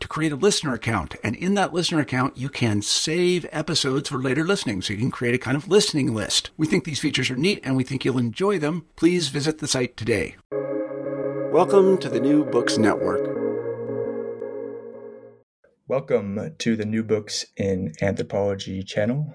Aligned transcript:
to 0.00 0.08
create 0.08 0.32
a 0.32 0.36
listener 0.36 0.74
account. 0.74 1.16
And 1.22 1.36
in 1.36 1.54
that 1.54 1.72
listener 1.72 2.00
account, 2.00 2.36
you 2.36 2.48
can 2.48 2.82
save 2.82 3.46
episodes 3.52 4.08
for 4.08 4.18
later 4.18 4.44
listening. 4.44 4.82
So 4.82 4.92
you 4.92 4.98
can 4.98 5.10
create 5.10 5.34
a 5.34 5.38
kind 5.38 5.56
of 5.56 5.68
listening 5.68 6.14
list. 6.14 6.50
We 6.56 6.66
think 6.66 6.84
these 6.84 7.00
features 7.00 7.30
are 7.30 7.36
neat 7.36 7.60
and 7.64 7.76
we 7.76 7.84
think 7.84 8.04
you'll 8.04 8.18
enjoy 8.18 8.58
them. 8.58 8.86
Please 8.96 9.28
visit 9.28 9.58
the 9.58 9.68
site 9.68 9.96
today. 9.96 10.36
Welcome 11.52 11.98
to 11.98 12.08
the 12.08 12.20
New 12.20 12.44
Books 12.44 12.76
Network. 12.78 13.36
Welcome 15.88 16.54
to 16.58 16.76
the 16.76 16.84
New 16.84 17.04
Books 17.04 17.46
in 17.56 17.92
Anthropology 18.02 18.82
channel 18.82 19.34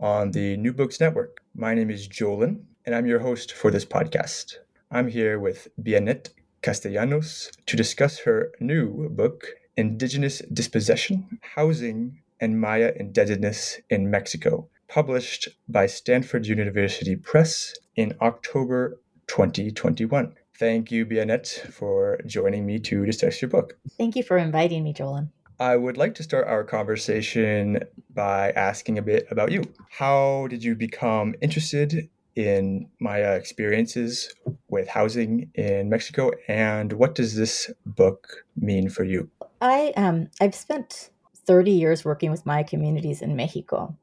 on 0.00 0.30
the 0.32 0.56
New 0.56 0.72
Books 0.72 0.98
Network. 0.98 1.42
My 1.54 1.74
name 1.74 1.90
is 1.90 2.08
Jolin, 2.08 2.62
and 2.86 2.94
I'm 2.94 3.06
your 3.06 3.20
host 3.20 3.52
for 3.52 3.70
this 3.70 3.84
podcast. 3.84 4.54
I'm 4.90 5.08
here 5.08 5.38
with 5.38 5.68
Bianet 5.80 6.30
Castellanos 6.62 7.50
to 7.66 7.76
discuss 7.76 8.20
her 8.20 8.52
new 8.58 9.08
book, 9.10 9.44
Indigenous 9.76 10.42
Dispossession, 10.52 11.38
Housing, 11.54 12.20
and 12.40 12.60
Maya 12.60 12.92
Indebtedness 12.96 13.80
in 13.88 14.10
Mexico, 14.10 14.68
published 14.88 15.48
by 15.68 15.86
Stanford 15.86 16.46
University 16.46 17.16
Press 17.16 17.74
in 17.96 18.14
October 18.20 19.00
2021. 19.28 20.34
Thank 20.58 20.92
you, 20.92 21.06
Bianet, 21.06 21.48
for 21.72 22.20
joining 22.26 22.66
me 22.66 22.78
to 22.80 23.06
discuss 23.06 23.40
your 23.40 23.48
book. 23.48 23.78
Thank 23.96 24.14
you 24.16 24.22
for 24.22 24.36
inviting 24.36 24.84
me, 24.84 24.92
Jolin. 24.92 25.30
I 25.58 25.76
would 25.76 25.96
like 25.96 26.14
to 26.16 26.22
start 26.22 26.48
our 26.48 26.64
conversation 26.64 27.80
by 28.12 28.50
asking 28.50 28.98
a 28.98 29.02
bit 29.02 29.26
about 29.30 29.52
you. 29.52 29.62
How 29.90 30.48
did 30.48 30.62
you 30.62 30.74
become 30.74 31.34
interested 31.40 32.10
in 32.34 32.88
Maya 33.00 33.34
experiences 33.36 34.34
with 34.68 34.88
housing 34.88 35.50
in 35.54 35.88
Mexico, 35.88 36.30
and 36.48 36.92
what 36.92 37.14
does 37.14 37.36
this 37.36 37.70
book 37.86 38.44
mean 38.56 38.88
for 38.88 39.04
you? 39.04 39.30
I 39.62 39.92
um 39.96 40.28
I've 40.40 40.54
spent 40.54 41.10
30 41.46 41.70
years 41.70 42.04
working 42.04 42.30
with 42.30 42.44
Maya 42.44 42.64
communities 42.64 43.22
in 43.22 43.36
Mexico. 43.36 43.96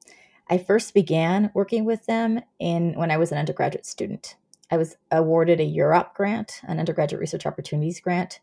I 0.50 0.58
first 0.58 0.94
began 0.94 1.52
working 1.54 1.86
with 1.86 2.06
them 2.06 2.42
in 2.60 2.94
when 2.94 3.12
I 3.12 3.18
was 3.18 3.32
an 3.32 3.38
undergraduate 3.38 3.86
student. 3.86 4.36
I 4.72 4.78
was 4.78 4.96
awarded 5.12 5.60
a 5.60 5.66
UROP 5.66 6.14
grant, 6.14 6.62
an 6.68 6.80
undergraduate 6.80 7.20
research 7.20 7.46
opportunities 7.46 8.00
grant, 8.00 8.40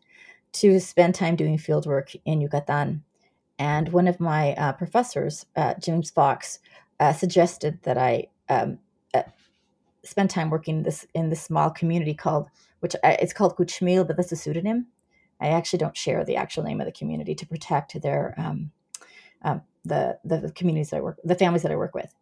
to 0.53 0.79
spend 0.79 1.15
time 1.15 1.35
doing 1.35 1.57
fieldwork 1.57 2.15
in 2.25 2.39
Yucatan. 2.39 3.03
And 3.59 3.89
one 3.89 4.07
of 4.07 4.19
my 4.19 4.53
uh, 4.53 4.73
professors, 4.73 5.45
uh, 5.55 5.73
James 5.79 6.11
Fox, 6.11 6.59
uh, 6.99 7.13
suggested 7.13 7.79
that 7.83 7.97
I 7.97 8.27
um, 8.49 8.77
uh, 9.13 9.23
spend 10.03 10.29
time 10.29 10.49
working 10.49 10.83
this 10.83 11.07
in 11.13 11.29
this 11.29 11.41
small 11.41 11.71
community 11.71 12.13
called, 12.13 12.49
which 12.81 12.95
uh, 13.03 13.15
it's 13.19 13.33
called 13.33 13.55
Kuchmil, 13.57 14.05
but 14.05 14.17
that's 14.17 14.31
a 14.31 14.35
pseudonym. 14.35 14.87
I 15.39 15.49
actually 15.49 15.79
don't 15.79 15.97
share 15.97 16.23
the 16.23 16.35
actual 16.35 16.63
name 16.63 16.81
of 16.81 16.85
the 16.85 16.91
community 16.91 17.35
to 17.35 17.45
protect 17.45 18.01
their 18.01 18.33
um, 18.37 18.71
um, 19.43 19.61
the 19.85 20.19
the 20.23 20.51
communities 20.55 20.89
that 20.89 20.97
I 20.97 21.01
work, 21.01 21.19
the 21.23 21.35
families 21.35 21.63
that 21.63 21.71
I 21.71 21.75
work 21.75 21.95
with. 21.95 22.13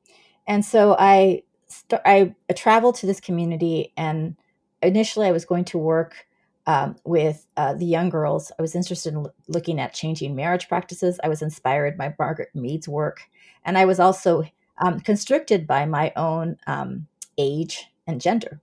And 0.48 0.64
so 0.64 0.96
I 0.98 1.44
st- 1.68 2.02
I 2.06 2.36
traveled 2.56 2.96
to 2.96 3.06
this 3.06 3.20
community, 3.20 3.94
and 3.98 4.36
initially 4.82 5.28
I 5.28 5.32
was 5.32 5.46
going 5.46 5.66
to 5.66 5.78
work 5.78 6.28
um, 6.68 6.96
with 7.04 7.46
uh, 7.58 7.74
the 7.74 7.86
young 7.86 8.10
girls. 8.10 8.52
I 8.58 8.62
was 8.62 8.76
interested 8.76 9.14
in 9.14 9.20
l- 9.20 9.34
looking 9.48 9.80
at 9.80 9.94
changing 9.94 10.36
marriage 10.36 10.68
practices. 10.68 11.20
I 11.24 11.30
was 11.30 11.42
inspired 11.42 11.98
by 11.98 12.14
Margaret 12.20 12.50
Mead's 12.54 12.88
work, 12.88 13.22
and 13.64 13.78
I 13.78 13.86
was 13.86 14.00
also 14.00 14.44
um, 14.78 15.00
constricted 15.00 15.66
by 15.66 15.86
my 15.86 16.12
own 16.16 16.58
um, 16.68 17.08
age 17.38 17.88
and 18.08 18.22
gender. 18.22 18.62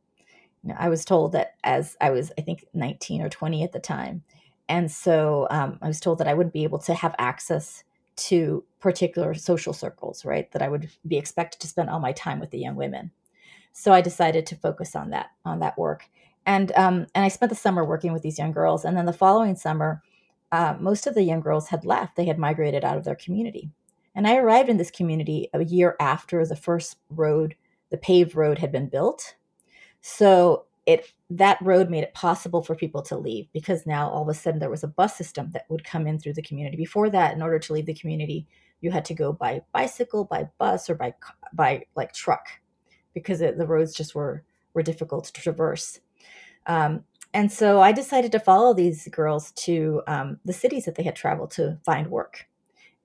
You 0.63 0.71
know, 0.71 0.77
I 0.79 0.89
was 0.89 1.05
told 1.05 1.33
that 1.33 1.55
as 1.65 1.97
I 2.01 2.11
was, 2.11 2.31
I 2.39 2.43
think, 2.43 2.67
19 2.73 3.23
or 3.23 3.29
20 3.29 3.65
at 3.65 3.73
the 3.73 3.81
time, 3.81 4.23
and 4.73 4.91
so 4.91 5.47
um, 5.51 5.79
I 5.83 5.87
was 5.87 6.01
told 6.01 6.17
that 6.17 6.27
I 6.27 6.33
wouldn't 6.33 6.55
be 6.55 6.65
able 6.65 6.79
to 6.79 6.95
have 6.95 7.15
access 7.19 7.85
to 8.17 8.65
particular 8.81 9.35
social 9.35 9.75
circles, 9.75 10.25
right? 10.25 10.51
That 10.53 10.63
I 10.63 10.71
would 10.71 10.89
be 11.07 11.19
expected 11.19 11.61
to 11.61 11.69
spend 11.69 11.91
all 11.91 12.01
my 12.01 12.13
time 12.13 12.41
with 12.41 12.53
the 12.53 12.59
young 12.59 12.75
women. 12.75 13.11
So 13.75 13.93
I 13.93 14.01
decided 14.01 14.47
to 14.47 14.57
focus 14.57 14.97
on 14.97 15.11
that 15.11 15.27
on 15.45 15.61
that 15.61 15.77
work, 15.77 16.09
and 16.47 16.73
um, 16.73 17.07
and 17.15 17.23
I 17.23 17.29
spent 17.29 17.51
the 17.51 17.57
summer 17.57 17.85
working 17.85 18.15
with 18.15 18.23
these 18.23 18.39
young 18.39 18.53
girls. 18.53 18.87
And 18.87 18.97
then 18.97 19.05
the 19.05 19.13
following 19.13 19.57
summer, 19.57 20.03
uh, 20.51 20.75
most 20.81 21.07
of 21.07 21.15
the 21.15 21.23
young 21.23 21.41
girls 21.43 21.69
had 21.69 21.85
left; 21.85 22.17
they 22.17 22.25
had 22.25 22.39
migrated 22.39 22.83
out 22.83 22.97
of 22.97 23.05
their 23.05 23.15
community. 23.15 23.69
And 24.15 24.27
I 24.27 24.37
arrived 24.37 24.71
in 24.71 24.79
this 24.79 24.91
community 24.91 25.51
a 25.53 25.65
year 25.65 25.97
after 26.01 26.47
the 26.47 26.57
first 26.57 26.97
road, 27.11 27.57
the 27.91 27.99
paved 27.99 28.35
road, 28.35 28.59
had 28.59 28.73
been 28.73 28.89
built. 28.89 29.37
So 30.01 30.65
it 30.87 31.13
that 31.31 31.59
road 31.63 31.91
made 31.91 32.03
it 32.03 32.15
possible 32.15 32.63
for 32.63 32.75
people 32.75 33.03
to 33.03 33.17
leave 33.17 33.47
because 33.53 33.87
now 33.87 34.09
all 34.09 34.23
of 34.23 34.29
a 34.29 34.35
sudden 34.35 34.61
there 34.61 34.71
was 34.71 34.83
a 34.83 34.89
bus 34.89 35.17
system 35.17 35.51
that 35.53 35.67
would 35.69 35.85
come 35.85 36.07
in 36.07 36.19
through 36.19 36.35
the 36.35 36.43
community. 36.43 36.77
Before 36.77 37.09
that, 37.11 37.35
in 37.35 37.43
order 37.43 37.59
to 37.59 37.73
leave 37.73 37.87
the 37.87 37.95
community, 37.95 38.47
you 38.81 38.91
had 38.91 39.05
to 39.07 39.15
go 39.15 39.33
by 39.33 39.63
bicycle, 39.73 40.25
by 40.25 40.49
bus, 40.59 40.91
or 40.91 40.95
by 40.95 41.15
by 41.53 41.85
like 41.95 42.13
truck 42.13 42.47
because 43.15 43.41
it, 43.41 43.59
the 43.59 43.67
roads 43.67 43.95
just 43.95 44.15
were 44.15 44.45
were 44.75 44.83
difficult 44.83 45.25
to 45.27 45.33
traverse. 45.33 46.01
Um, 46.67 47.05
and 47.35 47.51
so 47.51 47.81
I 47.81 47.93
decided 47.93 48.33
to 48.33 48.41
follow 48.41 48.75
these 48.75 49.09
girls 49.09 49.53
to 49.53 50.03
um, 50.07 50.39
the 50.45 50.53
cities 50.53 50.85
that 50.85 50.97
they 50.97 51.03
had 51.03 51.17
traveled 51.17 51.51
to 51.53 51.79
find 51.85 52.09
work. 52.09 52.47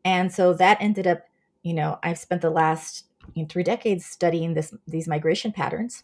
And 0.03 0.33
so 0.33 0.53
that 0.55 0.77
ended 0.81 1.07
up, 1.07 1.23
you 1.63 1.73
know, 1.73 1.99
I've 2.03 2.17
spent 2.17 2.41
the 2.41 2.49
last 2.49 3.05
three 3.49 3.63
decades 3.63 4.05
studying 4.05 4.53
this 4.53 4.73
these 4.87 5.07
migration 5.07 5.51
patterns 5.51 6.03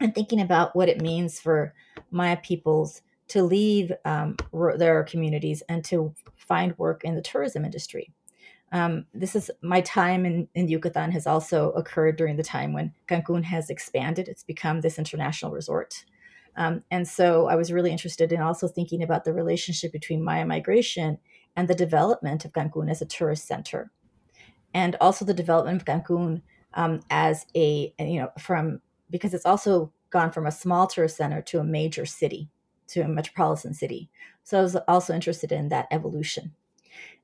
and 0.00 0.14
thinking 0.14 0.40
about 0.40 0.74
what 0.74 0.88
it 0.88 1.00
means 1.00 1.40
for 1.40 1.74
Maya 2.10 2.36
peoples 2.36 3.02
to 3.28 3.42
leave 3.42 3.92
um, 4.04 4.36
their 4.78 5.04
communities 5.04 5.62
and 5.68 5.84
to 5.84 6.14
find 6.36 6.78
work 6.78 7.04
in 7.04 7.14
the 7.14 7.22
tourism 7.22 7.64
industry. 7.64 8.12
Um, 8.72 9.06
this 9.14 9.36
is 9.36 9.50
my 9.62 9.80
time 9.80 10.26
in, 10.26 10.48
in 10.54 10.68
Yucatan 10.68 11.12
has 11.12 11.26
also 11.26 11.70
occurred 11.72 12.16
during 12.16 12.36
the 12.36 12.42
time 12.42 12.72
when 12.72 12.92
Cancun 13.08 13.44
has 13.44 13.70
expanded. 13.70 14.28
It's 14.28 14.42
become 14.42 14.80
this 14.80 14.98
international 14.98 15.52
resort. 15.52 16.04
Um, 16.56 16.82
and 16.90 17.06
so 17.06 17.46
I 17.46 17.54
was 17.54 17.72
really 17.72 17.92
interested 17.92 18.32
in 18.32 18.40
also 18.40 18.66
thinking 18.66 19.02
about 19.02 19.24
the 19.24 19.32
relationship 19.32 19.92
between 19.92 20.24
Maya 20.24 20.46
migration 20.46 21.18
and 21.54 21.68
the 21.68 21.74
development 21.74 22.44
of 22.44 22.52
Cancun 22.52 22.90
as 22.90 23.02
a 23.02 23.06
tourist 23.06 23.46
center. 23.46 23.90
And 24.74 24.96
also 25.00 25.24
the 25.24 25.34
development 25.34 25.82
of 25.82 25.86
Cancun 25.86 26.42
um, 26.74 27.00
as 27.08 27.46
a, 27.54 27.94
you 27.98 28.20
know, 28.20 28.30
from 28.38 28.80
because 29.10 29.34
it's 29.34 29.46
also 29.46 29.92
gone 30.10 30.30
from 30.30 30.46
a 30.46 30.52
small 30.52 30.86
tourist 30.86 31.16
center 31.16 31.42
to 31.42 31.58
a 31.60 31.64
major 31.64 32.06
city, 32.06 32.48
to 32.88 33.00
a 33.00 33.08
metropolitan 33.08 33.74
city. 33.74 34.08
So 34.44 34.58
I 34.58 34.62
was 34.62 34.76
also 34.88 35.14
interested 35.14 35.52
in 35.52 35.68
that 35.68 35.88
evolution. 35.90 36.52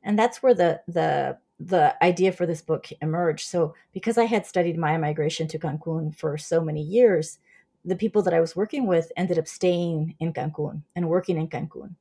And 0.02 0.18
that's 0.18 0.42
where 0.42 0.54
the 0.54 0.80
the 0.88 1.38
the 1.60 1.94
idea 2.02 2.32
for 2.32 2.44
this 2.44 2.60
book 2.60 2.88
emerged. 3.00 3.46
So 3.46 3.74
because 3.92 4.18
I 4.18 4.24
had 4.24 4.46
studied 4.46 4.76
Maya 4.76 4.98
migration 4.98 5.46
to 5.48 5.58
Cancun 5.58 6.14
for 6.14 6.36
so 6.36 6.60
many 6.60 6.82
years, 6.82 7.38
the 7.84 7.94
people 7.94 8.22
that 8.22 8.34
I 8.34 8.40
was 8.40 8.56
working 8.56 8.86
with 8.86 9.12
ended 9.16 9.38
up 9.38 9.46
staying 9.46 10.16
in 10.18 10.32
Cancun 10.32 10.82
and 10.96 11.08
working 11.08 11.36
in 11.38 11.48
Cancun. 11.48 11.94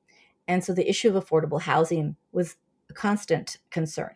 And 0.47 0.63
so 0.63 0.73
the 0.73 0.89
issue 0.89 1.15
of 1.15 1.23
affordable 1.23 1.61
housing 1.61 2.15
was 2.31 2.55
a 2.89 2.93
constant 2.93 3.57
concern 3.69 4.15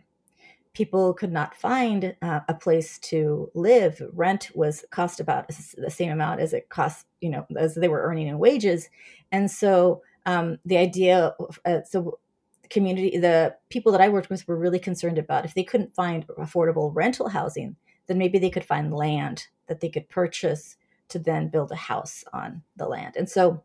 people 0.75 1.13
could 1.13 1.31
not 1.31 1.55
find 1.55 2.15
uh, 2.21 2.41
a 2.47 2.53
place 2.53 2.99
to 2.99 3.49
live. 3.55 4.01
Rent 4.13 4.51
was 4.53 4.85
cost 4.91 5.19
about 5.19 5.47
the 5.47 5.89
same 5.89 6.11
amount 6.11 6.41
as 6.41 6.53
it 6.53 6.69
cost, 6.69 7.07
you 7.21 7.29
know, 7.29 7.47
as 7.57 7.75
they 7.75 7.87
were 7.87 8.03
earning 8.03 8.27
in 8.27 8.37
wages. 8.37 8.89
And 9.31 9.49
so 9.49 10.03
um, 10.25 10.59
the 10.65 10.77
idea, 10.77 11.33
uh, 11.65 11.79
so 11.89 12.19
community, 12.69 13.17
the 13.17 13.55
people 13.69 13.91
that 13.93 14.01
I 14.01 14.09
worked 14.09 14.29
with 14.29 14.47
were 14.47 14.57
really 14.57 14.79
concerned 14.79 15.17
about 15.17 15.45
if 15.45 15.53
they 15.53 15.63
couldn't 15.63 15.95
find 15.95 16.27
affordable 16.27 16.91
rental 16.93 17.29
housing, 17.29 17.77
then 18.07 18.17
maybe 18.17 18.37
they 18.37 18.49
could 18.49 18.65
find 18.65 18.93
land 18.93 19.47
that 19.67 19.79
they 19.79 19.89
could 19.89 20.09
purchase 20.09 20.77
to 21.07 21.19
then 21.19 21.47
build 21.47 21.71
a 21.71 21.75
house 21.75 22.23
on 22.33 22.61
the 22.75 22.87
land. 22.87 23.15
And 23.15 23.29
so 23.29 23.63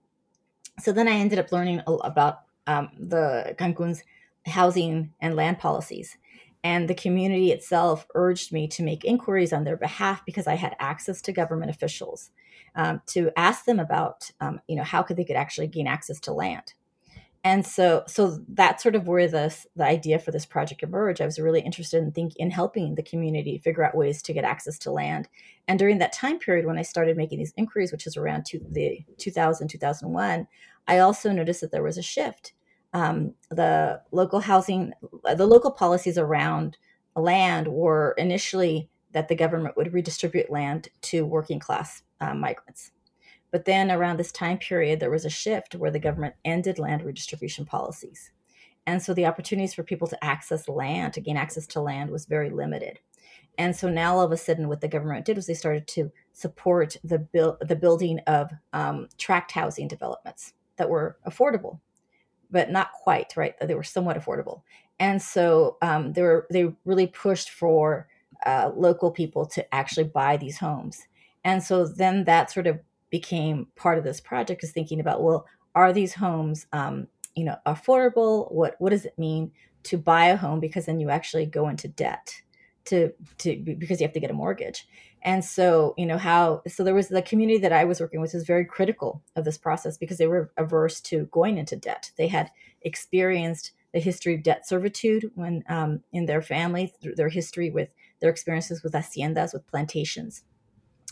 so 0.79 0.93
then 0.93 1.09
I 1.09 1.13
ended 1.13 1.39
up 1.39 1.53
learning 1.53 1.83
about 1.87 2.43
um, 2.67 2.91
the 2.99 3.55
Cancun's 3.59 4.03
housing 4.47 5.13
and 5.21 5.37
land 5.37 5.59
policies. 5.59 6.17
And 6.63 6.89
the 6.89 6.95
community 6.95 7.53
itself 7.53 8.07
urged 8.15 8.53
me 8.53 8.69
to 8.69 8.83
make 8.83 9.05
inquiries 9.05 9.53
on 9.53 9.65
their 9.65 9.77
behalf 9.77 10.25
because 10.27 10.47
I 10.47 10.57
had 10.57 10.77
access 10.79 11.23
to 11.23 11.33
government 11.33 11.71
officials 11.71 12.31
um, 12.75 13.01
to 13.07 13.31
ask 13.37 13.65
them 13.65 13.79
about, 13.79 14.31
um, 14.41 14.61
you 14.69 14.77
know, 14.77 14.85
how 14.85 15.03
could 15.03 15.17
they 15.17 15.25
could 15.25 15.37
actually 15.37 15.69
gain 15.69 15.87
access 15.87 16.21
to 16.21 16.33
land. 16.33 16.75
And 17.43 17.67
so 17.67 18.05
so 18.07 18.39
that's 18.49 18.83
sort 18.83 18.95
of 18.95 19.09
where 19.09 19.27
this 19.27 19.67
the 19.75 19.85
idea 19.85 20.19
for 20.19 20.31
this 20.31 20.45
project 20.45 20.83
emerged. 20.83 21.23
I 21.23 21.25
was 21.25 21.39
really 21.39 21.63
interested 21.63 22.03
in 22.03 22.13
think 22.13 22.35
in 22.37 22.51
helping 22.51 22.95
the 22.95 23.03
community 23.03 23.57
figure 23.57 23.83
out 23.83 23.97
ways 23.97 24.21
to 24.23 24.35
get 24.35 24.45
access 24.45 24.79
to 24.81 24.91
land. 24.91 25.27
And 25.67 25.79
during 25.79 25.99
that 25.99 26.13
time 26.13 26.39
period 26.39 26.67
when 26.67 26.79
i 26.79 26.83
started 26.83 27.17
making 27.17 27.39
these 27.39 27.55
inquiries 27.57 27.93
which 27.93 28.07
is 28.07 28.17
around 28.17 28.45
two, 28.45 28.61
the 28.71 29.05
2000 29.19 29.69
2001 29.69 30.49
i 30.89 30.99
also 30.99 31.31
noticed 31.31 31.61
that 31.61 31.71
there 31.71 31.83
was 31.83 31.97
a 31.97 32.03
shift 32.03 32.55
um, 32.93 33.35
the 33.51 34.01
local 34.11 34.41
housing 34.41 34.93
the 35.37 35.47
local 35.47 35.71
policies 35.71 36.19
around 36.19 36.77
land 37.17 37.69
were 37.69 38.15
initially 38.19 38.89
that 39.13 39.29
the 39.29 39.35
government 39.35 39.77
would 39.77 39.93
redistribute 39.93 40.51
land 40.51 40.89
to 41.03 41.25
working 41.25 41.59
class 41.59 42.03
uh, 42.21 42.35
migrants 42.35 42.93
but 43.51 43.65
then 43.65 43.91
around 43.91 44.17
this 44.17 44.33
time 44.33 44.59
period, 44.59 45.01
there 45.01 45.11
was 45.11 45.25
a 45.25 45.31
shift 45.31 45.75
where 45.75 45.91
the 45.91 45.99
government 45.99 46.35
ended 46.45 46.79
land 46.79 47.03
redistribution 47.03 47.65
policies. 47.65 48.31
And 48.87 49.03
so 49.03 49.13
the 49.13 49.27
opportunities 49.27 49.75
for 49.75 49.83
people 49.83 50.09
to 50.09 50.25
access 50.25 50.69
land, 50.69 51.13
to 51.15 51.21
gain 51.21 51.37
access 51.37 51.67
to 51.69 51.81
land, 51.81 52.11
was 52.11 52.27
very 52.27 52.51
limited. 52.51 53.01
And 53.59 53.75
so 53.77 53.91
now 53.91 54.17
all 54.17 54.23
of 54.23 54.33
a 54.33 54.37
sudden, 54.37 54.69
what 54.69 54.81
the 54.81 54.89
government 54.89 55.27
did 55.27 55.37
was 55.37 55.47
they 55.47 55.55
started 55.55 55.87
to 55.89 56.11
support 56.33 56.97
the, 57.05 57.19
build, 57.19 57.57
the 57.61 57.77
building 57.77 58.21
of 58.27 58.51
um, 58.73 59.09
tract 59.19 59.53
housing 59.53 59.89
developments 59.89 60.55
that 60.77 60.89
were 60.89 61.19
affordable, 61.27 61.81
but 62.51 62.71
not 62.71 62.93
quite, 62.93 63.37
right? 63.37 63.55
They 63.61 63.75
were 63.75 63.83
somewhat 63.83 64.19
affordable. 64.19 64.63
And 64.99 65.21
so 65.21 65.79
um, 65.83 66.13
they, 66.13 66.23
were, 66.23 66.47
they 66.51 66.73
really 66.85 67.07
pushed 67.07 67.51
for 67.51 68.09
uh, 68.45 68.71
local 68.75 69.11
people 69.11 69.47
to 69.47 69.75
actually 69.75 70.05
buy 70.05 70.37
these 70.37 70.59
homes. 70.59 71.07
And 71.45 71.63
so 71.63 71.87
then 71.87 72.25
that 72.25 72.51
sort 72.51 72.67
of 72.67 72.81
became 73.11 73.67
part 73.77 73.99
of 73.99 74.05
this 74.05 74.21
project 74.21 74.65
is 74.65 74.73
thinking 74.73 75.01
about 75.01 75.23
well 75.23 75.47
are 75.75 75.93
these 75.93 76.15
homes 76.15 76.67
um, 76.73 77.07
you 77.35 77.45
know 77.45 77.57
affordable 77.67 78.51
what 78.53 78.77
what 78.79 78.91
does 78.91 79.05
it 79.05 79.19
mean 79.19 79.51
to 79.83 79.99
buy 79.99 80.27
a 80.27 80.37
home 80.37 80.61
because 80.61 80.87
then 80.87 81.01
you 81.01 81.11
actually 81.11 81.47
go 81.47 81.69
into 81.69 81.89
debt 81.89 82.33
to 82.87 83.13
to 83.39 83.57
because 83.57 84.01
you 84.01 84.07
have 84.07 84.15
to 84.15 84.21
get 84.21 84.31
a 84.31 84.35
mortgage. 84.35 84.87
And 85.23 85.45
so 85.45 85.95
you 85.99 86.07
know 86.07 86.19
how 86.19 86.63
so 86.67 86.83
there 86.83 86.95
was 86.95 87.09
the 87.09 87.23
community 87.23 87.59
that 87.59 87.73
i 87.73 87.85
was 87.85 88.01
working 88.01 88.21
with 88.21 88.35
was 88.35 88.45
very 88.45 88.65
critical 88.65 89.23
of 89.37 89.45
this 89.45 89.59
process 89.59 89.99
because 89.99 90.19
they 90.19 90.27
were 90.27 90.51
averse 90.57 91.01
to 91.03 91.27
going 91.27 91.59
into 91.59 91.77
debt. 91.77 92.11
They 92.17 92.29
had 92.29 92.51
experienced 92.83 93.73
the 93.93 94.01
history 94.01 94.35
of 94.35 94.43
debt 94.43 94.67
servitude 94.67 95.31
when 95.35 95.65
um, 95.69 96.01
in 96.13 96.27
their 96.27 96.43
family 96.43 96.93
through 97.03 97.17
their 97.17 97.29
history 97.29 97.71
with 97.71 97.89
their 98.21 98.31
experiences 98.31 98.83
with 98.83 98.93
haciendas 98.93 99.53
with 99.53 99.67
plantations 99.67 100.45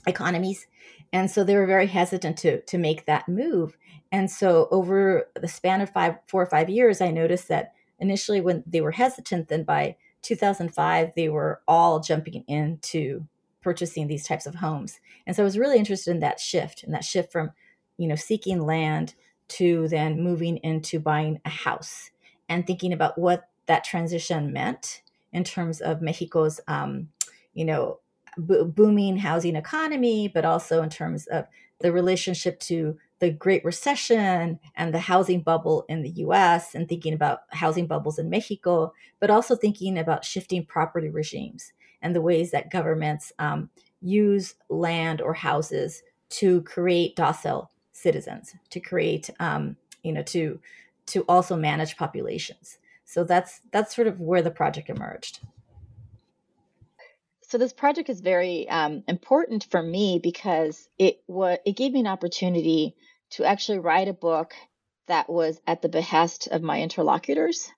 economies. 0.07 0.67
And 1.13 1.31
so 1.31 1.45
they 1.45 1.57
were 1.57 1.67
very 1.67 1.87
hesitant 1.87 2.39
to 2.39 2.63
to 2.63 2.79
make 2.79 3.07
that 3.07 3.29
move. 3.29 3.77
And 4.11 4.31
so 4.31 4.69
over 4.71 5.29
the 5.39 5.49
span 5.49 5.81
of 5.81 5.91
five 5.91 6.17
four 6.27 6.43
or 6.43 6.47
five 6.47 6.71
years 6.71 7.01
i 7.01 7.11
noticed 7.11 7.49
that 7.49 7.75
initially 7.99 8.41
when 8.41 8.63
they 8.67 8.81
were 8.81 8.93
hesitant 8.93 9.49
then 9.49 9.65
by 9.65 9.97
2005 10.23 11.13
they 11.15 11.29
were 11.29 11.61
all 11.67 12.01
jumping 12.01 12.45
into 12.47 13.27
purchasing 13.61 14.07
these 14.07 14.27
types 14.27 14.47
of 14.47 14.57
homes. 14.57 15.01
And 15.27 15.35
so 15.35 15.43
i 15.43 15.45
was 15.45 15.59
really 15.59 15.79
interested 15.79 16.11
in 16.11 16.21
that 16.21 16.41
shift 16.41 16.83
and 16.83 16.95
that 16.95 17.05
shift 17.05 17.33
from 17.33 17.51
you 17.97 18.09
know 18.09 18.17
seeking 18.17 18.65
land 18.65 19.15
to 19.49 19.89
then 19.89 20.23
moving 20.23 20.59
into 20.59 21.01
buying 21.01 21.41
a 21.45 21.51
house 21.51 22.11
and 22.49 22.67
thinking 22.67 22.93
about 22.93 23.19
what 23.19 23.49
that 23.67 23.85
transition 23.85 24.53
meant 24.53 25.03
in 25.33 25.45
terms 25.45 25.81
of 25.81 26.03
mexico's 26.03 26.61
um, 26.69 27.09
you 27.55 27.65
know 27.65 27.99
bo- 28.39 28.65
booming 28.65 29.17
housing 29.19 29.57
economy, 29.57 30.29
but 30.29 30.45
also 30.45 30.83
in 30.83 30.91
terms 30.91 31.27
of 31.27 31.47
the 31.81 31.93
relationship 31.93 32.59
to 32.61 32.99
the 33.21 33.31
Great 33.31 33.65
Recession 33.65 34.59
and 34.77 34.95
the 34.95 34.99
housing 34.99 35.41
bubble 35.41 35.85
in 35.89 36.03
the 36.03 36.11
US, 36.11 36.75
and 36.75 36.89
thinking 36.89 37.13
about 37.13 37.41
housing 37.51 37.87
bubbles 37.87 38.19
in 38.19 38.31
Mexico, 38.31 38.93
but 39.21 39.31
also 39.31 39.57
thinking 39.57 39.99
about 39.99 40.25
shifting 40.25 40.65
property 40.65 41.09
regimes 41.09 41.73
and 42.01 42.15
the 42.15 42.21
ways 42.21 42.51
that 42.53 42.71
governments 42.71 43.33
um, 43.39 43.71
use 44.01 44.55
land 44.69 45.21
or 45.21 45.35
houses 45.35 46.03
to 46.31 46.63
create 46.63 47.17
docile 47.17 47.71
citizens, 47.93 48.55
to 48.71 48.79
create, 48.79 49.31
um, 49.41 49.77
you 50.03 50.13
know, 50.13 50.23
to 50.23 50.61
to 51.07 51.23
also 51.23 51.57
manage 51.57 51.97
populations. 51.97 52.79
So 53.05 53.25
that's 53.25 53.63
that's 53.73 53.97
sort 53.97 54.07
of 54.07 54.21
where 54.21 54.43
the 54.43 54.51
project 54.51 54.91
emerged 54.91 55.41
so 57.49 57.57
this 57.57 57.73
project 57.73 58.11
is 58.11 58.21
very 58.21 58.69
um, 58.69 59.03
important 59.09 59.67
for 59.71 59.83
me 59.83 60.21
because 60.23 60.89
it 60.99 61.23
what 61.27 61.63
it 61.65 61.77
gave 61.77 61.93
me 61.93 62.01
an 62.01 62.07
opportunity 62.07 62.95
to 63.31 63.45
actually 63.45 63.79
write 63.79 64.09
a 64.09 64.13
book 64.13 64.55
that 65.07 65.29
was 65.29 65.61
at 65.67 65.83
the 65.83 65.89
behest 65.89 66.49
of 66.49 66.63
my 66.63 66.81
interlocutors. 66.81 67.71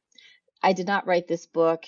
I 0.63 0.73
did 0.73 0.87
not 0.87 1.07
write 1.07 1.29
this 1.29 1.47
book 1.47 1.85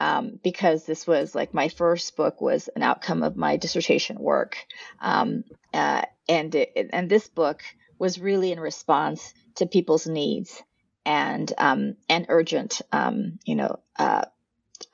um, 0.00 0.38
because 0.42 0.84
this 0.84 1.06
was 1.06 1.34
like 1.34 1.54
my 1.54 1.68
first 1.68 2.16
book 2.16 2.40
was 2.40 2.68
an 2.68 2.82
outcome 2.82 3.22
of 3.22 3.36
my 3.36 3.56
dissertation 3.56 4.18
work, 4.18 4.56
um, 5.00 5.44
uh, 5.72 6.02
and 6.28 6.54
it, 6.54 6.90
and 6.92 7.08
this 7.08 7.28
book 7.28 7.62
was 7.98 8.20
really 8.20 8.52
in 8.52 8.60
response 8.60 9.32
to 9.56 9.66
people's 9.66 10.06
needs 10.06 10.62
and 11.04 11.52
um, 11.56 11.96
and 12.08 12.26
urgent, 12.28 12.82
um, 12.92 13.38
you 13.44 13.54
know, 13.54 13.78
uh, 13.98 14.26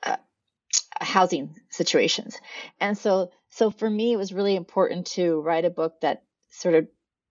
uh, 0.03 0.17
housing 1.01 1.55
situations. 1.69 2.37
And 2.79 2.97
so, 2.97 3.31
so 3.49 3.71
for 3.71 3.89
me, 3.89 4.13
it 4.13 4.17
was 4.17 4.31
really 4.31 4.55
important 4.55 5.07
to 5.07 5.41
write 5.41 5.65
a 5.65 5.69
book 5.69 5.99
that 6.01 6.23
sort 6.49 6.75
of 6.75 6.87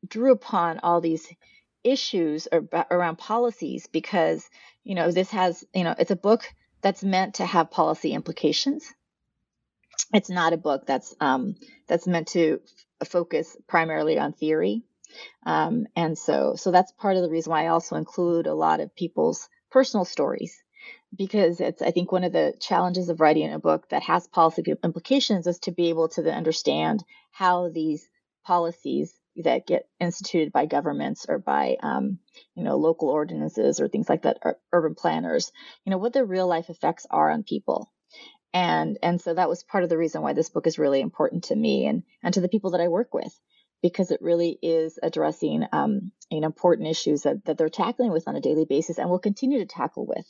drew 0.06 0.32
upon 0.32 0.80
all 0.80 1.00
these 1.00 1.26
issues 1.84 2.48
or, 2.50 2.66
around 2.90 3.16
policies 3.16 3.86
because, 3.86 4.48
you 4.84 4.94
know, 4.94 5.10
this 5.10 5.30
has, 5.30 5.64
you 5.74 5.84
know, 5.84 5.94
it's 5.98 6.10
a 6.10 6.16
book 6.16 6.44
that's 6.80 7.02
meant 7.02 7.36
to 7.36 7.46
have 7.46 7.70
policy 7.70 8.12
implications. 8.12 8.92
It's 10.12 10.30
not 10.30 10.52
a 10.52 10.58
book 10.58 10.86
that's 10.86 11.14
um, 11.20 11.54
that's 11.86 12.06
meant 12.06 12.28
to 12.28 12.60
f- 13.00 13.08
focus 13.08 13.56
primarily 13.66 14.18
on 14.18 14.32
theory. 14.32 14.82
Um, 15.44 15.86
and 15.96 16.16
so, 16.18 16.54
so 16.56 16.70
that's 16.70 16.92
part 16.92 17.16
of 17.16 17.22
the 17.22 17.30
reason 17.30 17.50
why 17.50 17.64
I 17.64 17.68
also 17.68 17.96
include 17.96 18.46
a 18.46 18.54
lot 18.54 18.80
of 18.80 18.94
people's 18.94 19.48
personal 19.70 20.04
stories 20.04 20.62
because 21.16 21.60
it's 21.60 21.82
i 21.82 21.90
think 21.90 22.10
one 22.10 22.24
of 22.24 22.32
the 22.32 22.54
challenges 22.60 23.08
of 23.08 23.20
writing 23.20 23.52
a 23.52 23.58
book 23.58 23.88
that 23.90 24.02
has 24.02 24.26
policy 24.26 24.62
implications 24.82 25.46
is 25.46 25.58
to 25.58 25.70
be 25.70 25.88
able 25.88 26.08
to 26.08 26.32
understand 26.32 27.04
how 27.30 27.68
these 27.68 28.08
policies 28.44 29.12
that 29.36 29.66
get 29.66 29.88
instituted 30.00 30.52
by 30.52 30.66
governments 30.66 31.26
or 31.28 31.38
by 31.38 31.76
um, 31.82 32.18
you 32.54 32.64
know 32.64 32.76
local 32.76 33.08
ordinances 33.08 33.80
or 33.80 33.88
things 33.88 34.08
like 34.08 34.22
that 34.22 34.38
or 34.42 34.58
urban 34.72 34.94
planners 34.94 35.52
you 35.84 35.90
know 35.90 35.98
what 35.98 36.12
the 36.12 36.24
real 36.24 36.46
life 36.46 36.68
effects 36.68 37.06
are 37.10 37.30
on 37.30 37.42
people 37.42 37.90
and 38.52 38.98
and 39.02 39.20
so 39.20 39.32
that 39.34 39.48
was 39.48 39.64
part 39.64 39.84
of 39.84 39.90
the 39.90 39.98
reason 39.98 40.22
why 40.22 40.32
this 40.34 40.50
book 40.50 40.66
is 40.66 40.78
really 40.78 41.00
important 41.00 41.44
to 41.44 41.56
me 41.56 41.86
and 41.86 42.02
and 42.22 42.34
to 42.34 42.40
the 42.40 42.48
people 42.48 42.72
that 42.72 42.80
i 42.80 42.88
work 42.88 43.14
with 43.14 43.32
because 43.82 44.10
it 44.10 44.22
really 44.22 44.58
is 44.62 44.98
addressing 45.02 45.66
um, 45.72 46.12
you 46.30 46.40
know, 46.40 46.46
important 46.46 46.88
issues 46.88 47.22
that, 47.22 47.44
that 47.44 47.58
they're 47.58 47.68
tackling 47.68 48.12
with 48.12 48.26
on 48.28 48.36
a 48.36 48.40
daily 48.40 48.64
basis 48.64 48.98
and 48.98 49.10
will 49.10 49.18
continue 49.18 49.58
to 49.58 49.66
tackle 49.66 50.06
with 50.06 50.24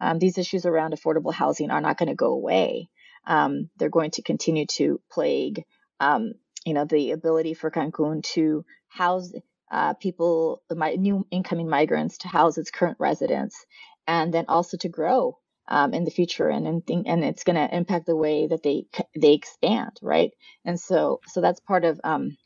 um, 0.00 0.18
these 0.18 0.38
issues 0.38 0.66
around 0.66 0.94
affordable 0.94 1.32
housing 1.32 1.70
are 1.70 1.80
not 1.80 1.98
going 1.98 2.08
to 2.08 2.14
go 2.14 2.32
away. 2.32 2.88
Um, 3.26 3.70
they're 3.78 3.88
going 3.88 4.12
to 4.12 4.22
continue 4.22 4.66
to 4.66 5.00
plague, 5.10 5.64
um, 6.00 6.34
you 6.68 6.74
know, 6.74 6.84
the 6.84 7.12
ability 7.12 7.54
for 7.54 7.70
Cancun 7.70 8.22
to 8.34 8.64
house 8.88 9.32
uh, 9.70 9.94
people, 9.94 10.62
my, 10.70 10.94
new 10.96 11.26
incoming 11.30 11.68
migrants, 11.68 12.18
to 12.18 12.28
house 12.28 12.58
its 12.58 12.70
current 12.70 12.98
residents, 13.00 13.64
and 14.06 14.32
then 14.34 14.44
also 14.48 14.76
to 14.78 14.88
grow 14.90 15.38
um, 15.68 15.94
in 15.94 16.04
the 16.04 16.10
future, 16.10 16.48
and 16.48 16.66
and, 16.66 17.06
and 17.06 17.24
it's 17.24 17.44
going 17.44 17.56
to 17.56 17.74
impact 17.74 18.06
the 18.06 18.16
way 18.16 18.46
that 18.46 18.62
they 18.62 18.84
they 19.16 19.32
expand, 19.32 19.98
right? 20.02 20.30
And 20.66 20.78
so 20.78 21.20
so 21.26 21.40
that's 21.40 21.60
part 21.60 21.84
of 21.84 22.00
um, 22.04 22.36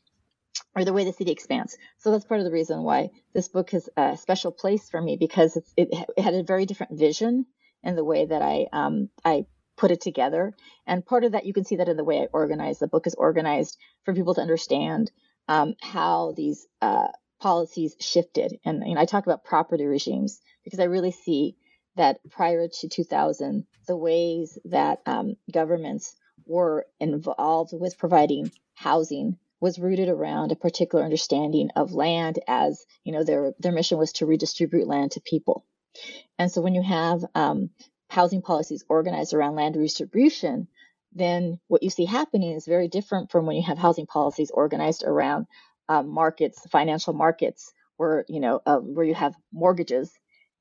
or 0.75 0.85
the 0.85 0.93
way 0.93 1.05
the 1.05 1.13
city 1.13 1.31
expands. 1.31 1.77
So 1.99 2.11
that's 2.11 2.25
part 2.25 2.39
of 2.39 2.45
the 2.45 2.51
reason 2.51 2.83
why 2.83 3.09
this 3.33 3.49
book 3.49 3.71
has 3.71 3.89
a 3.97 4.17
special 4.17 4.51
place 4.51 4.89
for 4.89 5.01
me 5.01 5.17
because 5.17 5.57
it, 5.57 5.65
it 5.77 6.19
had 6.21 6.33
a 6.33 6.43
very 6.43 6.65
different 6.65 6.97
vision 6.97 7.45
in 7.83 7.95
the 7.95 8.03
way 8.03 8.25
that 8.25 8.41
I 8.41 8.67
um, 8.71 9.09
I 9.25 9.45
put 9.77 9.91
it 9.91 10.01
together. 10.01 10.53
And 10.85 11.05
part 11.05 11.23
of 11.23 11.33
that 11.33 11.45
you 11.45 11.53
can 11.53 11.65
see 11.65 11.77
that 11.77 11.89
in 11.89 11.97
the 11.97 12.03
way 12.03 12.21
I 12.21 12.27
organize. 12.33 12.79
The 12.79 12.87
book 12.87 13.07
is 13.07 13.15
organized 13.15 13.77
for 14.03 14.13
people 14.13 14.35
to 14.35 14.41
understand 14.41 15.11
um, 15.47 15.75
how 15.81 16.33
these 16.35 16.67
uh, 16.81 17.07
policies 17.41 17.95
shifted. 17.99 18.59
And 18.65 18.83
you 18.87 18.95
know, 18.95 19.01
I 19.01 19.05
talk 19.05 19.25
about 19.25 19.43
property 19.43 19.85
regimes 19.85 20.39
because 20.63 20.79
I 20.79 20.85
really 20.85 21.11
see 21.11 21.55
that 21.95 22.19
prior 22.29 22.67
to 22.67 22.89
2000, 22.89 23.65
the 23.87 23.97
ways 23.97 24.57
that 24.65 24.99
um, 25.05 25.35
governments 25.51 26.15
were 26.45 26.85
involved 26.99 27.71
with 27.73 27.97
providing 27.97 28.51
housing 28.73 29.37
was 29.59 29.79
rooted 29.79 30.09
around 30.09 30.51
a 30.51 30.57
particular 30.57 31.05
understanding 31.05 31.69
of 31.75 31.93
land 31.93 32.39
as 32.47 32.85
you 33.05 33.13
know 33.13 33.23
their 33.23 33.53
their 33.59 33.71
mission 33.71 33.97
was 33.97 34.11
to 34.11 34.25
redistribute 34.25 34.87
land 34.87 35.11
to 35.11 35.21
people 35.21 35.65
and 36.37 36.51
so 36.51 36.61
when 36.61 36.75
you 36.75 36.81
have 36.81 37.23
um, 37.35 37.69
housing 38.13 38.41
policies 38.41 38.85
organized 38.87 39.33
around 39.33 39.55
land 39.55 39.75
redistribution 39.75 40.67
then 41.15 41.59
what 41.67 41.83
you 41.83 41.89
see 41.89 42.05
happening 42.05 42.53
is 42.53 42.65
very 42.65 42.87
different 42.87 43.31
from 43.31 43.45
when 43.45 43.55
you 43.55 43.63
have 43.63 43.77
housing 43.77 44.05
policies 44.05 44.51
organized 44.51 45.03
around 45.05 45.45
um, 45.89 46.09
markets 46.09 46.65
financial 46.71 47.13
markets 47.13 47.71
where 47.97 48.25
you 48.27 48.39
know 48.39 48.61
uh, 48.65 48.77
where 48.77 49.05
you 49.05 49.15
have 49.15 49.35
mortgages 49.51 50.11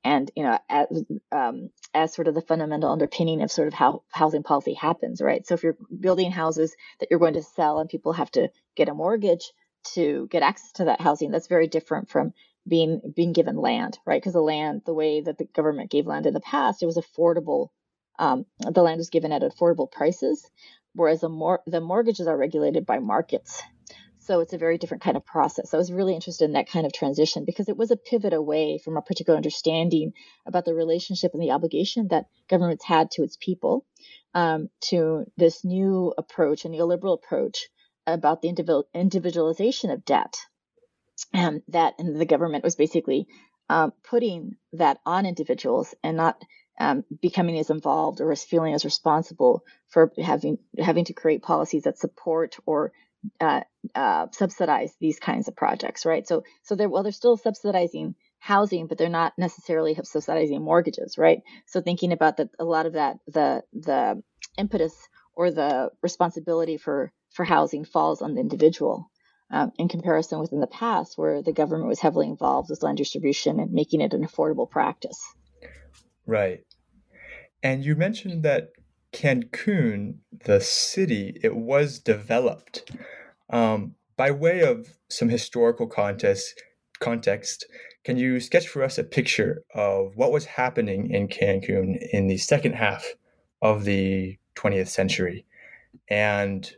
and 0.04 0.30
you 0.36 0.42
know 0.42 0.58
as, 0.68 0.86
um, 1.30 1.70
as 1.94 2.14
sort 2.14 2.28
of 2.28 2.34
the 2.34 2.42
fundamental 2.42 2.90
underpinning 2.90 3.42
of 3.42 3.52
sort 3.52 3.68
of 3.68 3.74
how 3.74 4.02
housing 4.10 4.42
policy 4.42 4.74
happens 4.74 5.20
right? 5.20 5.46
So 5.46 5.54
if 5.54 5.62
you're 5.62 5.76
building 6.00 6.30
houses 6.30 6.74
that 7.00 7.08
you're 7.10 7.20
going 7.20 7.34
to 7.34 7.42
sell 7.42 7.78
and 7.78 7.88
people 7.88 8.12
have 8.12 8.30
to 8.32 8.48
get 8.76 8.88
a 8.88 8.94
mortgage 8.94 9.52
to 9.94 10.28
get 10.30 10.42
access 10.42 10.72
to 10.72 10.84
that 10.86 11.00
housing 11.00 11.30
that's 11.30 11.48
very 11.48 11.66
different 11.66 12.08
from 12.08 12.32
being 12.68 13.00
being 13.14 13.32
given 13.32 13.56
land 13.56 13.98
right 14.06 14.20
because 14.20 14.34
the 14.34 14.40
land 14.40 14.82
the 14.86 14.94
way 14.94 15.20
that 15.20 15.38
the 15.38 15.44
government 15.46 15.90
gave 15.90 16.06
land 16.06 16.26
in 16.26 16.34
the 16.34 16.40
past 16.40 16.82
it 16.82 16.86
was 16.86 16.98
affordable 16.98 17.68
um, 18.18 18.46
the 18.60 18.82
land 18.82 18.98
was 18.98 19.10
given 19.10 19.32
at 19.32 19.42
affordable 19.42 19.90
prices 19.90 20.48
whereas 20.94 21.20
the 21.20 21.28
more 21.28 21.60
the 21.66 21.80
mortgages 21.80 22.26
are 22.26 22.36
regulated 22.36 22.86
by 22.86 22.98
markets 22.98 23.62
so 24.20 24.40
it's 24.40 24.52
a 24.52 24.58
very 24.58 24.78
different 24.78 25.02
kind 25.02 25.16
of 25.16 25.26
process. 25.26 25.74
I 25.74 25.78
was 25.78 25.92
really 25.92 26.14
interested 26.14 26.44
in 26.44 26.52
that 26.52 26.70
kind 26.70 26.86
of 26.86 26.92
transition 26.92 27.44
because 27.44 27.68
it 27.68 27.76
was 27.76 27.90
a 27.90 27.96
pivot 27.96 28.32
away 28.32 28.78
from 28.78 28.96
a 28.96 29.02
particular 29.02 29.36
understanding 29.36 30.12
about 30.46 30.64
the 30.64 30.74
relationship 30.74 31.32
and 31.34 31.42
the 31.42 31.50
obligation 31.50 32.08
that 32.08 32.26
governments 32.48 32.84
had 32.84 33.10
to 33.12 33.22
its 33.24 33.36
people 33.36 33.84
um, 34.34 34.68
to 34.82 35.24
this 35.36 35.64
new 35.64 36.14
approach, 36.16 36.64
a 36.64 36.68
neoliberal 36.68 37.14
approach 37.14 37.68
about 38.06 38.42
the 38.42 38.48
individual, 38.48 38.84
individualization 38.94 39.90
of 39.90 40.04
debt. 40.04 40.36
Um, 41.34 41.62
that 41.68 41.94
and 41.98 42.20
the 42.20 42.26
government 42.26 42.64
was 42.64 42.74
basically 42.74 43.26
um, 43.68 43.92
putting 44.02 44.56
that 44.72 44.98
on 45.06 45.26
individuals 45.26 45.94
and 46.02 46.16
not 46.16 46.42
um, 46.80 47.04
becoming 47.20 47.58
as 47.58 47.70
involved 47.70 48.20
or 48.20 48.32
as 48.32 48.42
feeling 48.42 48.74
as 48.74 48.84
responsible 48.84 49.64
for 49.88 50.12
having 50.22 50.58
having 50.78 51.04
to 51.04 51.12
create 51.12 51.42
policies 51.42 51.84
that 51.84 51.98
support 51.98 52.56
or 52.66 52.92
uh, 53.40 53.60
uh, 53.94 54.26
subsidize 54.32 54.92
these 55.00 55.18
kinds 55.18 55.48
of 55.48 55.56
projects, 55.56 56.04
right? 56.04 56.26
So, 56.26 56.44
so 56.62 56.74
they're 56.74 56.88
well, 56.88 57.02
they're 57.02 57.12
still 57.12 57.36
subsidizing 57.36 58.14
housing, 58.38 58.88
but 58.88 58.98
they're 58.98 59.08
not 59.08 59.34
necessarily 59.38 59.94
subsidizing 59.94 60.60
mortgages, 60.62 61.16
right? 61.18 61.42
So, 61.66 61.80
thinking 61.80 62.12
about 62.12 62.38
that, 62.38 62.48
a 62.58 62.64
lot 62.64 62.86
of 62.86 62.94
that, 62.94 63.18
the 63.28 63.62
the 63.72 64.22
impetus 64.58 64.94
or 65.34 65.50
the 65.50 65.90
responsibility 66.02 66.76
for 66.76 67.12
for 67.30 67.44
housing 67.44 67.84
falls 67.84 68.22
on 68.22 68.34
the 68.34 68.40
individual. 68.40 69.10
Um, 69.54 69.70
in 69.76 69.86
comparison 69.86 70.38
with 70.38 70.50
in 70.50 70.60
the 70.60 70.66
past, 70.66 71.18
where 71.18 71.42
the 71.42 71.52
government 71.52 71.86
was 71.86 72.00
heavily 72.00 72.26
involved 72.26 72.70
with 72.70 72.82
land 72.82 72.96
distribution 72.96 73.60
and 73.60 73.70
making 73.70 74.00
it 74.00 74.14
an 74.14 74.26
affordable 74.26 74.68
practice. 74.68 75.22
Right. 76.26 76.64
And 77.62 77.84
you 77.84 77.94
mentioned 77.94 78.44
that 78.44 78.70
Cancun, 79.12 80.14
the 80.46 80.60
city, 80.60 81.38
it 81.42 81.54
was 81.54 81.98
developed. 81.98 82.90
Um, 83.50 83.94
by 84.16 84.30
way 84.30 84.60
of 84.62 84.88
some 85.08 85.28
historical 85.28 85.86
context, 85.86 86.62
context, 86.98 87.66
can 88.04 88.16
you 88.16 88.40
sketch 88.40 88.68
for 88.68 88.82
us 88.82 88.98
a 88.98 89.04
picture 89.04 89.64
of 89.74 90.16
what 90.16 90.32
was 90.32 90.46
happening 90.46 91.10
in 91.10 91.28
Cancun 91.28 91.98
in 92.12 92.26
the 92.26 92.38
second 92.38 92.72
half 92.72 93.06
of 93.60 93.84
the 93.84 94.38
20th 94.56 94.88
century 94.88 95.44
and 96.08 96.72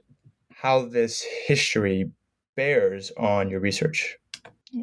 how 0.50 0.84
this 0.84 1.24
history 1.46 2.10
bears 2.56 3.12
on 3.16 3.50
your 3.50 3.60
research? 3.60 4.18
Yeah. 4.70 4.82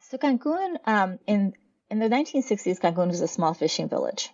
So 0.00 0.18
Cancun, 0.18 0.76
um, 0.86 1.18
in 1.26 1.54
in 1.90 1.98
the 1.98 2.08
1960s, 2.08 2.80
Cancun 2.80 3.08
was 3.08 3.20
a 3.20 3.28
small 3.28 3.54
fishing 3.54 3.88
village 3.88 4.30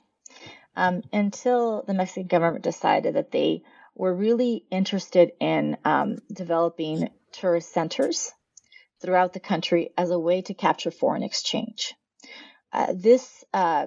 um, 0.77 1.03
until 1.13 1.83
the 1.83 1.95
Mexican 1.95 2.27
government 2.27 2.65
decided 2.65 3.15
that 3.15 3.31
they 3.31 3.63
were 3.95 4.15
really 4.15 4.65
interested 4.71 5.33
in 5.39 5.77
um, 5.85 6.19
developing 6.33 7.11
tourist 7.33 7.73
centers 7.73 8.33
throughout 9.01 9.33
the 9.33 9.41
country 9.41 9.91
as 9.99 10.11
a 10.11 10.19
way 10.19 10.43
to 10.43 10.55
capture 10.55 10.91
foreign 10.91 11.23
exchange. 11.23 11.95
Uh, 12.73 12.93
this 12.95 13.45
uh, 13.53 13.87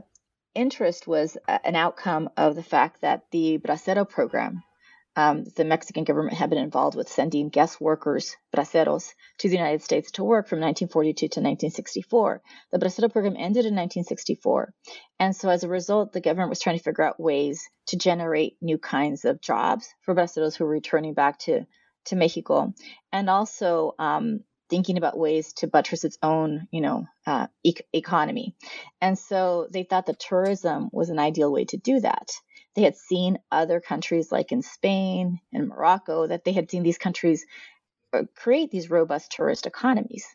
interest 0.53 1.07
was 1.07 1.37
uh, 1.47 1.57
an 1.63 1.75
outcome 1.75 2.29
of 2.37 2.55
the 2.55 2.63
fact 2.63 3.01
that 3.01 3.25
the 3.31 3.57
Bracero 3.57 4.07
program, 4.07 4.63
um, 5.15 5.45
the 5.55 5.63
Mexican 5.63 6.03
government 6.03 6.37
had 6.37 6.49
been 6.49 6.59
involved 6.59 6.97
with 6.97 7.07
sending 7.07 7.49
guest 7.49 7.79
workers, 7.79 8.35
braceros, 8.55 9.13
to 9.39 9.47
the 9.47 9.55
United 9.55 9.81
States 9.81 10.11
to 10.11 10.23
work 10.23 10.47
from 10.47 10.59
1942 10.59 11.17
to 11.17 11.39
1964. 11.39 12.41
The 12.71 12.79
Bracero 12.79 13.11
program 13.11 13.35
ended 13.37 13.65
in 13.65 13.75
1964. 13.75 14.73
And 15.19 15.35
so 15.35 15.49
as 15.49 15.63
a 15.63 15.69
result, 15.69 16.11
the 16.11 16.21
government 16.21 16.49
was 16.49 16.59
trying 16.59 16.77
to 16.77 16.83
figure 16.83 17.03
out 17.05 17.19
ways 17.19 17.67
to 17.87 17.97
generate 17.97 18.57
new 18.61 18.77
kinds 18.77 19.23
of 19.23 19.41
jobs 19.41 19.87
for 20.01 20.13
braceros 20.13 20.55
who 20.55 20.65
were 20.65 20.71
returning 20.71 21.13
back 21.13 21.39
to, 21.39 21.65
to 22.05 22.15
Mexico. 22.15 22.73
And 23.13 23.29
also 23.29 23.93
um, 23.97 24.41
thinking 24.69 24.97
about 24.97 25.17
ways 25.17 25.53
to 25.53 25.67
buttress 25.67 26.03
its 26.03 26.17
own, 26.21 26.67
you 26.71 26.81
know, 26.81 27.05
uh, 27.25 27.47
e- 27.63 27.75
economy. 27.93 28.55
And 28.99 29.17
so 29.17 29.67
they 29.71 29.83
thought 29.83 30.07
that 30.07 30.19
tourism 30.19 30.89
was 30.91 31.09
an 31.09 31.19
ideal 31.19 31.51
way 31.51 31.65
to 31.65 31.77
do 31.77 32.01
that 32.01 32.31
they 32.75 32.83
had 32.83 32.97
seen 32.97 33.39
other 33.51 33.79
countries 33.79 34.31
like 34.31 34.51
in 34.51 34.61
Spain 34.61 35.39
and 35.53 35.69
Morocco 35.69 36.27
that 36.27 36.43
they 36.43 36.51
had 36.53 36.69
seen 36.69 36.83
these 36.83 36.97
countries 36.97 37.45
uh, 38.13 38.23
create 38.35 38.71
these 38.71 38.89
robust 38.89 39.31
tourist 39.31 39.65
economies. 39.65 40.25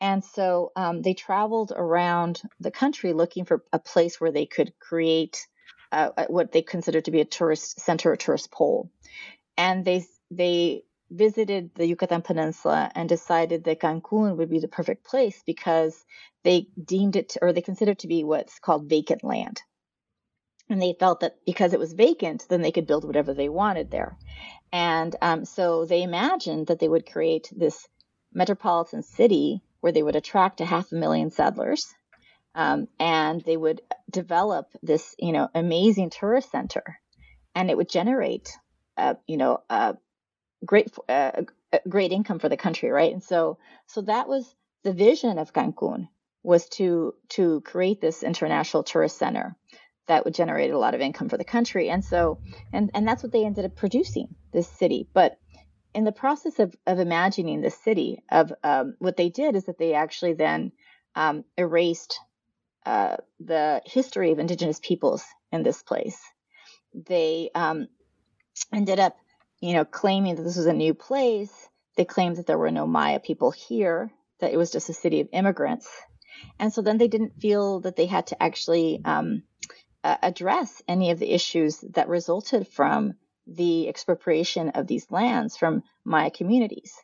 And 0.00 0.24
so 0.24 0.72
um, 0.76 1.02
they 1.02 1.14
traveled 1.14 1.72
around 1.74 2.42
the 2.60 2.70
country 2.70 3.12
looking 3.12 3.44
for 3.44 3.62
a 3.72 3.78
place 3.78 4.20
where 4.20 4.32
they 4.32 4.46
could 4.46 4.72
create 4.78 5.46
uh, 5.92 6.10
what 6.28 6.52
they 6.52 6.62
considered 6.62 7.06
to 7.06 7.10
be 7.10 7.20
a 7.20 7.24
tourist 7.24 7.80
center 7.80 8.12
or 8.12 8.16
tourist 8.16 8.50
pole. 8.50 8.90
And 9.56 9.84
they 9.84 10.04
they 10.30 10.82
visited 11.10 11.70
the 11.74 11.86
Yucatan 11.86 12.22
Peninsula 12.22 12.90
and 12.94 13.08
decided 13.08 13.64
that 13.64 13.80
Cancun 13.80 14.36
would 14.36 14.50
be 14.50 14.58
the 14.58 14.68
perfect 14.68 15.04
place 15.04 15.42
because 15.46 16.04
they 16.42 16.66
deemed 16.82 17.16
it 17.16 17.30
to, 17.30 17.38
or 17.42 17.52
they 17.52 17.62
considered 17.62 18.00
to 18.00 18.08
be 18.08 18.24
what's 18.24 18.58
called 18.58 18.88
vacant 18.88 19.22
land 19.22 19.62
and 20.68 20.80
they 20.82 20.96
felt 20.98 21.20
that 21.20 21.36
because 21.44 21.72
it 21.72 21.78
was 21.78 21.92
vacant, 21.92 22.46
then 22.48 22.62
they 22.62 22.72
could 22.72 22.86
build 22.86 23.04
whatever 23.04 23.34
they 23.34 23.48
wanted 23.48 23.90
there. 23.90 24.16
And 24.72 25.14
um, 25.22 25.44
so 25.44 25.84
they 25.84 26.02
imagined 26.02 26.66
that 26.66 26.78
they 26.80 26.88
would 26.88 27.10
create 27.10 27.52
this 27.56 27.86
metropolitan 28.32 29.02
city 29.02 29.62
where 29.80 29.92
they 29.92 30.02
would 30.02 30.16
attract 30.16 30.60
a 30.60 30.64
half 30.64 30.90
a 30.92 30.96
million 30.96 31.30
settlers, 31.30 31.94
um, 32.54 32.88
and 32.98 33.42
they 33.42 33.56
would 33.56 33.80
develop 34.10 34.68
this, 34.82 35.14
you 35.18 35.32
know, 35.32 35.48
amazing 35.54 36.10
tourist 36.10 36.50
center, 36.50 36.98
and 37.54 37.70
it 37.70 37.76
would 37.76 37.88
generate, 37.88 38.50
uh, 38.96 39.14
you 39.26 39.36
know, 39.36 39.60
a 39.70 39.96
great, 40.64 40.90
uh, 41.08 41.42
great 41.88 42.12
income 42.12 42.38
for 42.38 42.48
the 42.48 42.56
country, 42.56 42.90
right? 42.90 43.12
And 43.12 43.22
so, 43.22 43.58
so 43.86 44.00
that 44.02 44.28
was 44.28 44.52
the 44.82 44.92
vision 44.92 45.38
of 45.38 45.52
Cancun 45.52 46.08
was 46.42 46.68
to 46.68 47.12
to 47.28 47.60
create 47.62 48.00
this 48.00 48.22
international 48.22 48.84
tourist 48.84 49.18
center 49.18 49.56
that 50.06 50.24
would 50.24 50.34
generate 50.34 50.70
a 50.70 50.78
lot 50.78 50.94
of 50.94 51.00
income 51.00 51.28
for 51.28 51.36
the 51.36 51.44
country. 51.44 51.90
And 51.90 52.04
so, 52.04 52.38
and, 52.72 52.90
and 52.94 53.06
that's 53.06 53.22
what 53.22 53.32
they 53.32 53.44
ended 53.44 53.64
up 53.64 53.76
producing, 53.76 54.34
this 54.52 54.68
city. 54.68 55.08
But 55.12 55.38
in 55.94 56.04
the 56.04 56.12
process 56.12 56.58
of, 56.58 56.74
of 56.86 56.98
imagining 56.98 57.60
the 57.60 57.70
city, 57.70 58.22
of 58.30 58.52
um, 58.62 58.94
what 58.98 59.16
they 59.16 59.30
did 59.30 59.56
is 59.56 59.64
that 59.64 59.78
they 59.78 59.94
actually 59.94 60.34
then 60.34 60.72
um, 61.14 61.44
erased 61.56 62.20
uh, 62.84 63.16
the 63.40 63.82
history 63.84 64.30
of 64.30 64.38
indigenous 64.38 64.78
peoples 64.80 65.24
in 65.50 65.62
this 65.62 65.82
place. 65.82 66.20
They 66.94 67.50
um, 67.54 67.88
ended 68.72 69.00
up, 69.00 69.16
you 69.60 69.72
know, 69.72 69.84
claiming 69.84 70.36
that 70.36 70.42
this 70.42 70.56
was 70.56 70.66
a 70.66 70.72
new 70.72 70.94
place. 70.94 71.52
They 71.96 72.04
claimed 72.04 72.36
that 72.36 72.46
there 72.46 72.58
were 72.58 72.70
no 72.70 72.86
Maya 72.86 73.18
people 73.18 73.50
here, 73.50 74.12
that 74.40 74.52
it 74.52 74.56
was 74.56 74.70
just 74.70 74.88
a 74.88 74.94
city 74.94 75.20
of 75.20 75.28
immigrants. 75.32 75.88
And 76.58 76.72
so 76.72 76.82
then 76.82 76.98
they 76.98 77.08
didn't 77.08 77.40
feel 77.40 77.80
that 77.80 77.96
they 77.96 78.06
had 78.06 78.26
to 78.28 78.42
actually 78.42 79.00
um, 79.04 79.42
uh, 80.06 80.16
address 80.22 80.82
any 80.86 81.10
of 81.10 81.18
the 81.18 81.34
issues 81.34 81.80
that 81.94 82.08
resulted 82.08 82.68
from 82.68 83.14
the 83.48 83.88
expropriation 83.88 84.68
of 84.68 84.86
these 84.86 85.10
lands 85.10 85.56
from 85.56 85.82
Maya 86.04 86.30
communities. 86.30 86.94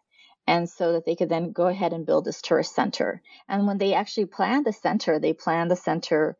And 0.47 0.71
so 0.71 0.93
that 0.93 1.05
they 1.05 1.17
could 1.17 1.29
then 1.29 1.51
go 1.51 1.67
ahead 1.67 1.93
and 1.93 2.07
build 2.07 2.25
this 2.25 2.41
tourist 2.41 2.77
center. 2.77 3.21
And 3.49 3.67
when 3.67 3.79
they 3.79 3.95
actually 3.95 4.27
planned 4.27 4.65
the 4.67 4.73
center, 4.73 5.19
they 5.19 5.33
planned 5.33 5.69
the 5.69 5.77
center 5.77 6.37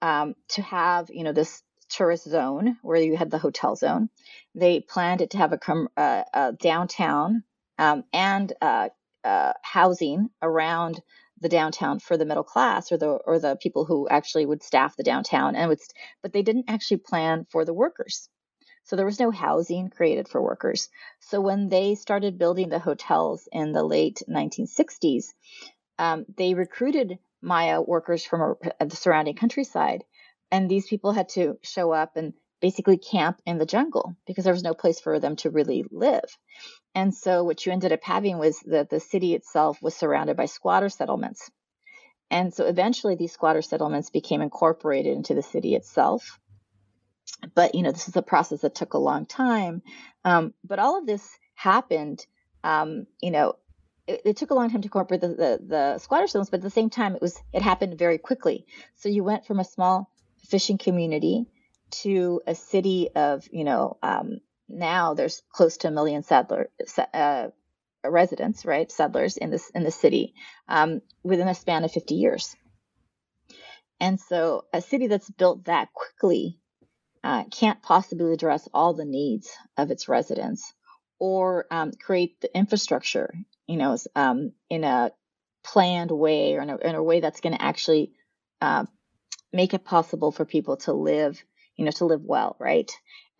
um, 0.00 0.34
to 0.54 0.62
have, 0.62 1.10
you 1.10 1.24
know, 1.24 1.32
this 1.32 1.62
tourist 1.90 2.24
zone 2.24 2.78
where 2.80 3.00
you 3.00 3.14
had 3.14 3.30
the 3.30 3.44
hotel 3.46 3.76
zone. 3.76 4.08
They 4.54 4.80
planned 4.80 5.20
it 5.20 5.30
to 5.30 5.38
have 5.38 5.52
a, 5.52 5.60
uh, 5.94 6.24
a 6.32 6.52
downtown 6.54 7.42
um, 7.78 8.04
and 8.14 8.50
uh, 8.62 8.88
uh, 9.24 9.52
housing 9.62 10.30
around 10.40 11.02
the 11.40 11.48
downtown 11.48 11.98
for 12.00 12.16
the 12.16 12.26
middle 12.26 12.44
class 12.44 12.92
or 12.92 12.98
the 12.98 13.08
or 13.08 13.38
the 13.38 13.56
people 13.62 13.84
who 13.86 14.08
actually 14.08 14.46
would 14.46 14.62
staff 14.62 14.96
the 14.96 15.02
downtown 15.04 15.56
and 15.56 15.68
would 15.68 15.80
but 16.22 16.32
they 16.32 16.42
didn't 16.42 16.66
actually 16.68 16.98
plan 16.98 17.46
for 17.50 17.64
the 17.64 17.74
workers 17.74 18.28
So 18.84 18.96
there 18.96 19.06
was 19.06 19.20
no 19.20 19.30
housing 19.30 19.90
created 19.90 20.28
for 20.28 20.42
workers. 20.42 20.88
So 21.20 21.40
when 21.40 21.68
they 21.68 21.94
started 21.96 22.38
building 22.38 22.70
the 22.70 22.80
hotels 22.80 23.48
in 23.52 23.72
the 23.72 23.84
late 23.84 24.22
1960s, 24.28 25.26
um, 25.98 26.26
they 26.36 26.54
recruited 26.54 27.18
Maya 27.42 27.80
workers 27.82 28.24
from 28.24 28.56
the 28.80 28.96
surrounding 28.96 29.36
countryside. 29.36 30.04
And 30.50 30.70
these 30.70 30.88
people 30.88 31.12
had 31.12 31.30
to 31.30 31.58
show 31.62 31.92
up 31.92 32.16
and 32.16 32.34
basically 32.60 32.98
camp 32.98 33.40
in 33.46 33.58
the 33.58 33.66
jungle 33.66 34.16
because 34.26 34.44
there 34.44 34.52
was 34.52 34.62
no 34.62 34.74
place 34.74 35.00
for 35.00 35.20
them 35.20 35.36
to 35.36 35.50
really 35.50 35.84
live. 35.90 36.36
And 36.94 37.14
so 37.14 37.44
what 37.44 37.64
you 37.64 37.72
ended 37.72 37.92
up 37.92 38.02
having 38.02 38.38
was 38.38 38.58
that 38.66 38.90
the 38.90 39.00
city 39.00 39.34
itself 39.34 39.80
was 39.82 39.94
surrounded 39.94 40.36
by 40.36 40.46
squatter 40.46 40.88
settlements. 40.88 41.50
And 42.30 42.52
so 42.52 42.66
eventually 42.66 43.14
these 43.14 43.32
squatter 43.32 43.62
settlements 43.62 44.10
became 44.10 44.40
incorporated 44.40 45.16
into 45.16 45.34
the 45.34 45.42
city 45.42 45.74
itself. 45.74 46.38
But, 47.54 47.74
you 47.74 47.82
know, 47.82 47.92
this 47.92 48.08
is 48.08 48.16
a 48.16 48.22
process 48.22 48.62
that 48.62 48.74
took 48.74 48.94
a 48.94 48.98
long 48.98 49.26
time. 49.26 49.82
Um, 50.24 50.54
but 50.64 50.78
all 50.78 50.98
of 50.98 51.06
this 51.06 51.38
happened, 51.54 52.26
um, 52.64 53.06
you 53.20 53.30
know, 53.30 53.54
it, 54.06 54.22
it, 54.24 54.36
took 54.36 54.50
a 54.50 54.54
long 54.54 54.70
time 54.70 54.80
to 54.80 54.86
incorporate 54.86 55.20
the, 55.20 55.28
the, 55.28 55.60
the 55.66 55.98
squatter 55.98 56.26
settlements, 56.26 56.50
but 56.50 56.58
at 56.58 56.62
the 56.62 56.70
same 56.70 56.90
time, 56.90 57.14
it 57.14 57.22
was 57.22 57.40
it 57.52 57.62
happened 57.62 57.98
very 57.98 58.18
quickly. 58.18 58.66
So 58.96 59.08
you 59.08 59.22
went 59.22 59.46
from 59.46 59.60
a 59.60 59.64
small 59.64 60.10
fishing 60.48 60.78
community 60.78 61.46
to 61.90 62.40
a 62.46 62.54
city 62.54 63.08
of, 63.14 63.46
you 63.50 63.64
know, 63.64 63.96
um, 64.02 64.40
now 64.68 65.14
there's 65.14 65.42
close 65.52 65.78
to 65.78 65.88
a 65.88 65.92
million 65.92 66.22
settler, 66.22 66.70
uh, 67.14 67.48
residents, 68.04 68.64
right, 68.64 68.90
settlers 68.90 69.36
in 69.36 69.50
this 69.50 69.70
in 69.70 69.82
the 69.82 69.90
city 69.90 70.34
um, 70.68 71.00
within 71.22 71.48
a 71.48 71.54
span 71.54 71.84
of 71.84 71.92
50 71.92 72.14
years. 72.14 72.56
And 74.00 74.20
so, 74.20 74.64
a 74.72 74.80
city 74.80 75.08
that's 75.08 75.30
built 75.30 75.64
that 75.64 75.88
quickly 75.92 76.58
uh, 77.24 77.44
can't 77.44 77.82
possibly 77.82 78.32
address 78.32 78.68
all 78.72 78.94
the 78.94 79.04
needs 79.04 79.50
of 79.76 79.90
its 79.90 80.08
residents 80.08 80.72
or 81.18 81.66
um, 81.70 81.92
create 82.00 82.40
the 82.40 82.56
infrastructure, 82.56 83.34
you 83.66 83.76
know, 83.76 83.96
um, 84.14 84.52
in 84.70 84.84
a 84.84 85.10
planned 85.64 86.10
way 86.10 86.54
or 86.54 86.62
in 86.62 86.70
a, 86.70 86.76
in 86.76 86.94
a 86.94 87.02
way 87.02 87.20
that's 87.20 87.40
going 87.40 87.56
to 87.56 87.62
actually 87.62 88.12
uh, 88.60 88.84
make 89.52 89.74
it 89.74 89.84
possible 89.84 90.30
for 90.30 90.44
people 90.44 90.76
to 90.76 90.92
live, 90.92 91.42
you 91.78 91.84
know, 91.84 91.92
to 91.92 92.04
live 92.04 92.22
well, 92.22 92.56
right? 92.58 92.90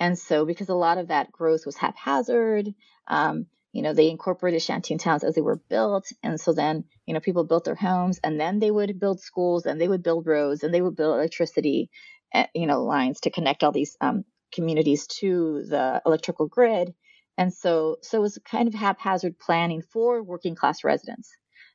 And 0.01 0.19
so, 0.19 0.47
because 0.47 0.69
a 0.69 0.75
lot 0.75 0.97
of 0.97 1.09
that 1.09 1.33
growth 1.33 1.67
was 1.67 1.77
haphazard, 1.77 2.73
um, 3.09 3.47
you 3.73 3.83
know, 3.83 3.93
they 3.93 4.09
incorporated 4.09 4.63
shanty 4.63 4.97
towns 4.97 5.25
as 5.25 5.35
they 5.35 5.41
were 5.41 5.61
built. 5.69 6.07
And 6.23 6.41
so 6.41 6.53
then, 6.53 6.85
you 7.07 7.15
know, 7.15 7.21
people 7.21 7.45
built 7.45 7.65
their 7.65 7.75
homes 7.75 8.19
and 8.25 8.41
then 8.41 8.61
they 8.61 8.71
would 8.71 8.99
build 8.99 9.21
schools 9.21 9.67
and 9.67 9.81
they 9.81 9.89
would 9.89 10.03
build 10.03 10.27
roads 10.27 10.63
and 10.63 10.73
they 10.73 10.81
would 10.81 10.97
build 10.97 11.17
electricity, 11.17 11.91
eh, 12.33 12.47
you 12.55 12.67
know, 12.67 12.85
lines 12.85 13.21
to 13.21 13.31
connect 13.31 13.63
all 13.63 13.73
these 13.73 13.97
um, 14.01 14.25
communities 14.53 15.07
to 15.07 15.65
the 15.69 16.01
electrical 16.07 16.47
grid. 16.47 16.95
And 17.37 17.53
so, 17.53 17.97
so 18.03 18.19
it 18.19 18.23
was 18.23 18.39
kind 18.51 18.69
of 18.69 18.75
haphazard 18.75 19.39
planning 19.39 19.83
for 19.83 20.23
working 20.23 20.55
class 20.55 20.83
residents. 20.83 21.31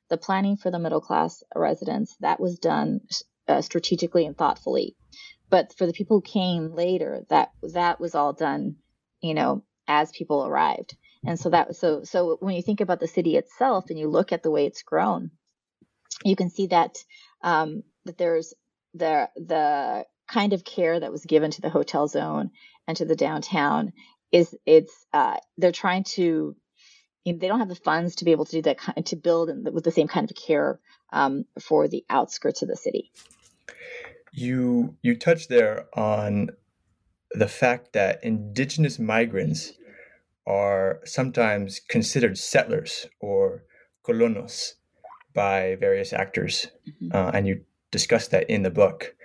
The 0.09 0.17
planning 0.17 0.57
for 0.57 0.71
the 0.71 0.79
middle 0.79 1.01
class 1.01 1.43
residents, 1.55 2.15
that 2.19 2.39
was 2.39 2.59
done 2.59 3.01
uh, 3.47 3.61
strategically 3.61 4.25
and 4.25 4.37
thoughtfully. 4.37 4.95
But 5.49 5.73
for 5.77 5.85
the 5.85 5.93
people 5.93 6.17
who 6.17 6.21
came 6.21 6.73
later, 6.73 7.25
that 7.29 7.51
that 7.73 7.99
was 7.99 8.15
all 8.15 8.33
done, 8.33 8.77
you 9.21 9.33
know, 9.33 9.63
as 9.87 10.11
people 10.11 10.45
arrived. 10.45 10.95
And 11.25 11.39
so 11.39 11.49
that 11.49 11.75
so 11.75 12.03
so 12.03 12.37
when 12.39 12.55
you 12.55 12.61
think 12.61 12.81
about 12.81 12.99
the 12.99 13.07
city 13.07 13.37
itself 13.37 13.85
and 13.89 13.97
you 13.97 14.09
look 14.09 14.31
at 14.31 14.43
the 14.43 14.51
way 14.51 14.65
it's 14.65 14.81
grown, 14.83 15.31
you 16.23 16.35
can 16.35 16.49
see 16.49 16.67
that 16.67 16.97
um, 17.41 17.83
that 18.05 18.17
there's 18.17 18.53
the 18.93 19.29
the 19.35 20.05
kind 20.27 20.53
of 20.53 20.63
care 20.63 20.99
that 20.99 21.11
was 21.11 21.25
given 21.25 21.51
to 21.51 21.61
the 21.61 21.69
hotel 21.69 22.07
zone 22.07 22.51
and 22.87 22.97
to 22.97 23.05
the 23.05 23.15
downtown 23.15 23.93
is 24.31 24.55
it's 24.65 25.05
uh, 25.13 25.37
they're 25.57 25.71
trying 25.71 26.03
to 26.03 26.55
you 27.23 27.33
know, 27.33 27.39
they 27.39 27.47
don't 27.47 27.59
have 27.59 27.69
the 27.69 27.75
funds 27.75 28.15
to 28.15 28.25
be 28.25 28.31
able 28.31 28.45
to 28.45 28.51
do 28.51 28.61
that 28.63 28.77
kind 28.77 29.05
to 29.05 29.15
build 29.15 29.49
with 29.71 29.83
the 29.83 29.91
same 29.91 30.07
kind 30.07 30.29
of 30.29 30.35
care 30.35 30.79
um, 31.11 31.45
for 31.61 31.87
the 31.87 32.03
outskirts 32.09 32.61
of 32.61 32.67
the 32.67 32.75
city. 32.75 33.11
You 34.33 34.97
you 35.01 35.15
touched 35.15 35.49
there 35.49 35.85
on 35.93 36.49
the 37.31 37.47
fact 37.47 37.93
that 37.93 38.23
indigenous 38.23 38.99
migrants 38.99 39.73
are 40.45 40.99
sometimes 41.05 41.79
considered 41.87 42.37
settlers 42.37 43.07
or 43.19 43.63
colonos 44.03 44.73
by 45.33 45.75
various 45.79 46.13
actors, 46.13 46.67
mm-hmm. 46.87 47.15
uh, 47.15 47.31
and 47.33 47.47
you 47.47 47.61
discuss 47.91 48.27
that 48.29 48.49
in 48.49 48.63
the 48.63 48.69
book. 48.69 49.15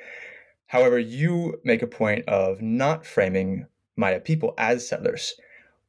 However, 0.66 0.98
you 0.98 1.58
make 1.64 1.82
a 1.82 1.86
point 1.86 2.28
of 2.28 2.60
not 2.60 3.06
framing 3.06 3.66
Maya 3.96 4.20
people 4.20 4.54
as 4.58 4.86
settlers. 4.86 5.34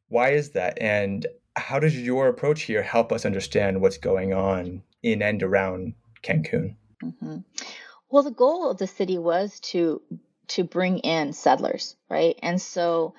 Why 0.07 0.31
is 0.31 0.51
that? 0.51 0.77
And 0.81 1.27
how 1.55 1.79
does 1.79 1.97
your 1.97 2.27
approach 2.27 2.63
here 2.63 2.81
help 2.81 3.11
us 3.11 3.25
understand 3.25 3.81
what's 3.81 3.97
going 3.97 4.33
on 4.33 4.81
in 5.03 5.21
and 5.21 5.43
around 5.43 5.93
Cancun? 6.23 6.75
Mm-hmm. 7.03 7.37
Well, 8.11 8.23
the 8.23 8.31
goal 8.31 8.69
of 8.69 8.77
the 8.77 8.87
city 8.87 9.17
was 9.17 9.59
to 9.71 10.01
to 10.49 10.63
bring 10.63 10.99
in 10.99 11.33
settlers, 11.33 11.95
right? 12.09 12.37
And 12.41 12.61
so 12.61 13.13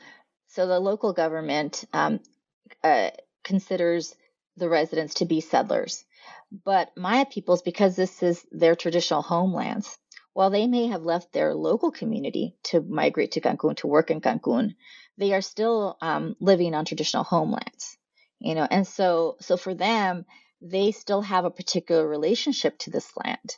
so 0.49 0.67
the 0.67 0.81
local 0.81 1.13
government 1.13 1.85
um, 1.93 2.21
uh, 2.83 3.11
considers 3.45 4.17
the 4.57 4.69
residents 4.69 5.15
to 5.15 5.27
be 5.27 5.41
settlers. 5.41 6.05
But 6.65 6.97
Maya 6.97 7.25
peoples, 7.27 7.63
because 7.63 7.95
this 7.95 8.23
is 8.23 8.45
their 8.51 8.75
traditional 8.75 9.23
homelands, 9.23 9.97
while 10.33 10.51
they 10.51 10.67
may 10.67 10.89
have 10.89 11.05
left 11.05 11.33
their 11.33 11.55
local 11.55 11.93
community 11.93 12.57
to 12.65 12.81
migrate 12.81 13.33
to 13.33 13.41
Cancun 13.41 13.77
to 13.79 13.87
work 13.87 14.11
in 14.11 14.21
Cancun, 14.21 14.75
they 15.19 15.33
are 15.35 15.43
still 15.43 15.97
um, 16.01 16.35
living 16.41 16.75
on 16.75 16.85
traditional 16.85 17.25
homelands. 17.25 17.97
You 18.41 18.57
know, 18.57 18.67
and 18.69 18.87
so 18.87 19.37
so 19.41 19.57
for 19.57 19.75
them, 19.75 20.27
they 20.61 20.93
still 20.93 21.23
have 21.23 21.45
a 21.45 21.51
particular 21.51 22.09
relationship 22.09 22.79
to 22.79 22.91
this 22.91 23.13
land. 23.17 23.57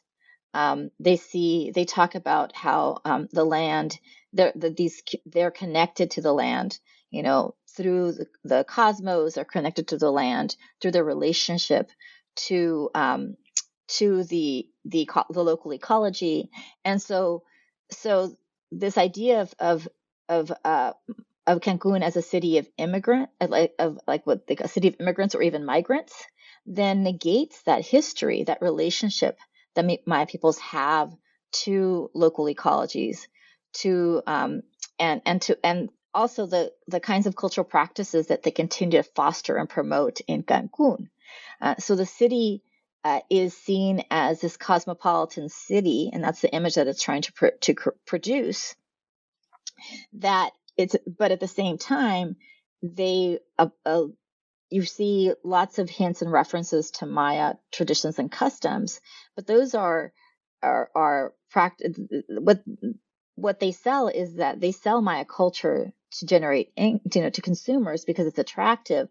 Um, 0.55 0.91
they 1.01 1.17
see 1.17 1.73
they 1.75 1.85
talk 1.85 2.15
about 2.15 2.55
how 2.57 3.01
um, 3.05 3.29
the 3.33 3.45
land 3.45 3.99
they're 4.33 4.53
the, 4.55 4.71
these 4.71 5.03
they're 5.27 5.51
connected 5.53 6.13
to 6.13 6.23
the 6.23 6.33
land 6.33 6.79
you 7.11 7.23
know 7.23 7.55
through 7.77 8.13
the, 8.13 8.27
the 8.45 8.65
cosmos 8.65 9.39
are 9.39 9.45
connected 9.45 9.89
to 9.89 9.99
the 9.99 10.11
land 10.11 10.57
through 10.81 10.93
their 10.93 11.05
relationship 11.05 11.91
to 12.37 12.91
um, 12.95 13.37
to 13.89 14.25
the 14.25 14.69
the 14.85 15.09
the 15.31 15.45
local 15.45 15.73
ecology. 15.73 16.51
And 16.85 17.01
so 17.01 17.43
so 17.91 18.37
this 18.71 18.99
idea 18.99 19.43
of 19.43 19.55
of 19.59 19.89
of 20.29 20.53
uh, 20.65 20.93
of 21.47 21.61
Cancun 21.61 22.03
as 22.03 22.17
a 22.17 22.23
city 22.23 22.59
of 22.59 22.69
immigrant 22.79 23.31
like 23.47 23.75
of 23.79 24.01
like 24.09 24.27
what 24.27 24.45
like 24.49 24.61
a 24.61 24.69
city 24.69 24.89
of 24.89 24.97
immigrants 25.01 25.37
or 25.37 25.43
even 25.43 25.67
migrants 25.67 26.15
then 26.67 27.05
negates 27.05 27.63
that 27.65 27.87
history 27.87 28.45
that 28.45 28.63
relationship 28.63 29.39
that 29.75 30.07
Maya 30.07 30.27
peoples 30.27 30.59
have 30.59 31.13
to 31.65 32.11
local 32.15 32.47
ecologies 32.47 33.27
to 33.75 34.23
um, 34.27 34.63
and 34.99 35.23
and 35.27 35.43
to 35.43 35.59
and 35.65 35.91
also 36.15 36.47
the 36.47 36.73
the 36.89 37.01
kinds 37.01 37.27
of 37.27 37.37
cultural 37.37 37.65
practices 37.65 38.29
that 38.29 38.43
they 38.43 38.51
continue 38.51 39.03
to 39.03 39.09
foster 39.15 39.57
and 39.57 39.69
promote 39.69 40.21
in 40.21 40.43
Cancun. 40.43 41.09
Uh, 41.61 41.77
so 41.79 41.97
the 41.97 42.07
city 42.07 42.63
uh, 43.05 43.21
is 43.31 43.57
seen 43.57 44.05
as 44.11 44.41
this 44.41 44.57
cosmopolitan 44.57 45.49
city, 45.49 46.11
and 46.13 46.23
that's 46.23 46.41
the 46.41 46.53
image 46.53 46.77
that 46.77 46.87
it's 46.87 47.03
trying 47.03 47.23
to 47.23 47.33
pr- 47.33 47.59
to 47.61 47.75
cr- 47.75 47.91
produce. 48.07 48.75
That 50.15 50.53
it's, 50.77 50.97
but 51.07 51.33
at 51.33 51.41
the 51.41 51.49
same 51.49 51.79
time, 51.79 52.37
they 52.83 53.39
uh, 53.59 53.69
uh, 53.85 54.05
you 54.71 54.85
see 54.85 55.33
lots 55.45 55.79
of 55.79 55.91
hints 55.91 56.23
and 56.23 56.33
references 56.33 56.91
to 56.93 57.07
Maya 57.07 57.55
traditions 57.73 58.19
and 58.19 58.31
customs, 58.31 59.01
but 59.37 59.47
those 59.47 59.75
are 59.75 60.13
are 60.63 60.91
are 60.95 61.35
practice 61.51 61.97
what 62.29 62.63
what 63.37 63.61
they 63.61 63.73
sell 63.73 64.09
is 64.09 64.37
that 64.37 64.61
they 64.61 64.73
sell 64.73 65.01
Maya 65.03 65.25
culture 65.25 65.93
to 66.19 66.27
generate, 66.27 66.73
you 66.77 67.01
know, 67.17 67.31
to 67.31 67.41
consumers 67.43 68.05
because 68.05 68.27
it's 68.27 68.39
attractive, 68.39 69.09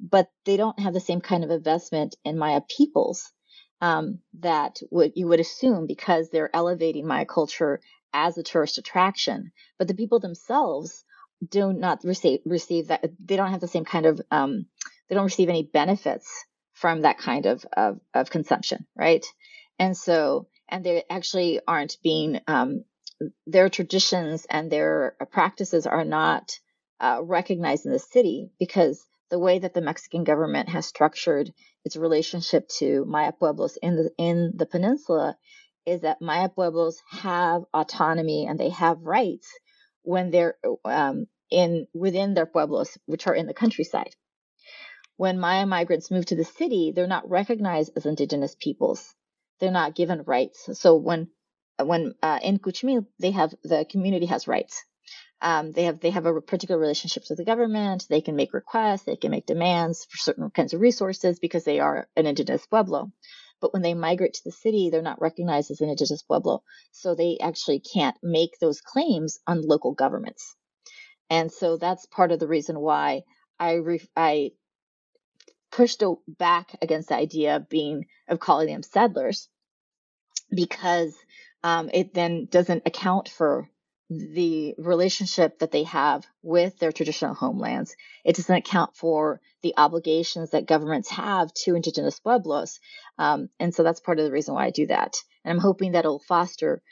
but 0.00 0.28
they 0.44 0.56
don't 0.56 0.78
have 0.78 0.94
the 0.94 1.00
same 1.00 1.20
kind 1.20 1.44
of 1.44 1.50
investment 1.50 2.16
in 2.24 2.38
Maya 2.38 2.60
peoples 2.76 3.32
um, 3.80 4.20
that 4.40 4.80
would 4.90 5.12
you 5.16 5.28
would 5.28 5.40
assume 5.40 5.86
because 5.86 6.30
they're 6.30 6.54
elevating 6.54 7.06
Maya 7.06 7.26
culture 7.26 7.80
as 8.12 8.38
a 8.38 8.42
tourist 8.44 8.78
attraction. 8.78 9.52
But 9.78 9.88
the 9.88 9.94
people 9.94 10.20
themselves 10.20 11.04
do 11.48 11.72
not 11.72 12.04
receive 12.04 12.40
receive 12.46 12.88
that. 12.88 13.04
They 13.24 13.36
don't 13.36 13.50
have 13.50 13.60
the 13.60 13.68
same 13.68 13.84
kind 13.84 14.06
of. 14.06 14.20
Um, 14.30 14.66
they 15.08 15.14
don't 15.16 15.24
receive 15.24 15.48
any 15.48 15.64
benefits 15.64 16.28
from 16.72 17.02
that 17.02 17.18
kind 17.18 17.46
of 17.46 17.66
of, 17.76 18.00
of 18.14 18.30
consumption, 18.30 18.86
right? 18.96 19.24
And 19.78 19.96
so, 19.96 20.48
and 20.68 20.84
they 20.84 21.04
actually 21.10 21.60
aren't 21.66 21.98
being 22.02 22.40
um, 22.46 22.84
their 23.46 23.68
traditions 23.68 24.46
and 24.48 24.70
their 24.70 25.16
practices 25.30 25.86
are 25.86 26.04
not 26.04 26.58
uh, 27.00 27.20
recognized 27.22 27.86
in 27.86 27.92
the 27.92 27.98
city 27.98 28.50
because 28.58 29.04
the 29.30 29.38
way 29.38 29.58
that 29.58 29.74
the 29.74 29.80
Mexican 29.80 30.24
government 30.24 30.68
has 30.68 30.86
structured 30.86 31.52
its 31.84 31.96
relationship 31.96 32.68
to 32.68 33.04
Maya 33.04 33.32
pueblos 33.32 33.76
in 33.82 33.96
the 33.96 34.10
in 34.16 34.52
the 34.56 34.66
peninsula 34.66 35.36
is 35.86 36.02
that 36.02 36.20
Maya 36.20 36.48
pueblos 36.48 37.02
have 37.10 37.62
autonomy 37.74 38.46
and 38.46 38.58
they 38.58 38.70
have 38.70 39.02
rights 39.02 39.48
when 40.02 40.30
they're 40.30 40.56
um, 40.84 41.26
in 41.50 41.86
within 41.94 42.34
their 42.34 42.46
pueblos, 42.46 42.96
which 43.06 43.26
are 43.26 43.34
in 43.34 43.46
the 43.46 43.54
countryside. 43.54 44.14
When 45.16 45.38
Maya 45.38 45.66
migrants 45.66 46.10
move 46.10 46.26
to 46.26 46.36
the 46.36 46.44
city, 46.44 46.92
they're 46.94 47.06
not 47.06 47.28
recognized 47.28 47.92
as 47.96 48.06
indigenous 48.06 48.56
peoples. 48.58 49.14
They're 49.60 49.70
not 49.70 49.94
given 49.94 50.22
rights. 50.26 50.68
So 50.78 50.96
when 50.96 51.28
when 51.82 52.14
uh, 52.22 52.38
in 52.42 52.58
Cuchumil, 52.58 53.06
they 53.20 53.32
have 53.32 53.54
the 53.62 53.86
community 53.90 54.26
has 54.26 54.48
rights. 54.48 54.84
Um, 55.40 55.72
they 55.72 55.84
have 55.84 56.00
they 56.00 56.10
have 56.10 56.26
a 56.26 56.40
particular 56.40 56.80
relationship 56.80 57.24
with 57.28 57.38
the 57.38 57.44
government. 57.44 58.06
They 58.08 58.20
can 58.20 58.36
make 58.36 58.54
requests. 58.54 59.04
They 59.04 59.16
can 59.16 59.30
make 59.30 59.46
demands 59.46 60.06
for 60.10 60.16
certain 60.16 60.50
kinds 60.50 60.74
of 60.74 60.80
resources 60.80 61.38
because 61.38 61.64
they 61.64 61.80
are 61.80 62.08
an 62.16 62.26
indigenous 62.26 62.66
pueblo. 62.66 63.12
But 63.60 63.72
when 63.72 63.82
they 63.82 63.94
migrate 63.94 64.34
to 64.34 64.44
the 64.44 64.52
city, 64.52 64.90
they're 64.90 65.02
not 65.02 65.20
recognized 65.20 65.70
as 65.70 65.80
an 65.80 65.88
indigenous 65.88 66.22
pueblo, 66.22 66.62
so 66.92 67.14
they 67.14 67.38
actually 67.40 67.80
can't 67.80 68.16
make 68.22 68.58
those 68.60 68.80
claims 68.80 69.38
on 69.46 69.62
local 69.62 69.92
governments. 69.92 70.56
And 71.30 71.50
so 71.50 71.76
that's 71.76 72.06
part 72.06 72.32
of 72.32 72.40
the 72.40 72.48
reason 72.48 72.78
why 72.80 73.22
I 73.58 73.74
re- 73.74 74.08
I 74.16 74.52
pushed 75.74 76.02
back 76.38 76.76
against 76.80 77.08
the 77.08 77.16
idea 77.16 77.56
of 77.56 77.68
being 77.68 78.06
of 78.28 78.38
calling 78.38 78.68
them 78.68 78.82
settlers 78.82 79.48
because 80.54 81.14
um, 81.64 81.90
it 81.92 82.14
then 82.14 82.46
doesn't 82.50 82.84
account 82.86 83.28
for 83.28 83.68
the 84.08 84.74
relationship 84.78 85.58
that 85.58 85.72
they 85.72 85.82
have 85.82 86.24
with 86.42 86.78
their 86.78 86.92
traditional 86.92 87.34
homelands. 87.34 87.96
It 88.24 88.36
doesn't 88.36 88.54
account 88.54 88.94
for 88.94 89.40
the 89.62 89.74
obligations 89.76 90.50
that 90.50 90.66
governments 90.66 91.10
have 91.10 91.52
to 91.64 91.74
indigenous 91.74 92.20
pueblos. 92.20 92.78
Um, 93.18 93.48
and 93.58 93.74
so 93.74 93.82
that's 93.82 94.00
part 94.00 94.18
of 94.20 94.26
the 94.26 94.30
reason 94.30 94.54
why 94.54 94.66
I 94.66 94.70
do 94.70 94.86
that. 94.86 95.14
And 95.44 95.52
I'm 95.52 95.62
hoping 95.62 95.92
that 95.92 96.04
it'll 96.04 96.20
foster 96.20 96.82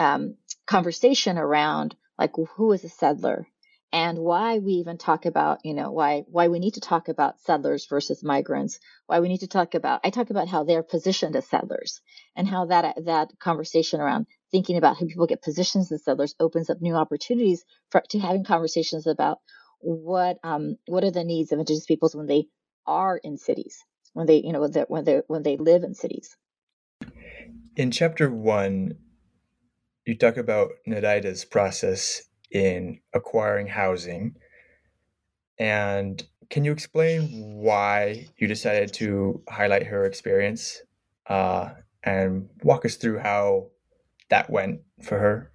um, 0.00 0.36
conversation 0.66 1.38
around 1.38 1.94
like 2.18 2.32
who 2.56 2.72
is 2.72 2.82
a 2.84 2.88
settler 2.88 3.46
and 3.92 4.18
why 4.18 4.58
we 4.58 4.72
even 4.74 4.96
talk 4.98 5.26
about 5.26 5.60
you 5.64 5.74
know 5.74 5.90
why 5.90 6.24
why 6.28 6.48
we 6.48 6.58
need 6.58 6.74
to 6.74 6.80
talk 6.80 7.08
about 7.08 7.40
settlers 7.40 7.86
versus 7.86 8.22
migrants 8.22 8.78
why 9.06 9.20
we 9.20 9.28
need 9.28 9.40
to 9.40 9.46
talk 9.46 9.74
about 9.74 10.00
i 10.04 10.10
talk 10.10 10.30
about 10.30 10.48
how 10.48 10.64
they're 10.64 10.82
positioned 10.82 11.36
as 11.36 11.46
settlers 11.46 12.00
and 12.34 12.48
how 12.48 12.66
that 12.66 12.96
that 13.04 13.28
conversation 13.38 14.00
around 14.00 14.26
thinking 14.50 14.76
about 14.76 14.96
how 14.96 15.06
people 15.06 15.26
get 15.26 15.42
positions 15.42 15.92
as 15.92 16.04
settlers 16.04 16.34
opens 16.40 16.70
up 16.70 16.80
new 16.80 16.94
opportunities 16.94 17.64
for 17.90 18.02
to 18.08 18.18
having 18.18 18.44
conversations 18.44 19.06
about 19.06 19.38
what 19.80 20.38
um 20.42 20.76
what 20.86 21.04
are 21.04 21.10
the 21.10 21.24
needs 21.24 21.52
of 21.52 21.58
indigenous 21.58 21.86
peoples 21.86 22.14
when 22.14 22.26
they 22.26 22.46
are 22.86 23.16
in 23.16 23.36
cities 23.36 23.84
when 24.12 24.26
they 24.26 24.36
you 24.36 24.52
know 24.52 24.60
when 24.60 24.72
they 24.72 24.84
when 24.88 25.04
they 25.04 25.22
when 25.26 25.42
they 25.42 25.56
live 25.56 25.82
in 25.82 25.94
cities. 25.94 26.36
In 27.76 27.90
chapter 27.90 28.30
one 28.30 28.98
you 30.04 30.16
talk 30.16 30.36
about 30.36 30.70
Nereyda's 30.86 31.44
process 31.44 32.22
in 32.52 33.00
acquiring 33.12 33.66
housing. 33.66 34.36
And 35.58 36.22
can 36.50 36.64
you 36.64 36.72
explain 36.72 37.56
why 37.56 38.28
you 38.36 38.46
decided 38.46 38.92
to 38.94 39.42
highlight 39.48 39.86
her 39.86 40.04
experience 40.04 40.82
uh, 41.26 41.70
and 42.02 42.48
walk 42.62 42.84
us 42.84 42.96
through 42.96 43.18
how 43.18 43.68
that 44.28 44.50
went 44.50 44.82
for 45.02 45.18
her? 45.18 45.50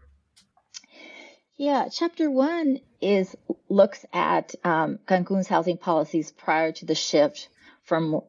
Yeah, 1.56 1.90
chapter 1.92 2.30
one 2.30 2.80
is 3.02 3.36
looks 3.70 4.06
at 4.14 4.54
um, 4.64 5.00
Cancun's 5.08 5.48
housing 5.48 5.78
policies 5.78 6.32
prior 6.32 6.72
to 6.72 6.86
the 6.86 6.96
shift 6.96 7.50
from 7.84 8.22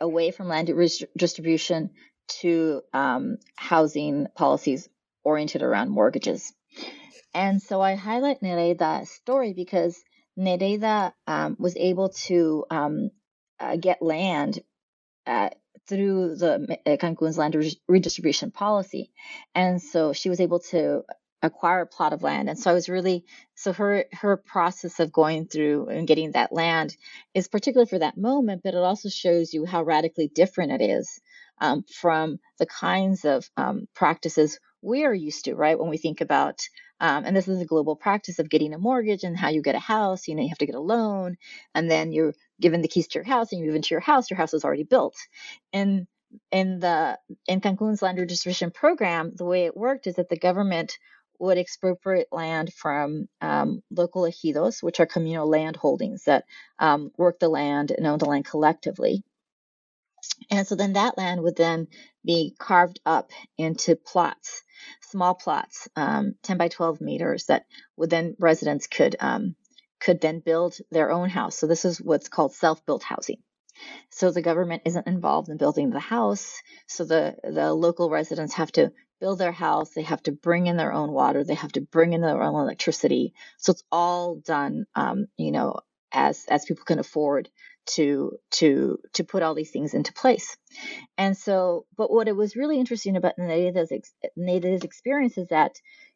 away 0.00 0.30
from 0.30 0.48
land 0.48 0.70
distribution 1.16 1.90
to 2.40 2.82
um, 2.92 3.38
housing 3.56 4.26
policies 4.34 4.88
oriented 5.24 5.62
around 5.62 5.90
mortgages. 5.90 6.52
And 7.34 7.62
so 7.62 7.80
I 7.80 7.94
highlight 7.94 8.42
Nereyda's 8.42 9.10
story 9.10 9.52
because 9.54 10.02
Nereyda 10.38 11.12
um, 11.26 11.56
was 11.58 11.76
able 11.76 12.10
to 12.26 12.64
um, 12.70 13.10
uh, 13.60 13.76
get 13.76 14.02
land 14.02 14.60
uh, 15.26 15.50
through 15.88 16.36
the 16.36 16.78
uh, 16.86 16.96
Cancun's 16.96 17.38
land 17.38 17.56
redistribution 17.88 18.50
policy. 18.50 19.10
And 19.54 19.82
so 19.82 20.12
she 20.12 20.30
was 20.30 20.40
able 20.40 20.60
to 20.70 21.02
acquire 21.42 21.82
a 21.82 21.86
plot 21.86 22.12
of 22.12 22.22
land. 22.22 22.48
And 22.48 22.58
so 22.58 22.70
I 22.70 22.74
was 22.74 22.88
really, 22.88 23.24
so 23.56 23.72
her, 23.72 24.04
her 24.12 24.36
process 24.36 25.00
of 25.00 25.12
going 25.12 25.46
through 25.48 25.88
and 25.88 26.06
getting 26.06 26.32
that 26.32 26.52
land 26.52 26.96
is 27.34 27.48
particular 27.48 27.86
for 27.86 27.98
that 27.98 28.16
moment, 28.16 28.62
but 28.64 28.74
it 28.74 28.78
also 28.78 29.08
shows 29.08 29.52
you 29.52 29.66
how 29.66 29.82
radically 29.82 30.30
different 30.32 30.72
it 30.72 30.82
is 30.82 31.20
um, 31.60 31.84
from 32.00 32.38
the 32.60 32.66
kinds 32.66 33.24
of 33.24 33.48
um, 33.56 33.88
practices 33.94 34.60
we 34.82 35.04
are 35.04 35.14
used 35.14 35.46
to, 35.46 35.56
right? 35.56 35.78
When 35.78 35.90
we 35.90 35.98
think 35.98 36.22
about 36.22 36.60
um, 37.00 37.24
and 37.26 37.36
this 37.36 37.48
is 37.48 37.60
a 37.60 37.66
global 37.66 37.96
practice 37.96 38.38
of 38.38 38.50
getting 38.50 38.74
a 38.74 38.78
mortgage 38.78 39.24
and 39.24 39.36
how 39.36 39.50
you 39.50 39.62
get 39.62 39.74
a 39.74 39.80
house. 39.80 40.28
You 40.28 40.36
know, 40.36 40.42
you 40.42 40.48
have 40.50 40.58
to 40.58 40.66
get 40.66 40.74
a 40.76 40.80
loan, 40.80 41.36
and 41.74 41.90
then 41.90 42.12
you're 42.12 42.34
given 42.60 42.82
the 42.82 42.88
keys 42.88 43.08
to 43.08 43.18
your 43.18 43.24
house, 43.26 43.52
and 43.52 43.60
you 43.60 43.66
move 43.68 43.76
into 43.76 43.94
your 43.94 44.00
house. 44.00 44.30
Your 44.30 44.38
house 44.38 44.54
is 44.54 44.64
already 44.64 44.84
built. 44.84 45.16
And 45.72 46.06
in 46.52 46.80
the 46.80 47.18
in 47.48 47.60
Cancun's 47.60 48.02
land 48.02 48.18
redistribution 48.18 48.70
program, 48.72 49.32
the 49.36 49.44
way 49.44 49.66
it 49.66 49.76
worked 49.76 50.06
is 50.06 50.16
that 50.16 50.28
the 50.30 50.38
government 50.38 50.98
would 51.38 51.58
expropriate 51.58 52.28
land 52.32 52.72
from 52.74 53.28
um, 53.42 53.82
local 53.90 54.22
ejidos, 54.22 54.82
which 54.82 55.00
are 55.00 55.06
communal 55.06 55.48
land 55.48 55.76
holdings 55.76 56.24
that 56.24 56.44
um, 56.78 57.10
work 57.18 57.38
the 57.40 57.48
land 57.48 57.92
and 57.92 58.06
own 58.06 58.18
the 58.18 58.26
land 58.26 58.46
collectively. 58.46 59.22
And 60.50 60.66
so 60.66 60.76
then 60.76 60.94
that 60.94 61.18
land 61.18 61.42
would 61.42 61.56
then 61.56 61.88
be 62.24 62.54
carved 62.58 63.00
up 63.06 63.32
into 63.58 63.96
plots 63.96 64.62
small 65.12 65.34
plots, 65.36 65.88
um, 65.96 66.34
10 66.44 66.58
by 66.58 66.68
12 66.68 67.02
meters, 67.02 67.46
that 67.46 67.66
would 67.96 68.10
then 68.10 68.36
residents 68.40 68.88
could 68.88 69.16
um, 69.20 69.56
could 70.00 70.20
then 70.20 70.40
build 70.40 70.76
their 70.90 71.12
own 71.12 71.30
house. 71.30 71.58
So 71.58 71.68
this 71.68 71.84
is 71.84 72.00
what's 72.00 72.28
called 72.30 72.54
self-built 72.54 73.04
housing. 73.04 73.38
So 74.10 74.30
the 74.30 74.42
government 74.42 74.82
isn't 74.86 75.06
involved 75.06 75.50
in 75.50 75.58
building 75.58 75.90
the 75.90 76.00
house. 76.00 76.62
So 76.88 77.04
the 77.04 77.36
the 77.44 77.74
local 77.74 78.10
residents 78.10 78.54
have 78.54 78.72
to 78.72 78.92
build 79.20 79.38
their 79.38 79.52
house. 79.52 79.90
They 79.90 80.02
have 80.02 80.22
to 80.24 80.32
bring 80.32 80.66
in 80.66 80.76
their 80.78 80.92
own 80.92 81.12
water. 81.12 81.44
They 81.44 81.54
have 81.54 81.72
to 81.72 81.82
bring 81.82 82.14
in 82.14 82.22
their 82.22 82.42
own 82.42 82.60
electricity. 82.60 83.34
So 83.58 83.72
it's 83.72 83.84
all 83.92 84.36
done, 84.36 84.86
um, 84.94 85.26
you 85.36 85.52
know, 85.52 85.80
as 86.12 86.46
as 86.48 86.64
people 86.64 86.84
can 86.84 86.98
afford 86.98 87.50
to 87.86 88.38
to 88.52 88.98
to 89.14 89.24
put 89.24 89.42
all 89.42 89.54
these 89.54 89.70
things 89.70 89.94
into 89.94 90.12
place. 90.12 90.56
And 91.18 91.36
so, 91.36 91.86
but 91.96 92.10
what 92.10 92.28
it 92.28 92.36
was 92.36 92.56
really 92.56 92.78
interesting 92.78 93.16
about 93.16 93.36
Nereyda's, 93.38 93.92
Nereyda's 94.38 94.84
experience 94.84 95.36
is 95.38 95.48
that, 95.48 95.72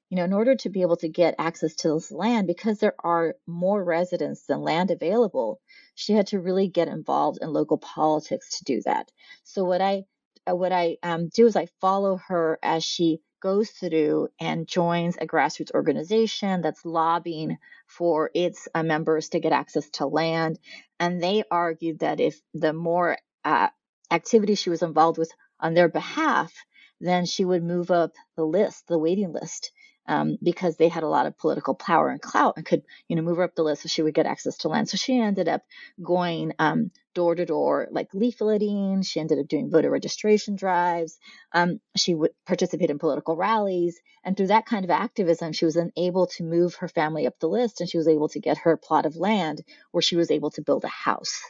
you 0.09 0.17
know, 0.17 0.25
in 0.25 0.33
order 0.33 0.55
to 0.57 0.71
be 0.71 0.83
able 0.83 0.97
to 0.99 1.09
get 1.09 1.35
access 1.39 1.75
to 1.77 1.95
this 1.95 2.11
land, 2.11 2.47
because 2.47 2.79
there 2.79 2.95
are 3.01 3.35
more 3.47 3.83
residents 3.83 4.45
than 4.47 4.61
land 4.63 4.91
available, 4.91 5.61
she 5.95 6.13
had 6.13 6.29
to 6.29 6.41
really 6.41 6.69
get 6.69 6.89
involved 6.89 7.39
in 7.43 7.53
local 7.53 7.79
politics 7.79 8.59
to 8.59 8.65
do 8.65 8.81
that. 8.85 9.11
So 9.45 9.65
what 9.65 9.81
I 9.81 10.05
what 10.49 10.73
I 10.73 10.97
um, 11.03 11.29
do 11.29 11.47
is 11.47 11.57
I 11.57 11.67
follow 11.81 12.21
her 12.29 12.59
as 12.63 12.85
she 12.85 13.21
goes 13.47 13.71
through 13.71 14.27
and 14.41 14.67
joins 14.67 15.17
a 15.19 15.25
grassroots 15.25 15.71
organization 15.73 16.63
that's 16.63 16.85
lobbying 16.85 17.59
for 17.87 18.29
its 18.35 18.67
uh, 18.75 18.83
members 18.83 19.29
to 19.29 19.39
get 19.39 19.53
access 19.53 19.89
to 19.89 20.05
land. 20.05 20.59
And 20.99 21.23
they 21.23 21.45
argued 21.49 22.01
that 22.01 22.19
if 22.19 22.41
the 22.55 22.73
more 22.73 23.19
uh, 23.45 23.69
activity 24.11 24.57
she 24.57 24.69
was 24.69 24.83
involved 24.83 25.17
with 25.17 25.31
on 25.61 25.75
their 25.75 25.89
behalf, 25.89 26.53
then 27.01 27.25
she 27.25 27.45
would 27.45 27.63
move 27.63 27.93
up 27.93 28.15
the 28.35 28.45
list, 28.45 28.89
the 28.89 28.99
waiting 28.99 29.33
list 29.33 29.71
um, 30.09 30.39
because 30.43 30.77
they 30.77 30.89
had 30.89 31.05
a 31.05 31.09
lot 31.09 31.27
of 31.27 31.39
political 31.39 31.77
power 31.77 32.09
and 32.09 32.21
clout 32.21 32.55
and 32.57 32.67
could, 32.67 32.83
you 33.07 33.15
know, 33.15 33.23
move 33.23 33.37
her 33.37 33.45
up 33.45 33.55
the 33.55 33.63
list 33.63 33.83
so 33.83 33.89
she 33.89 34.03
would 34.03 34.15
get 34.15 34.27
access 34.27 34.57
to 34.59 34.69
land. 34.69 34.89
So 34.89 34.97
she 34.97 35.21
ended 35.21 35.47
up 35.47 35.63
going 36.03 36.53
um, 36.59 36.91
door 37.17 37.35
to 37.37 37.47
door, 37.47 37.89
like 37.93 38.13
leafleting. 38.13 39.07
She 39.07 39.21
ended 39.21 39.41
up 39.41 39.49
doing 39.49 39.73
voter 39.73 39.91
registration 39.91 40.57
drives. 40.57 41.19
Um, 41.53 41.81
she 41.97 42.15
would 42.15 42.33
participate 42.47 42.91
in 42.91 43.01
political 43.01 43.37
rallies. 43.37 44.01
And 44.25 44.39
through 44.39 44.49
that 44.49 44.67
kind 44.67 44.87
of 44.87 44.93
activism, 44.93 45.53
she 45.55 45.67
was 45.67 45.77
then 45.77 45.93
able 45.99 46.29
to 46.29 46.45
move 46.45 46.77
her 46.77 46.89
family 46.89 47.27
up 47.27 47.35
the 47.41 47.49
list 47.51 47.83
and 47.83 47.91
she 47.91 47.99
was 47.99 48.09
able 48.09 48.31
to 48.31 48.41
get 48.41 48.61
her 48.61 48.79
plot 48.79 49.07
of 49.07 49.17
land 49.17 49.63
where 49.93 50.03
she 50.03 50.17
was 50.17 50.31
able 50.31 50.53
to 50.53 50.63
build 50.63 50.85
a 50.85 50.89
house. 50.91 51.41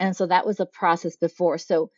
And 0.00 0.16
so 0.16 0.26
that 0.26 0.46
was 0.46 0.60
a 0.60 0.66
process 0.66 1.16
before. 1.16 1.58
So 1.58 1.90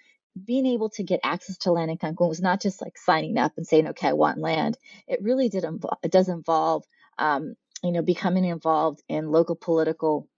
being 0.44 0.66
able 0.66 0.90
to 0.90 1.02
get 1.02 1.20
access 1.24 1.58
to 1.58 1.72
land 1.72 1.90
in 1.90 1.98
Cancun 1.98 2.28
was 2.28 2.40
not 2.42 2.62
just 2.62 2.82
like 2.82 2.98
signing 2.98 3.38
up 3.38 3.52
and 3.56 3.66
saying, 3.66 3.88
okay, 3.88 4.08
I 4.08 4.12
want 4.14 4.38
land. 4.38 4.78
It 5.08 5.20
really 5.22 5.48
did 5.48 5.64
involve, 5.64 5.98
it 6.04 6.12
does 6.12 6.28
involve, 6.28 6.84
um, 7.18 7.54
you 7.82 7.92
know, 7.92 8.02
becoming 8.02 8.44
involved 8.44 9.02
in 9.08 9.30
local 9.30 9.56
political 9.56 10.28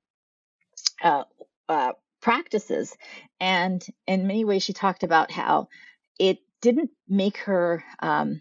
uh, 1.02 1.24
uh, 1.68 1.92
practices. 2.26 2.96
And 3.38 3.86
in 4.08 4.26
many 4.26 4.44
ways, 4.44 4.64
she 4.64 4.72
talked 4.72 5.04
about 5.04 5.30
how 5.30 5.68
it 6.18 6.38
didn't 6.60 6.90
make 7.08 7.36
her, 7.50 7.84
um, 8.00 8.40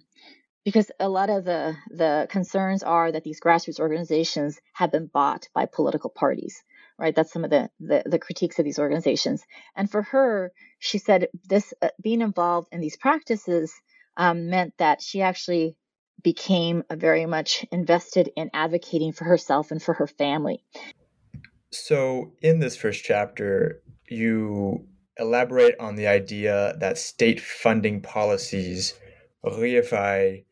because 0.64 0.90
a 1.00 1.08
lot 1.08 1.30
of 1.30 1.46
the 1.46 1.76
the 1.92 2.28
concerns 2.32 2.82
are 2.82 3.12
that 3.12 3.24
these 3.24 3.40
grassroots 3.40 3.80
organizations 3.80 4.60
have 4.74 4.92
been 4.92 5.06
bought 5.06 5.48
by 5.54 5.68
political 5.68 6.10
parties 6.10 6.64
right? 6.98 7.14
That's 7.14 7.34
some 7.34 7.44
of 7.44 7.50
the, 7.50 7.70
the, 7.82 8.04
the 8.06 8.20
critiques 8.20 8.58
of 8.58 8.64
these 8.64 8.80
organizations. 8.80 9.44
And 9.76 9.92
for 9.92 10.02
her, 10.02 10.54
she 10.80 10.98
said 10.98 11.28
this 11.44 11.74
uh, 11.82 11.90
being 12.02 12.22
involved 12.22 12.70
in 12.72 12.80
these 12.80 12.96
practices 12.96 13.74
um, 14.16 14.50
meant 14.50 14.74
that 14.78 15.02
she 15.02 15.22
actually 15.22 15.76
became 16.24 16.84
very 16.90 17.26
much 17.26 17.66
invested 17.70 18.32
in 18.38 18.50
advocating 18.54 19.12
for 19.12 19.26
herself 19.26 19.72
and 19.72 19.84
for 19.84 19.94
her 19.94 20.08
family. 20.08 20.64
So, 21.76 22.32
in 22.42 22.60
this 22.60 22.78
first 22.78 23.04
chapter, 23.04 23.82
you 24.08 24.88
elaborate 25.18 25.80
on 25.80 25.96
the 25.96 26.08
idea 26.08 26.76
that 26.80 26.98
state 26.98 27.42
funding 27.42 28.02
policies 28.02 28.94
reify 29.46 30.44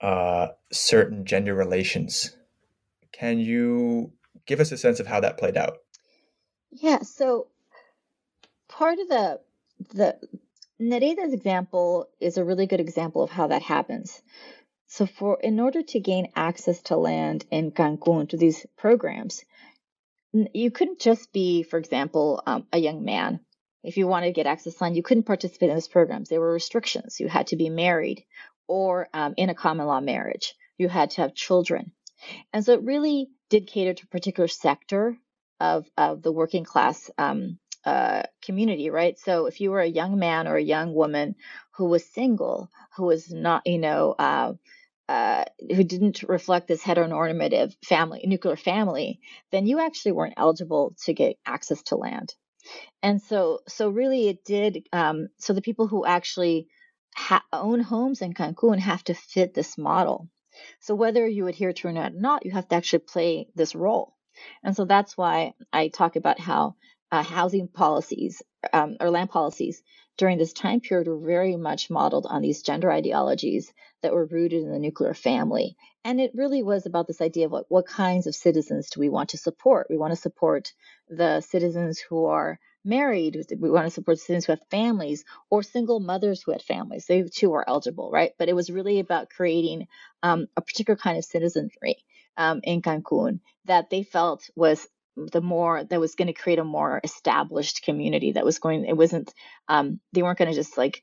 uh, 0.00 0.48
certain 0.72 1.24
gender 1.24 1.54
relations. 1.54 2.36
Can 3.12 3.38
you 3.38 4.12
give 4.46 4.60
us 4.60 4.72
a 4.72 4.76
sense 4.76 5.00
of 5.00 5.06
how 5.06 5.20
that 5.20 5.38
played 5.38 5.56
out? 5.56 5.78
Yeah, 6.70 7.00
so 7.02 7.48
part 8.68 8.98
of 8.98 9.08
the 9.08 9.40
the 9.94 10.18
Nereyda's 10.80 11.32
example 11.32 12.08
is 12.20 12.36
a 12.36 12.44
really 12.44 12.66
good 12.66 12.80
example 12.80 13.22
of 13.22 13.30
how 13.30 13.46
that 13.46 13.62
happens. 13.62 14.22
So 14.86 15.06
for 15.06 15.38
in 15.40 15.58
order 15.60 15.82
to 15.82 16.00
gain 16.00 16.28
access 16.36 16.82
to 16.82 16.96
land 16.96 17.44
in 17.50 17.72
Cancun 17.72 18.28
to 18.28 18.36
these 18.36 18.66
programs, 18.76 19.44
you 20.54 20.70
couldn't 20.70 21.00
just 21.00 21.32
be, 21.32 21.62
for 21.62 21.78
example, 21.78 22.42
um, 22.46 22.66
a 22.72 22.78
young 22.78 23.04
man. 23.04 23.40
If 23.82 23.96
you 23.96 24.06
wanted 24.06 24.26
to 24.26 24.32
get 24.32 24.46
access 24.46 24.80
land, 24.80 24.96
you 24.96 25.02
couldn't 25.02 25.24
participate 25.24 25.70
in 25.70 25.76
those 25.76 25.88
programs. 25.88 26.28
There 26.28 26.40
were 26.40 26.52
restrictions. 26.52 27.20
You 27.20 27.28
had 27.28 27.48
to 27.48 27.56
be 27.56 27.70
married 27.70 28.24
or 28.66 29.08
um, 29.14 29.34
in 29.36 29.48
a 29.48 29.54
common 29.54 29.86
law 29.86 30.00
marriage. 30.00 30.54
You 30.76 30.88
had 30.88 31.10
to 31.10 31.22
have 31.22 31.34
children. 31.34 31.92
And 32.52 32.64
so 32.64 32.72
it 32.72 32.82
really 32.82 33.28
did 33.48 33.68
cater 33.68 33.94
to 33.94 34.04
a 34.04 34.08
particular 34.08 34.48
sector 34.48 35.16
of, 35.60 35.86
of 35.96 36.22
the 36.22 36.32
working 36.32 36.64
class 36.64 37.10
um, 37.16 37.58
uh, 37.84 38.22
community, 38.44 38.90
right? 38.90 39.18
So 39.18 39.46
if 39.46 39.60
you 39.60 39.70
were 39.70 39.80
a 39.80 39.86
young 39.86 40.18
man 40.18 40.48
or 40.48 40.56
a 40.56 40.62
young 40.62 40.92
woman 40.92 41.36
who 41.76 41.86
was 41.86 42.04
single, 42.04 42.70
who 42.96 43.04
was 43.04 43.32
not, 43.32 43.62
you 43.66 43.78
know, 43.78 44.14
uh, 44.18 44.54
uh, 45.08 45.44
who 45.60 45.84
didn't 45.84 46.24
reflect 46.24 46.68
this 46.68 46.82
heteronormative 46.82 47.74
family, 47.84 48.22
nuclear 48.26 48.56
family, 48.56 49.20
then 49.52 49.66
you 49.66 49.80
actually 49.80 50.12
weren't 50.12 50.34
eligible 50.36 50.94
to 51.04 51.14
get 51.14 51.38
access 51.46 51.82
to 51.84 51.96
land. 51.96 52.34
And 53.02 53.22
so, 53.22 53.60
so 53.68 53.90
really, 53.90 54.28
it 54.28 54.44
did. 54.44 54.88
Um, 54.92 55.28
so 55.38 55.54
the 55.54 55.62
people 55.62 55.88
who 55.88 56.06
actually 56.06 56.68
ha- 57.16 57.44
own 57.52 57.80
homes 57.80 58.22
in 58.22 58.34
Cancun 58.34 58.80
have 58.80 59.04
to 59.06 59.14
fit 59.14 59.54
this 59.54 59.78
model. 59.78 60.30
So 60.80 60.94
whether 60.96 61.26
you 61.26 61.48
adhere 61.48 61.72
to 61.74 61.88
it 61.88 61.96
or 61.96 62.10
not, 62.10 62.46
you 62.46 62.52
have 62.52 62.68
to 62.68 62.76
actually 62.76 63.00
play 63.00 63.48
this 63.56 63.74
role. 63.76 64.16
And 64.64 64.76
so 64.76 64.86
that's 64.86 65.16
why 65.16 65.54
I 65.72 65.88
talk 65.88 66.16
about 66.16 66.40
how 66.40 66.76
uh, 67.12 67.24
housing 67.24 67.68
policies 67.68 68.42
um, 68.72 68.98
or 69.00 69.10
land 69.10 69.30
policies 69.30 69.82
during 70.16 70.38
this 70.38 70.52
time 70.52 70.80
period 70.80 71.08
were 71.08 71.18
very 71.18 71.56
much 71.56 71.90
modeled 71.90 72.26
on 72.26 72.42
these 72.42 72.62
gender 72.62 72.90
ideologies 72.90 73.72
that 74.02 74.12
were 74.12 74.26
rooted 74.26 74.62
in 74.62 74.70
the 74.70 74.78
nuclear 74.78 75.14
family. 75.14 75.76
And 76.04 76.20
it 76.20 76.32
really 76.34 76.62
was 76.62 76.86
about 76.86 77.06
this 77.06 77.20
idea 77.20 77.46
of 77.46 77.52
what, 77.52 77.66
what 77.68 77.86
kinds 77.86 78.26
of 78.26 78.34
citizens 78.34 78.90
do 78.90 79.00
we 79.00 79.08
want 79.08 79.30
to 79.30 79.38
support? 79.38 79.88
We 79.90 79.96
want 79.96 80.12
to 80.12 80.20
support 80.20 80.72
the 81.08 81.40
citizens 81.40 81.98
who 81.98 82.26
are 82.26 82.58
married, 82.84 83.36
we 83.58 83.68
want 83.68 83.86
to 83.86 83.90
support 83.90 84.18
citizens 84.18 84.46
who 84.46 84.52
have 84.52 84.60
families, 84.70 85.24
or 85.50 85.62
single 85.62 85.98
mothers 85.98 86.42
who 86.42 86.52
had 86.52 86.62
families. 86.62 87.06
They 87.06 87.22
too 87.24 87.52
are 87.54 87.64
eligible, 87.66 88.10
right? 88.10 88.32
But 88.38 88.48
it 88.48 88.54
was 88.54 88.70
really 88.70 89.00
about 89.00 89.28
creating 89.28 89.88
um, 90.22 90.46
a 90.56 90.60
particular 90.60 90.96
kind 90.96 91.18
of 91.18 91.24
citizenry 91.24 91.96
um, 92.36 92.60
in 92.62 92.82
Cancun 92.82 93.40
that 93.64 93.90
they 93.90 94.04
felt 94.04 94.48
was 94.54 94.86
the 95.16 95.40
more 95.40 95.84
that 95.84 96.00
was 96.00 96.14
going 96.14 96.26
to 96.26 96.32
create 96.32 96.58
a 96.58 96.64
more 96.64 97.00
established 97.04 97.82
community 97.82 98.32
that 98.32 98.44
was 98.44 98.58
going 98.58 98.84
it 98.84 98.96
wasn't 98.96 99.32
um 99.68 100.00
they 100.12 100.22
weren't 100.22 100.38
going 100.38 100.50
to 100.50 100.54
just 100.54 100.76
like 100.76 101.02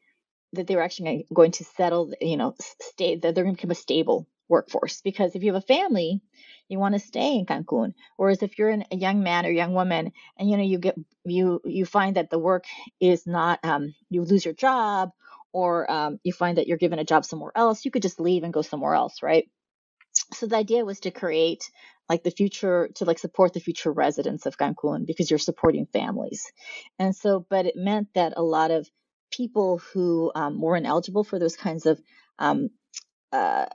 that 0.53 0.67
they 0.67 0.75
were 0.75 0.83
actually 0.83 1.25
going 1.33 1.51
to 1.51 1.63
settle 1.63 2.13
you 2.21 2.37
know 2.37 2.55
stay 2.81 3.15
that 3.15 3.33
they're 3.33 3.43
going 3.43 3.55
to 3.55 3.59
become 3.59 3.71
a 3.71 3.75
stable 3.75 4.27
workforce. 4.49 5.01
Because 5.01 5.35
if 5.35 5.43
you 5.43 5.53
have 5.53 5.63
a 5.63 5.65
family 5.65 6.21
you 6.69 6.79
want 6.79 6.95
to 6.95 6.99
stay 6.99 7.35
in 7.35 7.45
cancun. 7.45 7.93
Whereas 8.17 8.41
if 8.41 8.57
you're 8.57 8.69
an, 8.69 8.85
a 8.91 8.95
young 8.95 9.21
man 9.21 9.45
or 9.45 9.49
young 9.49 9.73
woman 9.73 10.11
and 10.37 10.49
you 10.49 10.57
know 10.57 10.63
you 10.63 10.77
get 10.77 10.95
you 11.25 11.61
you 11.65 11.85
find 11.85 12.15
that 12.15 12.29
the 12.29 12.39
work 12.39 12.65
is 12.99 13.27
not 13.27 13.59
um 13.63 13.93
you 14.09 14.23
lose 14.23 14.45
your 14.45 14.53
job 14.53 15.11
or 15.51 15.89
um, 15.91 16.19
you 16.23 16.33
find 16.33 16.57
that 16.57 16.67
you're 16.67 16.79
given 16.79 16.97
a 16.99 17.03
job 17.03 17.25
somewhere 17.25 17.51
else 17.55 17.85
you 17.85 17.91
could 17.91 18.01
just 18.01 18.19
leave 18.19 18.43
and 18.43 18.53
go 18.53 18.61
somewhere 18.61 18.95
else 18.95 19.21
right 19.21 19.49
so 20.33 20.47
the 20.47 20.55
idea 20.57 20.85
was 20.85 21.01
to 21.01 21.11
create 21.11 21.69
like 22.09 22.23
the 22.23 22.31
future 22.31 22.89
to 22.95 23.05
like 23.05 23.19
support 23.19 23.53
the 23.53 23.59
future 23.59 23.91
residents 23.91 24.45
of 24.45 24.57
Cancun 24.57 25.05
because 25.05 25.29
you're 25.29 25.39
supporting 25.39 25.85
families. 25.87 26.51
And 26.99 27.15
so, 27.15 27.45
but 27.49 27.65
it 27.65 27.75
meant 27.75 28.09
that 28.13 28.33
a 28.35 28.43
lot 28.43 28.71
of 28.71 28.89
people 29.31 29.79
who 29.93 30.31
um, 30.35 30.61
weren't 30.61 30.85
eligible 30.85 31.23
for 31.23 31.39
those 31.39 31.55
kinds 31.55 31.85
of 31.85 32.01
um, 32.39 32.69
uh, 33.31 33.65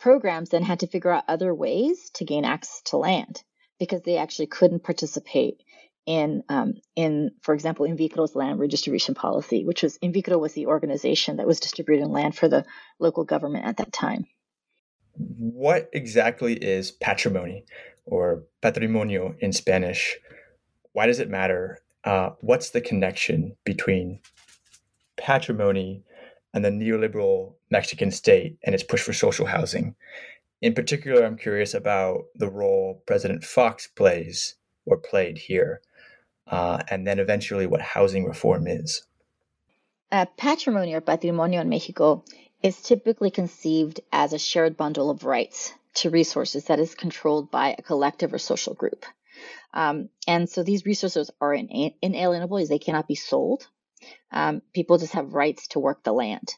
programs 0.00 0.50
then 0.50 0.62
had 0.62 0.80
to 0.80 0.86
figure 0.86 1.12
out 1.12 1.24
other 1.28 1.54
ways 1.54 2.10
to 2.14 2.24
gain 2.24 2.44
access 2.44 2.82
to 2.86 2.96
land 2.96 3.42
because 3.78 4.02
they 4.02 4.16
actually 4.16 4.46
couldn't 4.46 4.82
participate 4.82 5.62
in 6.04 6.42
um, 6.48 6.74
in 6.96 7.30
for 7.42 7.54
example 7.54 7.86
INFOVIR's 7.86 8.34
land 8.34 8.58
redistribution 8.58 9.14
policy, 9.14 9.64
which 9.64 9.84
was 9.84 9.98
INFOVIR 9.98 10.40
was 10.40 10.52
the 10.54 10.66
organization 10.66 11.36
that 11.36 11.46
was 11.46 11.60
distributing 11.60 12.10
land 12.10 12.34
for 12.34 12.48
the 12.48 12.64
local 12.98 13.24
government 13.24 13.66
at 13.66 13.76
that 13.76 13.92
time 13.92 14.26
what 15.16 15.90
exactly 15.92 16.54
is 16.54 16.90
patrimony 16.90 17.64
or 18.06 18.44
patrimonio 18.62 19.36
in 19.40 19.52
Spanish? 19.52 20.16
Why 20.92 21.06
does 21.06 21.20
it 21.20 21.30
matter? 21.30 21.78
Uh, 22.04 22.30
what's 22.40 22.70
the 22.70 22.80
connection 22.80 23.56
between 23.64 24.20
patrimony 25.16 26.02
and 26.54 26.64
the 26.64 26.70
neoliberal 26.70 27.54
Mexican 27.70 28.10
state 28.10 28.58
and 28.64 28.74
its 28.74 28.84
push 28.84 29.02
for 29.02 29.12
social 29.12 29.46
housing? 29.46 29.94
In 30.60 30.74
particular, 30.74 31.24
I'm 31.24 31.36
curious 31.36 31.74
about 31.74 32.24
the 32.36 32.48
role 32.48 33.02
President 33.06 33.44
Fox 33.44 33.86
plays 33.88 34.54
or 34.86 34.96
played 34.96 35.38
here, 35.38 35.80
uh, 36.46 36.82
and 36.88 37.06
then 37.06 37.18
eventually 37.18 37.66
what 37.66 37.80
housing 37.80 38.24
reform 38.24 38.66
is. 38.66 39.04
Uh, 40.10 40.26
patrimony 40.36 40.92
or 40.92 41.00
patrimonio 41.00 41.60
in 41.60 41.68
Mexico 41.68 42.22
is 42.62 42.80
typically 42.82 43.30
conceived 43.30 44.00
as 44.12 44.32
a 44.34 44.38
shared 44.40 44.76
bundle 44.76 45.10
of 45.10 45.24
rights 45.24 45.72
to 45.94 46.10
resources 46.10 46.66
that 46.66 46.80
is 46.80 46.94
controlled 46.94 47.50
by 47.50 47.74
a 47.78 47.82
collective 47.82 48.34
or 48.34 48.38
social 48.38 48.74
group. 48.74 49.06
Um, 49.74 50.10
and 50.28 50.48
so 50.50 50.62
these 50.62 50.86
resources 50.86 51.30
are 51.40 51.54
ina- 51.54 51.92
inalienable 52.02 52.66
they 52.66 52.78
cannot 52.80 53.08
be 53.08 53.16
sold. 53.16 53.68
Um, 54.32 54.62
people 54.74 54.98
just 54.98 55.14
have 55.14 55.34
rights 55.34 55.68
to 55.70 55.80
work 55.80 56.04
the 56.04 56.12
land. 56.12 56.48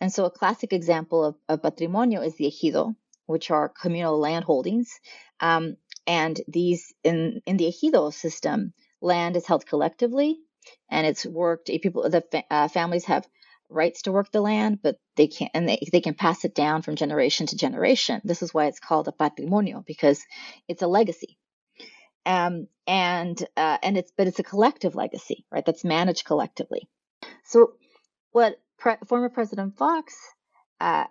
And 0.00 0.12
so 0.12 0.26
a 0.26 0.30
classic 0.32 0.72
example 0.72 1.24
of, 1.24 1.36
of 1.48 1.62
patrimonio 1.62 2.24
is 2.26 2.36
the 2.36 2.46
ejido, 2.46 2.96
which 3.26 3.50
are 3.50 3.70
communal 3.70 4.18
land 4.20 4.44
holdings. 4.46 5.00
Um, 5.40 5.76
and 6.06 6.40
these 6.48 6.94
in, 7.04 7.42
in 7.46 7.58
the 7.58 7.66
ejido 7.72 8.12
system, 8.14 8.74
land 9.02 9.36
is 9.36 9.46
held 9.46 9.66
collectively 9.66 10.38
and 10.90 11.06
it's 11.06 11.26
worked 11.26 11.68
people 11.82 12.10
the 12.10 12.24
uh, 12.50 12.68
families 12.68 13.06
have 13.06 13.26
rights 13.70 14.02
to 14.02 14.12
work 14.12 14.30
the 14.32 14.40
land, 14.40 14.80
but 14.82 14.96
they 15.16 15.26
can't, 15.28 15.50
and 15.54 15.68
they, 15.68 15.86
they 15.92 16.00
can 16.00 16.14
pass 16.14 16.44
it 16.44 16.54
down 16.54 16.82
from 16.82 16.96
generation 16.96 17.46
to 17.48 17.56
generation. 17.56 18.20
This 18.24 18.42
is 18.42 18.54
why 18.54 18.66
it's 18.66 18.80
called 18.80 19.08
a 19.08 19.12
patrimonio 19.12 19.84
because 19.86 20.24
it's 20.68 20.82
a 20.82 20.86
legacy. 20.86 21.38
Um, 22.26 22.68
and 22.86 23.42
uh, 23.56 23.78
and 23.82 23.96
it's 23.96 24.12
but 24.16 24.26
it's 24.26 24.38
a 24.38 24.44
collective 24.44 24.94
legacy, 24.94 25.44
right? 25.50 25.64
That's 25.64 25.84
managed 25.84 26.26
collectively. 26.26 26.88
So, 27.44 27.74
what 28.32 28.60
pre- 28.78 28.96
former 29.06 29.30
President 29.30 29.76
Fox 29.78 30.14
uh, 30.80 31.06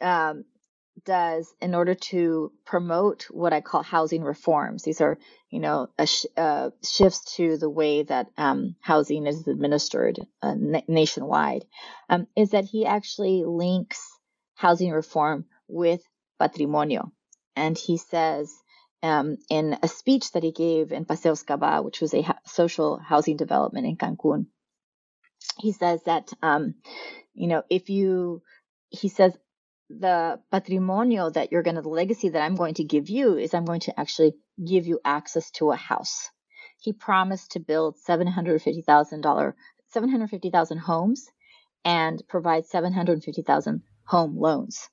um, 0.00 0.44
does 1.04 1.52
in 1.60 1.74
order 1.74 1.94
to 1.94 2.52
promote 2.64 3.24
what 3.30 3.52
I 3.52 3.60
call 3.60 3.82
housing 3.82 4.22
reforms. 4.22 4.82
These 4.82 5.00
are, 5.00 5.18
you 5.50 5.60
know, 5.60 5.88
sh- 6.04 6.26
uh, 6.36 6.70
shifts 6.82 7.36
to 7.36 7.56
the 7.56 7.70
way 7.70 8.02
that 8.04 8.28
um, 8.36 8.76
housing 8.80 9.26
is 9.26 9.46
administered 9.46 10.20
uh, 10.42 10.54
na- 10.56 10.82
nationwide. 10.88 11.64
Um, 12.08 12.26
is 12.36 12.50
that 12.50 12.64
he 12.64 12.86
actually 12.86 13.44
links 13.44 14.02
housing 14.54 14.90
reform 14.90 15.46
with 15.68 16.02
patrimonio, 16.40 17.10
and 17.56 17.76
he 17.76 17.96
says. 17.96 18.52
Um, 19.02 19.36
in 19.50 19.76
a 19.82 19.88
speech 19.88 20.32
that 20.32 20.42
he 20.42 20.50
gave 20.50 20.90
in 20.90 21.04
Paseos 21.04 21.44
Kabah, 21.44 21.84
which 21.84 22.00
was 22.00 22.14
a 22.14 22.22
ha- 22.22 22.38
social 22.46 22.96
housing 22.98 23.36
development 23.36 23.86
in 23.86 23.96
Cancun, 23.98 24.46
he 25.58 25.72
says 25.72 26.02
that, 26.04 26.32
um, 26.42 26.74
you 27.34 27.46
know, 27.48 27.62
if 27.70 27.90
you, 27.90 28.42
he 28.90 29.08
says, 29.08 29.36
the 29.90 30.40
patrimonio 30.52 31.32
that 31.32 31.52
you're 31.52 31.62
going 31.62 31.76
to, 31.76 31.82
the 31.82 31.88
legacy 31.88 32.30
that 32.30 32.42
I'm 32.42 32.54
going 32.54 32.74
to 32.74 32.84
give 32.84 33.08
you 33.08 33.36
is 33.36 33.54
I'm 33.54 33.64
going 33.64 33.80
to 33.80 33.98
actually 33.98 34.34
give 34.64 34.86
you 34.86 35.00
access 35.04 35.50
to 35.52 35.70
a 35.70 35.76
house. 35.76 36.30
He 36.80 36.92
promised 36.92 37.52
to 37.52 37.60
build 37.60 37.96
$750,000, 38.06 39.52
750,000 39.88 40.78
homes 40.78 41.30
and 41.84 42.22
provide 42.28 42.66
750,000 42.66 43.82
home 44.04 44.38
loans. 44.38 44.88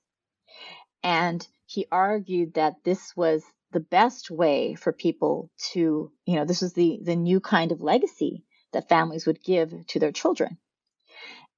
And 1.04 1.46
he 1.66 1.88
argued 1.92 2.56
that 2.56 2.76
this 2.84 3.16
was 3.16 3.44
the 3.72 3.80
best 3.80 4.30
way 4.30 4.76
for 4.76 4.92
people 4.92 5.50
to, 5.72 6.12
you 6.26 6.36
know, 6.36 6.46
this 6.46 6.62
was 6.62 6.74
the, 6.74 7.00
the 7.04 7.16
new 7.16 7.40
kind 7.40 7.72
of 7.72 7.82
legacy 7.82 8.44
that 8.74 8.90
families 8.90 9.26
would 9.26 9.42
give 9.44 9.74
to 9.88 10.00
their 10.00 10.12
children. 10.12 10.58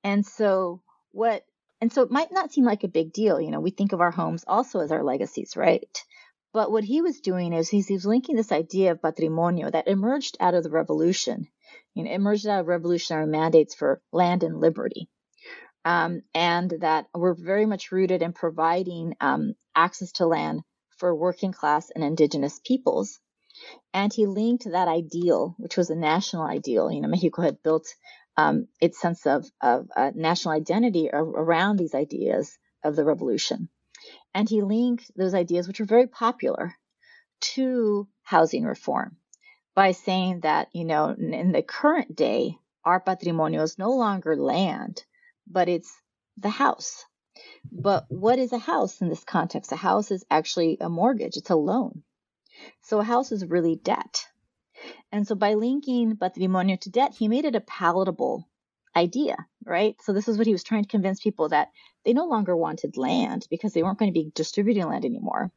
And 0.03 0.25
so 0.25 0.81
what 1.11 1.43
and 1.83 1.91
so 1.91 2.01
it 2.01 2.11
might 2.11 2.31
not 2.31 2.53
seem 2.53 2.63
like 2.63 2.85
a 2.85 2.87
big 2.87 3.11
deal. 3.11 3.41
You 3.41 3.51
know, 3.51 3.59
we 3.59 3.69
think 3.69 3.91
of 3.91 3.99
our 3.99 4.09
homes 4.09 4.45
also 4.47 4.79
as 4.79 4.89
our 4.93 5.03
legacies, 5.03 5.57
right? 5.57 6.01
But 6.53 6.71
what 6.71 6.85
he 6.85 7.01
was 7.01 7.19
doing 7.19 7.51
is 7.51 7.67
he 7.67 7.83
was 7.89 8.05
linking 8.05 8.37
this 8.37 8.53
idea 8.53 8.93
of 8.93 9.01
patrimonio 9.01 9.69
that 9.69 9.89
emerged 9.89 10.37
out 10.39 10.53
of 10.53 10.63
the 10.63 10.69
revolution, 10.69 11.49
you 11.93 12.05
know, 12.05 12.11
emerged 12.11 12.47
out 12.47 12.61
of 12.61 12.67
revolutionary 12.67 13.27
mandates 13.27 13.75
for 13.75 14.01
land 14.13 14.43
and 14.43 14.61
liberty. 14.61 15.09
Um, 15.83 16.21
and 16.33 16.73
that 16.79 17.07
were 17.13 17.33
very 17.33 17.65
much 17.65 17.91
rooted 17.91 18.21
in 18.21 18.31
providing 18.31 19.15
um, 19.19 19.53
access 19.75 20.13
to 20.13 20.25
land 20.25 20.61
for 20.95 21.13
working 21.13 21.51
class 21.51 21.89
and 21.89 22.01
indigenous 22.01 22.61
peoples. 22.65 23.19
And 23.93 24.13
he 24.13 24.25
linked 24.25 24.71
that 24.71 24.87
ideal, 24.87 25.53
which 25.57 25.75
was 25.75 25.89
a 25.89 25.95
national 25.95 26.43
ideal. 26.43 26.89
You 26.89 27.01
know, 27.01 27.09
Mexico 27.09 27.41
had 27.41 27.61
built 27.61 27.93
um, 28.37 28.67
its 28.81 28.99
sense 28.99 29.25
of, 29.25 29.45
of 29.61 29.87
uh, 29.95 30.11
national 30.15 30.53
identity 30.53 31.09
around 31.11 31.77
these 31.77 31.95
ideas 31.95 32.57
of 32.83 32.95
the 32.95 33.03
revolution. 33.03 33.69
And 34.33 34.49
he 34.49 34.61
linked 34.61 35.11
those 35.15 35.33
ideas, 35.33 35.67
which 35.67 35.79
were 35.79 35.85
very 35.85 36.07
popular, 36.07 36.75
to 37.41 38.07
housing 38.23 38.63
reform 38.63 39.17
by 39.75 39.91
saying 39.91 40.41
that, 40.41 40.69
you 40.73 40.85
know, 40.85 41.09
in 41.09 41.51
the 41.51 41.61
current 41.61 42.15
day, 42.15 42.57
our 42.85 43.01
patrimonio 43.01 43.61
is 43.61 43.77
no 43.77 43.91
longer 43.91 44.35
land, 44.35 45.03
but 45.47 45.69
it's 45.69 45.91
the 46.37 46.49
house. 46.49 47.05
But 47.71 48.05
what 48.09 48.39
is 48.39 48.53
a 48.53 48.59
house 48.59 49.01
in 49.01 49.09
this 49.09 49.23
context? 49.23 49.71
A 49.71 49.75
house 49.75 50.11
is 50.11 50.25
actually 50.29 50.77
a 50.79 50.89
mortgage, 50.89 51.37
it's 51.37 51.49
a 51.49 51.55
loan. 51.55 52.03
So 52.81 52.99
a 52.99 53.03
house 53.03 53.31
is 53.31 53.45
really 53.45 53.75
debt. 53.75 54.25
And 55.11 55.27
so 55.27 55.35
by 55.35 55.55
linking 55.55 56.17
patrimonio 56.17 56.79
to 56.81 56.91
debt, 56.91 57.13
he 57.17 57.29
made 57.29 57.45
it 57.45 57.55
a 57.55 57.61
palatable 57.61 58.49
idea, 58.95 59.37
right? 59.65 59.95
So 60.03 60.13
this 60.13 60.29
is 60.29 60.37
what 60.37 60.47
he 60.47 60.53
was 60.53 60.63
trying 60.65 60.83
to 60.83 60.89
convince 60.89 61.21
people 61.21 61.49
that 61.49 61.69
they 62.05 62.13
no 62.13 62.27
longer 62.27 62.57
wanted 62.57 62.97
land 62.97 63.47
because 63.51 63.73
they 63.73 63.83
weren't 63.83 63.99
going 63.99 64.13
to 64.13 64.19
be 64.19 64.31
distributing 64.35 64.87
land 64.87 65.05
anymore, 65.05 65.51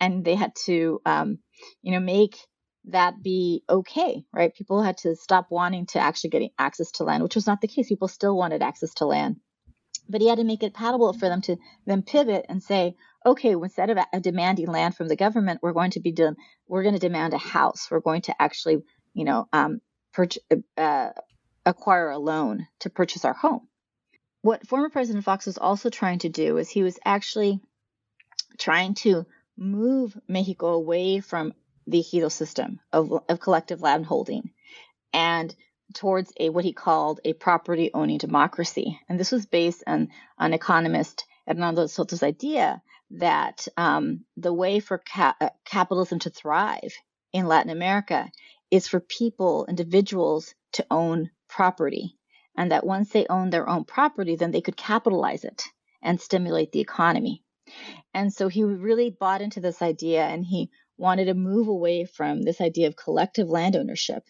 and 0.00 0.24
they 0.24 0.36
had 0.36 0.54
to, 0.66 1.00
um, 1.06 1.38
you 1.82 1.92
know, 1.92 2.00
make 2.00 2.36
that 2.86 3.22
be 3.22 3.64
okay, 3.68 4.24
right? 4.32 4.54
People 4.54 4.82
had 4.82 4.98
to 4.98 5.16
stop 5.16 5.48
wanting 5.50 5.86
to 5.86 6.00
actually 6.00 6.30
getting 6.30 6.50
access 6.58 6.92
to 6.92 7.04
land, 7.04 7.22
which 7.22 7.36
was 7.36 7.46
not 7.46 7.60
the 7.60 7.68
case. 7.68 7.88
People 7.88 8.08
still 8.08 8.36
wanted 8.36 8.62
access 8.62 8.94
to 8.96 9.06
land, 9.06 9.36
but 10.08 10.20
he 10.22 10.28
had 10.28 10.38
to 10.38 10.44
make 10.44 10.62
it 10.62 10.74
palatable 10.74 11.14
for 11.14 11.28
them 11.28 11.42
to 11.42 11.56
then 11.86 12.02
pivot 12.02 12.46
and 12.48 12.62
say, 12.62 12.96
okay, 13.26 13.52
instead 13.52 13.90
of 13.90 13.98
demanding 14.22 14.68
land 14.68 14.96
from 14.96 15.08
the 15.08 15.16
government, 15.16 15.60
we're 15.62 15.72
going 15.72 15.90
to 15.90 16.00
be 16.00 16.14
we're 16.68 16.82
going 16.82 16.94
to 16.94 17.00
demand 17.00 17.34
a 17.34 17.38
house. 17.38 17.88
We're 17.90 18.00
going 18.00 18.22
to 18.22 18.40
actually, 18.40 18.82
you 19.12 19.24
know, 19.24 19.48
um, 19.52 19.80
uh, 20.78 21.10
acquire 21.66 22.10
a 22.10 22.18
loan 22.18 22.68
to 22.80 22.90
purchase 22.90 23.24
our 23.24 23.34
home. 23.34 23.68
What 24.42 24.66
former 24.66 24.88
President 24.88 25.24
Fox 25.24 25.46
was 25.46 25.58
also 25.58 25.90
trying 25.90 26.20
to 26.20 26.28
do 26.28 26.56
is 26.58 26.68
he 26.68 26.84
was 26.84 26.98
actually 27.04 27.60
trying 28.58 28.94
to 28.94 29.26
move 29.56 30.16
Mexico 30.28 30.68
away 30.68 31.20
from 31.20 31.52
the 31.86 31.98
ejido 31.98 32.30
system 32.30 32.80
of, 32.92 33.12
of 33.28 33.40
collective 33.40 33.80
land 33.80 34.06
holding 34.06 34.50
and 35.12 35.54
towards 35.94 36.32
a 36.38 36.48
what 36.50 36.64
he 36.64 36.72
called 36.72 37.20
a 37.24 37.32
property 37.32 37.90
owning 37.92 38.18
democracy. 38.18 39.00
And 39.08 39.18
this 39.18 39.32
was 39.32 39.46
based 39.46 39.82
on, 39.86 40.08
on 40.38 40.52
economist 40.52 41.24
Hernando 41.46 41.86
Soto's 41.86 42.22
idea 42.22 42.82
that 43.10 43.66
um, 43.76 44.24
the 44.36 44.52
way 44.52 44.80
for 44.80 44.98
ca- 44.98 45.36
uh, 45.40 45.50
capitalism 45.64 46.18
to 46.20 46.30
thrive 46.30 46.92
in 47.32 47.46
Latin 47.46 47.70
America 47.70 48.30
is 48.70 48.88
for 48.88 49.00
people, 49.00 49.66
individuals, 49.68 50.54
to 50.72 50.86
own 50.90 51.30
property. 51.48 52.16
And 52.56 52.72
that 52.72 52.86
once 52.86 53.10
they 53.10 53.26
own 53.28 53.50
their 53.50 53.68
own 53.68 53.84
property, 53.84 54.36
then 54.36 54.50
they 54.50 54.62
could 54.62 54.76
capitalize 54.76 55.44
it 55.44 55.62
and 56.02 56.20
stimulate 56.20 56.72
the 56.72 56.80
economy. 56.80 57.42
And 58.14 58.32
so 58.32 58.48
he 58.48 58.64
really 58.64 59.10
bought 59.10 59.42
into 59.42 59.60
this 59.60 59.82
idea 59.82 60.24
and 60.24 60.44
he 60.44 60.70
wanted 60.96 61.26
to 61.26 61.34
move 61.34 61.68
away 61.68 62.04
from 62.06 62.42
this 62.42 62.60
idea 62.60 62.88
of 62.88 62.96
collective 62.96 63.48
land 63.48 63.76
ownership 63.76 64.24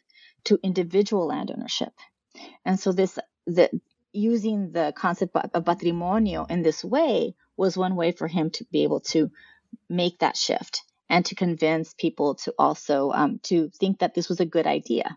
to 0.44 0.58
individual 0.62 1.26
land 1.26 1.50
ownership. 1.50 1.92
And 2.64 2.78
so 2.78 2.92
this 2.92 3.18
the 3.46 3.70
using 4.12 4.72
the 4.72 4.92
concept 4.96 5.36
of 5.36 5.64
patrimonio 5.64 6.50
in 6.50 6.62
this 6.62 6.84
way 6.84 7.34
was 7.56 7.76
one 7.76 7.96
way 7.96 8.12
for 8.12 8.28
him 8.28 8.50
to 8.50 8.64
be 8.72 8.84
able 8.84 9.00
to 9.00 9.30
make 9.88 10.18
that 10.20 10.36
shift 10.36 10.82
and 11.08 11.24
to 11.26 11.34
convince 11.34 11.94
people 11.94 12.34
to 12.34 12.54
also 12.58 13.12
um, 13.12 13.40
to 13.44 13.70
think 13.80 14.00
that 14.00 14.14
this 14.14 14.28
was 14.28 14.40
a 14.40 14.46
good 14.46 14.66
idea. 14.66 15.16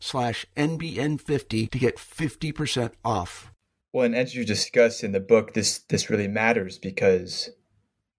slash 0.00 0.46
NBN50 0.56 1.70
to 1.70 1.78
get 1.78 1.96
50% 1.96 2.92
off. 3.04 3.52
Well, 3.92 4.04
and 4.04 4.14
as 4.14 4.34
you 4.34 4.44
discuss 4.44 5.02
in 5.02 5.12
the 5.12 5.20
book, 5.20 5.54
this 5.54 5.78
this 5.78 6.10
really 6.10 6.28
matters 6.28 6.78
because 6.78 7.50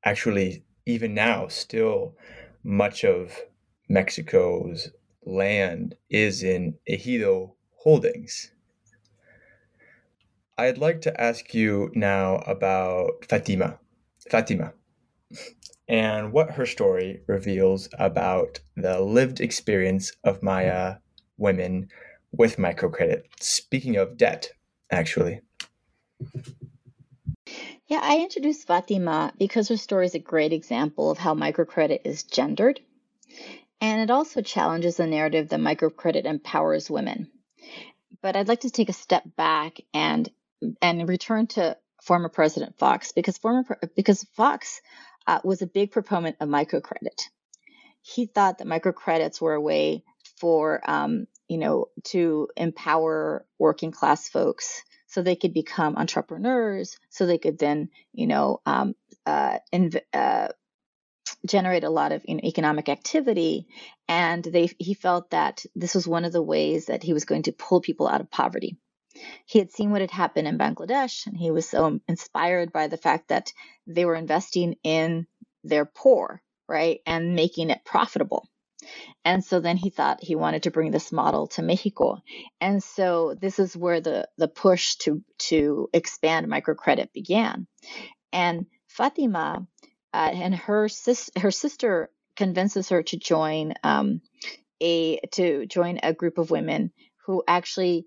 actually, 0.04 0.64
even 0.86 1.14
now, 1.14 1.48
still 1.48 2.16
much 2.64 3.04
of 3.04 3.40
Mexico's 3.88 4.90
land 5.24 5.96
is 6.10 6.44
in 6.44 6.76
ejido 6.90 7.54
holdings. 7.84 8.52
I'd 10.58 10.78
like 10.78 11.02
to 11.02 11.22
ask 11.22 11.54
you 11.54 11.92
now 11.94 12.38
about 12.40 13.26
Fatima. 13.26 13.80
Fatima. 14.30 14.74
And 15.88 16.34
what 16.34 16.52
her 16.52 16.66
story 16.66 17.22
reveals 17.28 17.88
about 17.98 18.60
the 18.76 19.00
lived 19.00 19.40
experience 19.40 20.12
of 20.24 20.44
Maya 20.44 20.98
women 21.40 21.90
with 22.32 22.58
microcredit. 22.58 23.24
Speaking 23.40 23.96
of 23.98 24.18
debt, 24.18 24.52
actually. 24.92 25.42
Yeah, 27.88 28.02
I 28.04 28.20
introduced 28.20 28.68
Fatima 28.68 29.34
because 29.40 29.70
her 29.70 29.78
story 29.78 30.06
is 30.06 30.16
a 30.16 30.20
great 30.20 30.54
example 30.54 31.10
of 31.10 31.18
how 31.18 31.34
microcredit 31.34 32.02
is 32.06 32.24
gendered. 32.24 32.80
And 33.82 34.02
it 34.02 34.12
also 34.12 34.42
challenges 34.42 34.98
the 34.98 35.08
narrative 35.08 35.50
that 35.50 35.60
microcredit 35.60 36.26
empowers 36.26 36.90
women. 36.90 37.32
But 38.22 38.36
I'd 38.36 38.48
like 38.48 38.62
to 38.62 38.70
take 38.70 38.90
a 38.90 38.94
step 38.94 39.24
back 39.38 39.80
and 39.94 40.30
and 40.82 41.08
return 41.08 41.48
to 41.48 41.78
former 42.04 42.28
President 42.28 42.78
Fox 42.78 43.14
because 43.14 43.38
former 43.38 43.64
because 43.96 44.24
Fox 44.36 44.82
uh, 45.26 45.40
was 45.44 45.62
a 45.62 45.68
big 45.68 45.92
proponent 45.92 46.36
of 46.40 46.50
microcredit. 46.50 47.30
He 48.02 48.26
thought 48.26 48.58
that 48.58 48.68
microcredits 48.68 49.40
were 49.40 49.54
a 49.54 49.62
way 49.62 50.04
for 50.40 50.82
um, 50.90 51.26
you 51.48 51.58
know 51.58 51.88
to 52.06 52.48
empower 52.58 53.46
working 53.60 53.92
class 53.92 54.30
folks 54.30 54.84
so 55.08 55.22
they 55.22 55.36
could 55.36 55.54
become 55.54 55.98
entrepreneurs 55.98 56.98
so 57.10 57.26
they 57.26 57.38
could 57.38 57.60
then 57.60 57.90
you 58.14 58.28
know 58.28 58.62
um, 58.66 58.96
uh, 59.26 59.58
inv- 59.74 60.02
uh, 60.14 60.50
generate 61.46 61.84
a 61.84 61.90
lot 61.90 62.12
of 62.12 62.24
you 62.28 62.36
know, 62.36 62.42
economic 62.44 62.90
activity. 62.90 63.68
And 64.08 64.44
they 64.44 64.70
he 64.80 64.94
felt 64.94 65.32
that 65.32 65.66
this 65.76 65.96
was 65.96 66.08
one 66.08 66.26
of 66.26 66.34
the 66.34 66.42
ways 66.42 66.88
that 66.88 67.04
he 67.04 67.14
was 67.14 67.26
going 67.26 67.44
to 67.44 67.52
pull 67.52 67.82
people 67.82 68.08
out 68.08 68.22
of 68.22 68.32
poverty. 68.32 68.78
He 69.46 69.60
had 69.60 69.72
seen 69.72 69.92
what 69.92 70.02
had 70.02 70.12
happened 70.12 70.48
in 70.48 70.58
bangladesh 70.58 71.26
and 71.28 71.36
he 71.36 71.52
was 71.52 71.68
so 71.68 72.00
inspired 72.08 72.72
by 72.72 72.88
the 72.88 72.98
fact 72.98 73.30
that 73.30 73.52
they 73.88 74.06
were 74.06 74.16
investing 74.16 74.76
in 74.84 75.28
their 75.64 75.86
poor 75.86 76.42
right 76.68 77.00
and 77.06 77.36
making 77.36 77.70
it 77.70 77.84
profitable 77.84 78.48
and 79.26 79.44
so 79.44 79.60
then 79.60 79.78
he 79.78 79.90
thought 79.90 80.24
he 80.24 80.36
wanted 80.36 80.64
to 80.64 80.72
bring 80.72 80.92
this 80.92 81.12
model 81.12 81.48
to 81.48 81.62
Mexico. 81.62 82.20
And 82.62 82.82
so 82.84 83.36
this 83.40 83.60
is 83.60 83.76
where 83.76 84.02
the, 84.02 84.28
the 84.38 84.48
push 84.48 84.96
to, 84.98 85.24
to 85.50 85.90
expand 85.94 86.48
microcredit 86.48 87.12
began. 87.14 87.68
And 88.32 88.66
Fatima 88.88 89.68
uh, 90.14 90.32
and 90.34 90.56
her 90.56 90.90
sis- 90.90 91.32
her 91.38 91.52
sister 91.52 92.10
convinces 92.36 92.90
her 92.90 93.04
to 93.04 93.18
join 93.18 93.74
um, 93.84 94.22
a 94.82 95.18
to 95.34 95.66
join 95.66 96.00
a 96.02 96.14
group 96.14 96.38
of 96.38 96.52
women 96.52 96.92
who 97.26 97.44
actually 97.48 98.06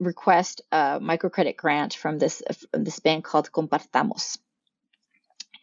request 0.00 0.62
a 0.72 0.98
microcredit 1.00 1.56
grant 1.56 1.94
from 1.94 2.18
this 2.18 2.42
from 2.72 2.84
this 2.84 2.98
bank 2.98 3.24
called 3.24 3.52
Compartamos, 3.52 4.38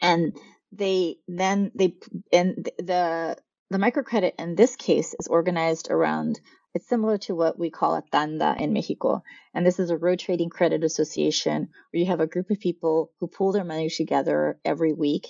and 0.01 0.37
they 0.71 1.17
then 1.27 1.71
they 1.75 1.95
and 2.31 2.69
the 2.77 3.37
the 3.71 3.77
microcredit 3.77 4.33
in 4.37 4.55
this 4.55 4.75
case 4.75 5.15
is 5.17 5.27
organized 5.27 5.89
around 5.89 6.41
it's 6.73 6.87
similar 6.87 7.17
to 7.17 7.35
what 7.35 7.59
we 7.59 7.69
call 7.69 7.95
a 7.95 8.03
tanda 8.11 8.55
in 8.57 8.71
Mexico. 8.71 9.23
And 9.53 9.65
this 9.65 9.79
is 9.79 9.89
a 9.89 9.97
rotating 9.97 10.49
credit 10.49 10.83
association 10.83 11.69
where 11.91 11.99
you 11.99 12.05
have 12.05 12.21
a 12.21 12.27
group 12.27 12.49
of 12.49 12.59
people 12.59 13.11
who 13.19 13.27
pool 13.27 13.51
their 13.51 13.65
money 13.65 13.89
together 13.89 14.57
every 14.63 14.93
week 14.93 15.27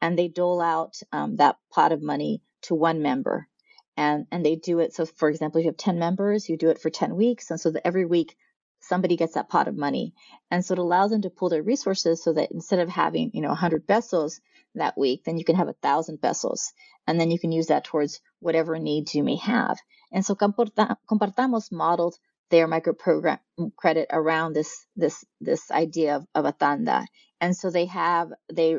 and 0.00 0.16
they 0.16 0.28
dole 0.28 0.60
out 0.60 0.94
um, 1.12 1.36
that 1.36 1.56
pot 1.72 1.90
of 1.90 2.02
money 2.02 2.42
to 2.62 2.74
one 2.74 3.02
member. 3.02 3.48
And, 3.96 4.26
and 4.30 4.44
they 4.44 4.56
do 4.56 4.80
it. 4.80 4.94
So, 4.94 5.06
for 5.06 5.28
example, 5.28 5.60
if 5.60 5.64
you 5.64 5.70
have 5.70 5.76
10 5.76 5.98
members, 5.98 6.48
you 6.48 6.56
do 6.56 6.70
it 6.70 6.80
for 6.80 6.90
10 6.90 7.16
weeks. 7.16 7.50
And 7.50 7.60
so 7.60 7.72
every 7.84 8.06
week 8.06 8.36
somebody 8.88 9.16
gets 9.16 9.34
that 9.34 9.48
pot 9.48 9.68
of 9.68 9.76
money. 9.76 10.14
And 10.50 10.64
so 10.64 10.74
it 10.74 10.78
allows 10.78 11.10
them 11.10 11.22
to 11.22 11.30
pool 11.30 11.48
their 11.50 11.62
resources 11.62 12.22
so 12.22 12.32
that 12.34 12.52
instead 12.52 12.80
of 12.80 12.88
having, 12.88 13.30
you 13.34 13.42
know, 13.42 13.48
100 13.48 13.86
pesos 13.86 14.40
that 14.74 14.98
week, 14.98 15.24
then 15.24 15.38
you 15.38 15.44
can 15.44 15.56
have 15.56 15.68
a 15.68 15.74
thousand 15.82 16.22
pesos. 16.22 16.72
And 17.06 17.20
then 17.20 17.30
you 17.30 17.38
can 17.38 17.52
use 17.52 17.68
that 17.68 17.84
towards 17.84 18.20
whatever 18.40 18.78
needs 18.78 19.14
you 19.14 19.24
may 19.24 19.36
have. 19.36 19.78
And 20.12 20.24
so 20.24 20.34
Compartamos 20.34 21.72
modeled 21.72 22.16
their 22.50 22.66
micro 22.66 22.92
program 22.92 23.38
credit 23.76 24.08
around 24.12 24.54
this 24.54 24.86
this 24.96 25.24
this 25.40 25.70
idea 25.70 26.16
of, 26.16 26.26
of 26.34 26.44
a 26.44 26.52
tanda. 26.52 27.06
And 27.40 27.56
so 27.56 27.70
they 27.70 27.86
have 27.86 28.30
they 28.52 28.78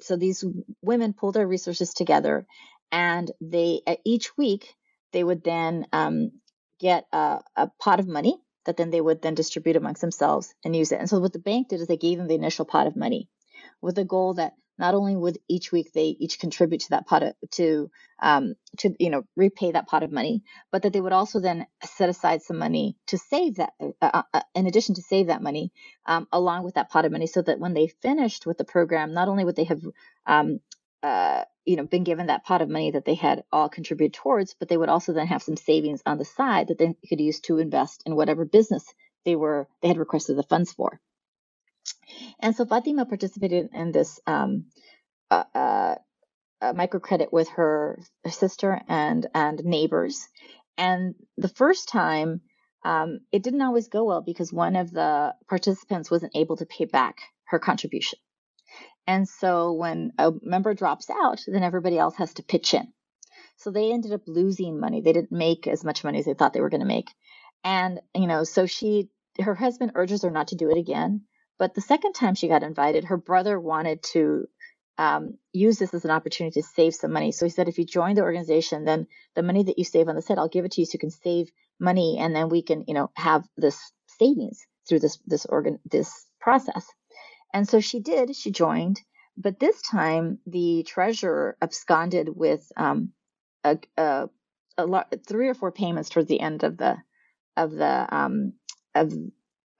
so 0.00 0.16
these 0.16 0.44
women 0.82 1.14
pull 1.14 1.32
their 1.32 1.46
resources 1.46 1.94
together, 1.94 2.46
and 2.90 3.30
they 3.40 3.80
each 4.04 4.36
week 4.36 4.74
they 5.12 5.24
would 5.24 5.44
then 5.44 5.86
um, 5.92 6.32
get 6.80 7.06
a, 7.12 7.40
a 7.56 7.70
pot 7.80 8.00
of 8.00 8.08
money 8.08 8.36
that 8.66 8.76
then 8.76 8.90
they 8.90 9.00
would 9.00 9.22
then 9.22 9.34
distribute 9.34 9.76
amongst 9.76 10.00
themselves 10.00 10.54
and 10.64 10.76
use 10.76 10.92
it. 10.92 11.00
And 11.00 11.08
so 11.08 11.18
what 11.20 11.32
the 11.32 11.38
bank 11.38 11.68
did 11.68 11.80
is 11.80 11.86
they 11.86 11.96
gave 11.96 12.18
them 12.18 12.28
the 12.28 12.34
initial 12.34 12.64
pot 12.64 12.86
of 12.86 12.96
money 12.96 13.28
with 13.80 13.96
the 13.96 14.04
goal 14.04 14.34
that 14.34 14.54
not 14.78 14.94
only 14.94 15.16
would 15.16 15.38
each 15.48 15.70
week 15.70 15.92
they 15.92 16.16
each 16.18 16.38
contribute 16.38 16.80
to 16.80 16.90
that 16.90 17.06
pot 17.06 17.22
of, 17.22 17.34
to 17.52 17.90
um, 18.20 18.54
to 18.78 18.94
you 18.98 19.10
know 19.10 19.22
repay 19.36 19.72
that 19.72 19.86
pot 19.86 20.02
of 20.02 20.10
money, 20.12 20.42
but 20.70 20.82
that 20.82 20.92
they 20.92 21.00
would 21.00 21.12
also 21.12 21.40
then 21.40 21.66
set 21.84 22.08
aside 22.08 22.42
some 22.42 22.58
money 22.58 22.96
to 23.08 23.18
save 23.18 23.56
that 23.56 23.72
uh, 23.80 23.92
uh, 24.00 24.22
uh, 24.32 24.40
in 24.54 24.66
addition 24.66 24.94
to 24.94 25.02
save 25.02 25.28
that 25.28 25.42
money 25.42 25.72
um, 26.06 26.26
along 26.32 26.64
with 26.64 26.74
that 26.74 26.90
pot 26.90 27.04
of 27.04 27.12
money, 27.12 27.26
so 27.26 27.42
that 27.42 27.60
when 27.60 27.74
they 27.74 27.86
finished 27.86 28.46
with 28.46 28.58
the 28.58 28.64
program, 28.64 29.12
not 29.12 29.28
only 29.28 29.44
would 29.44 29.56
they 29.56 29.64
have 29.64 29.82
um, 30.26 30.60
uh, 31.02 31.44
you 31.64 31.76
know 31.76 31.84
been 31.86 32.04
given 32.04 32.26
that 32.26 32.44
pot 32.44 32.62
of 32.62 32.68
money 32.68 32.92
that 32.92 33.04
they 33.04 33.14
had 33.14 33.44
all 33.52 33.68
contributed 33.68 34.14
towards, 34.14 34.54
but 34.58 34.68
they 34.68 34.76
would 34.76 34.88
also 34.88 35.12
then 35.12 35.26
have 35.28 35.42
some 35.42 35.56
savings 35.56 36.02
on 36.06 36.18
the 36.18 36.24
side 36.24 36.68
that 36.68 36.78
they 36.78 36.94
could 37.08 37.20
use 37.20 37.40
to 37.40 37.58
invest 37.58 38.02
in 38.06 38.16
whatever 38.16 38.44
business 38.44 38.84
they 39.24 39.36
were 39.36 39.68
they 39.82 39.88
had 39.88 39.98
requested 39.98 40.36
the 40.36 40.42
funds 40.44 40.72
for. 40.72 41.00
And 42.40 42.56
so 42.56 42.64
Fatima 42.66 43.06
participated 43.06 43.70
in 43.72 43.92
this 43.92 44.20
um, 44.26 44.66
uh, 45.30 45.44
uh, 46.60 46.72
microcredit 46.74 47.32
with 47.32 47.48
her, 47.50 47.98
sister 48.30 48.80
and 48.88 49.26
and 49.34 49.64
neighbors. 49.64 50.28
And 50.78 51.14
the 51.36 51.48
first 51.48 51.88
time, 51.88 52.40
um, 52.84 53.20
it 53.32 53.42
didn't 53.42 53.62
always 53.62 53.88
go 53.88 54.04
well 54.04 54.22
because 54.22 54.52
one 54.52 54.76
of 54.76 54.90
the 54.92 55.34
participants 55.48 56.10
wasn't 56.10 56.36
able 56.36 56.56
to 56.56 56.66
pay 56.66 56.84
back 56.86 57.16
her 57.44 57.58
contribution. 57.58 58.18
And 59.06 59.28
so 59.28 59.72
when 59.72 60.12
a 60.18 60.32
member 60.42 60.74
drops 60.74 61.08
out, 61.10 61.42
then 61.46 61.62
everybody 61.62 61.98
else 61.98 62.16
has 62.16 62.34
to 62.34 62.42
pitch 62.42 62.74
in. 62.74 62.92
So 63.56 63.70
they 63.70 63.92
ended 63.92 64.12
up 64.12 64.22
losing 64.26 64.78
money. 64.80 65.00
They 65.00 65.12
didn't 65.12 65.32
make 65.32 65.66
as 65.66 65.84
much 65.84 66.04
money 66.04 66.18
as 66.18 66.24
they 66.24 66.34
thought 66.34 66.52
they 66.52 66.60
were 66.60 66.70
going 66.70 66.80
to 66.80 66.86
make. 66.86 67.10
And, 67.64 68.00
you 68.14 68.26
know, 68.26 68.44
so 68.44 68.66
she, 68.66 69.08
her 69.40 69.54
husband 69.54 69.92
urges 69.94 70.22
her 70.22 70.30
not 70.30 70.48
to 70.48 70.56
do 70.56 70.70
it 70.70 70.78
again. 70.78 71.22
But 71.58 71.74
the 71.74 71.80
second 71.80 72.14
time 72.14 72.34
she 72.34 72.48
got 72.48 72.62
invited, 72.62 73.04
her 73.04 73.16
brother 73.16 73.58
wanted 73.60 74.02
to 74.14 74.48
um, 74.98 75.38
use 75.52 75.78
this 75.78 75.94
as 75.94 76.04
an 76.04 76.10
opportunity 76.10 76.60
to 76.60 76.66
save 76.66 76.94
some 76.94 77.12
money. 77.12 77.32
So 77.32 77.46
he 77.46 77.50
said, 77.50 77.68
if 77.68 77.78
you 77.78 77.84
join 77.84 78.14
the 78.14 78.22
organization, 78.22 78.84
then 78.84 79.06
the 79.34 79.42
money 79.42 79.62
that 79.64 79.78
you 79.78 79.84
save 79.84 80.08
on 80.08 80.16
the 80.16 80.22
site, 80.22 80.38
I'll 80.38 80.48
give 80.48 80.64
it 80.64 80.72
to 80.72 80.80
you 80.80 80.86
so 80.86 80.92
you 80.94 80.98
can 80.98 81.10
save 81.10 81.50
money, 81.78 82.18
and 82.18 82.34
then 82.34 82.48
we 82.48 82.62
can, 82.62 82.84
you 82.86 82.94
know, 82.94 83.10
have 83.14 83.44
this 83.56 83.92
savings 84.18 84.66
through 84.88 85.00
this 85.00 85.18
this 85.26 85.46
organ 85.46 85.78
this 85.84 86.26
process. 86.40 86.86
And 87.52 87.68
so 87.68 87.80
she 87.80 88.00
did. 88.00 88.34
She 88.36 88.50
joined, 88.50 89.00
but 89.36 89.60
this 89.60 89.82
time 89.82 90.38
the 90.46 90.84
treasurer 90.86 91.56
absconded 91.62 92.28
with 92.34 92.70
um, 92.76 93.12
a, 93.64 93.78
a, 93.96 94.28
a 94.78 94.86
lot, 94.86 95.14
three 95.26 95.48
or 95.48 95.54
four 95.54 95.72
payments 95.72 96.08
towards 96.10 96.28
the 96.28 96.40
end 96.40 96.64
of 96.64 96.76
the 96.78 96.96
of 97.56 97.72
the 97.72 98.16
um, 98.16 98.54
of 98.94 99.12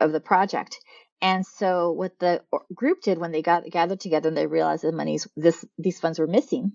of 0.01 0.13
the 0.13 0.21
project. 0.21 0.79
And 1.23 1.47
so 1.47 1.93
what 1.93 2.19
the 2.19 2.43
group 2.75 3.03
did 3.03 3.19
when 3.19 3.33
they 3.33 3.43
got 3.43 3.65
gathered 3.71 4.01
together 4.01 4.29
and 4.29 4.37
they 4.37 4.47
realized 4.47 4.85
the 4.85 4.93
monies 4.93 5.29
this 5.37 5.65
these 5.79 6.01
funds 6.01 6.19
were 6.19 6.27
missing 6.27 6.73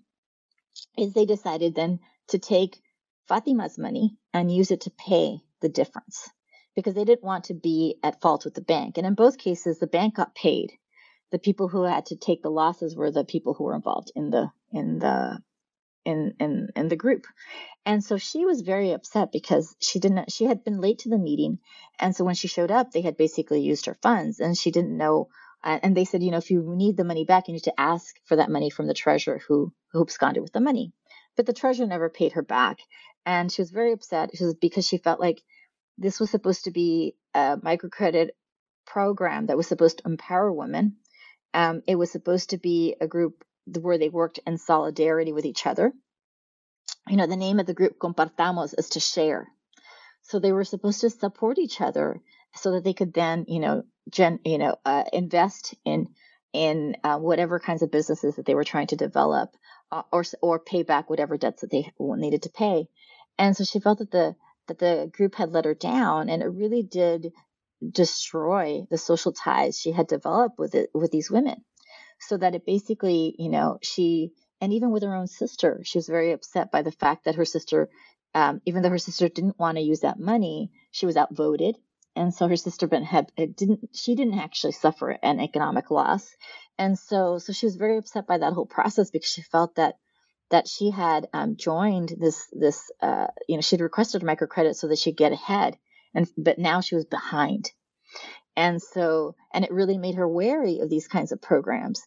is 0.98 1.14
they 1.14 1.26
decided 1.26 1.76
then 1.76 2.00
to 2.30 2.40
take 2.40 2.82
Fatima's 3.30 3.78
money 3.78 4.18
and 4.34 4.52
use 4.54 4.72
it 4.72 4.82
to 4.82 4.92
pay 4.92 5.40
the 5.62 5.70
difference 5.70 6.30
because 6.76 6.94
they 6.94 7.06
didn't 7.06 7.24
want 7.24 7.46
to 7.46 7.54
be 7.54 7.98
at 8.04 8.22
fault 8.22 8.46
with 8.46 8.54
the 8.54 8.62
bank. 8.62 8.98
And 8.98 9.08
in 9.08 9.16
both 9.16 9.38
cases 9.38 9.80
the 9.80 9.88
bank 9.88 10.16
got 10.16 10.36
paid. 10.36 10.74
The 11.32 11.40
people 11.40 11.68
who 11.68 11.84
had 11.84 12.08
to 12.08 12.16
take 12.16 12.42
the 12.42 12.50
losses 12.50 12.96
were 12.96 13.12
the 13.12 13.26
people 13.26 13.54
who 13.54 13.66
were 13.66 13.76
involved 13.76 14.12
in 14.16 14.30
the 14.30 14.52
in 14.72 15.00
the 15.00 15.40
in 16.06 16.36
in 16.40 16.70
in 16.76 16.88
the 16.88 16.96
group. 16.96 17.26
And 17.86 18.04
so 18.04 18.18
she 18.18 18.46
was 18.46 18.62
very 18.62 18.92
upset 18.92 19.32
because 19.32 19.76
she 19.82 20.00
didn't 20.00 20.32
she 20.32 20.46
had 20.46 20.64
been 20.64 20.82
late 20.82 21.00
to 21.00 21.10
the 21.10 21.18
meeting 21.18 21.60
and 22.00 22.16
so 22.16 22.24
when 22.24 22.36
she 22.36 22.48
showed 22.48 22.72
up 22.72 22.92
they 22.92 23.02
had 23.02 23.18
basically 23.18 23.62
used 23.62 23.86
her 23.86 23.98
funds 24.02 24.40
and 24.40 24.58
she 24.58 24.72
didn't 24.72 24.98
know 24.98 25.30
uh, 25.64 25.80
and 25.84 25.96
they 25.96 26.06
said 26.06 26.24
you 26.24 26.32
know 26.32 26.38
if 26.38 26.52
you 26.52 26.64
need 26.76 26.98
the 26.98 27.04
money 27.04 27.26
back 27.26 27.48
you 27.48 27.54
need 27.54 27.64
to 27.64 27.80
ask 27.80 28.16
for 28.26 28.38
that 28.38 28.52
money 28.52 28.70
from 28.70 28.88
the 28.88 28.94
treasurer 28.94 29.42
who 29.48 29.74
who 29.92 30.02
absconded 30.02 30.44
with 30.44 30.54
the 30.54 30.62
money. 30.62 30.94
But 31.36 31.46
the 31.46 31.54
treasurer 31.54 31.88
never 31.88 32.10
paid 32.10 32.34
her 32.34 32.42
back 32.44 32.80
and 33.26 33.52
she 33.52 33.62
was 33.62 33.72
very 33.72 33.92
upset 33.94 34.32
because 34.62 34.88
she 34.88 34.98
felt 34.98 35.20
like 35.20 35.42
this 35.98 36.20
was 36.20 36.30
supposed 36.30 36.66
to 36.66 36.72
be 36.72 37.16
a 37.34 37.58
microcredit 37.58 38.30
program 38.86 39.48
that 39.48 39.58
was 39.58 39.68
supposed 39.68 40.00
to 40.00 40.08
empower 40.08 40.52
women. 40.52 40.98
Um, 41.58 41.82
it 41.88 41.96
was 41.96 42.12
supposed 42.12 42.52
to 42.52 42.60
be 42.60 42.96
a 43.02 43.08
group 43.08 43.44
where 43.82 43.98
they 43.98 44.10
worked 44.10 44.40
in 44.46 44.60
solidarity 44.60 45.34
with 45.34 45.44
each 45.44 45.66
other. 45.66 45.92
You 47.08 47.18
know, 47.18 47.26
the 47.26 47.36
name 47.36 47.60
of 47.60 47.66
the 47.66 47.74
group 47.74 47.98
Compartamos 47.98 48.76
is 48.78 48.90
to 48.90 49.00
share. 49.00 49.48
So 50.22 50.38
they 50.38 50.52
were 50.52 50.64
supposed 50.64 51.02
to 51.02 51.10
support 51.10 51.58
each 51.58 51.82
other 51.82 52.22
so 52.54 52.74
that 52.74 52.84
they 52.84 52.94
could 52.94 53.12
then, 53.12 53.46
you 53.48 53.60
know, 53.60 53.84
gen, 54.08 54.40
you 54.46 54.60
know, 54.60 54.76
uh, 54.86 55.06
invest 55.12 55.74
in 55.84 56.10
in 56.54 56.96
uh, 57.04 57.18
whatever 57.18 57.60
kinds 57.60 57.82
of 57.82 57.92
businesses 57.92 58.36
that 58.36 58.46
they 58.46 58.56
were 58.56 58.64
trying 58.64 58.88
to 58.88 58.96
develop, 58.96 59.50
uh, 59.92 60.04
or 60.12 60.24
or 60.44 60.60
pay 60.60 60.84
back 60.84 61.10
whatever 61.10 61.38
debts 61.38 61.62
that 61.62 61.72
they 61.72 61.92
needed 62.00 62.44
to 62.44 62.50
pay. 62.50 62.88
And 63.40 63.58
so 63.58 63.64
she 63.64 63.80
felt 63.80 63.98
that 63.98 64.12
the 64.12 64.36
that 64.68 64.78
the 64.78 65.10
group 65.12 65.34
had 65.34 65.54
let 65.54 65.66
her 65.66 65.74
down, 65.74 66.30
and 66.30 66.44
it 66.44 66.48
really 66.48 66.84
did 66.84 67.34
destroy 67.92 68.86
the 68.90 68.98
social 68.98 69.32
ties 69.32 69.80
she 69.80 69.92
had 69.92 70.08
developed 70.08 70.58
with 70.58 70.76
it 70.76 70.90
with 70.94 71.12
these 71.12 71.32
women 71.32 71.64
so 72.20 72.38
that 72.38 72.56
it 72.56 72.66
basically, 72.66 73.36
you 73.38 73.50
know, 73.50 73.78
she, 73.82 74.32
and 74.62 74.74
even 74.74 74.92
with 74.92 75.04
her 75.04 75.16
own 75.16 75.28
sister, 75.28 75.82
she 75.84 75.98
was 75.98 76.08
very 76.08 76.32
upset 76.32 76.72
by 76.72 76.82
the 76.82 76.92
fact 76.92 77.26
that 77.26 77.36
her 77.36 77.46
sister, 77.46 77.90
um, 78.34 78.62
even 78.66 78.82
though 78.82 78.90
her 78.90 78.98
sister 78.98 79.30
didn't 79.30 79.60
want 79.60 79.78
to 79.78 79.84
use 79.84 80.02
that 80.02 80.20
money, 80.20 80.72
she 80.92 81.06
was 81.06 81.18
outvoted. 81.18 81.78
And 82.16 82.34
so 82.34 82.48
her 82.48 82.56
sister 82.56 82.90
had, 83.04 83.32
didn't, 83.36 83.90
she 83.94 84.16
didn't 84.16 84.40
actually 84.40 84.72
suffer 84.72 85.12
an 85.12 85.40
economic 85.40 85.92
loss. 85.92 86.28
And 86.80 86.98
so, 86.98 87.38
so 87.38 87.54
she 87.54 87.68
was 87.68 87.76
very 87.76 87.98
upset 87.98 88.26
by 88.26 88.40
that 88.40 88.54
whole 88.54 88.66
process 88.66 89.12
because 89.12 89.30
she 89.30 89.44
felt 89.44 89.76
that 89.76 89.98
that 90.50 90.68
she 90.68 90.92
had 90.92 91.28
um, 91.34 91.58
joined 91.58 92.16
this 92.18 92.48
this 92.54 92.90
uh, 93.02 93.28
you 93.50 93.56
know 93.56 93.62
she'd 93.62 93.82
requested 93.82 94.24
a 94.24 94.26
microcredit 94.26 94.76
so 94.76 94.88
that 94.88 94.98
she'd 94.98 95.18
get 95.18 95.34
ahead 95.34 95.78
and 96.14 96.28
but 96.38 96.60
now 96.60 96.82
she 96.82 96.96
was 96.96 97.06
behind 97.06 97.72
and 98.58 98.82
so, 98.82 99.36
and 99.54 99.64
it 99.64 99.72
really 99.72 100.00
made 100.00 100.16
her 100.16 100.28
wary 100.28 100.80
of 100.80 100.90
these 100.90 101.08
kinds 101.08 101.32
of 101.32 101.42
programs. 101.42 102.02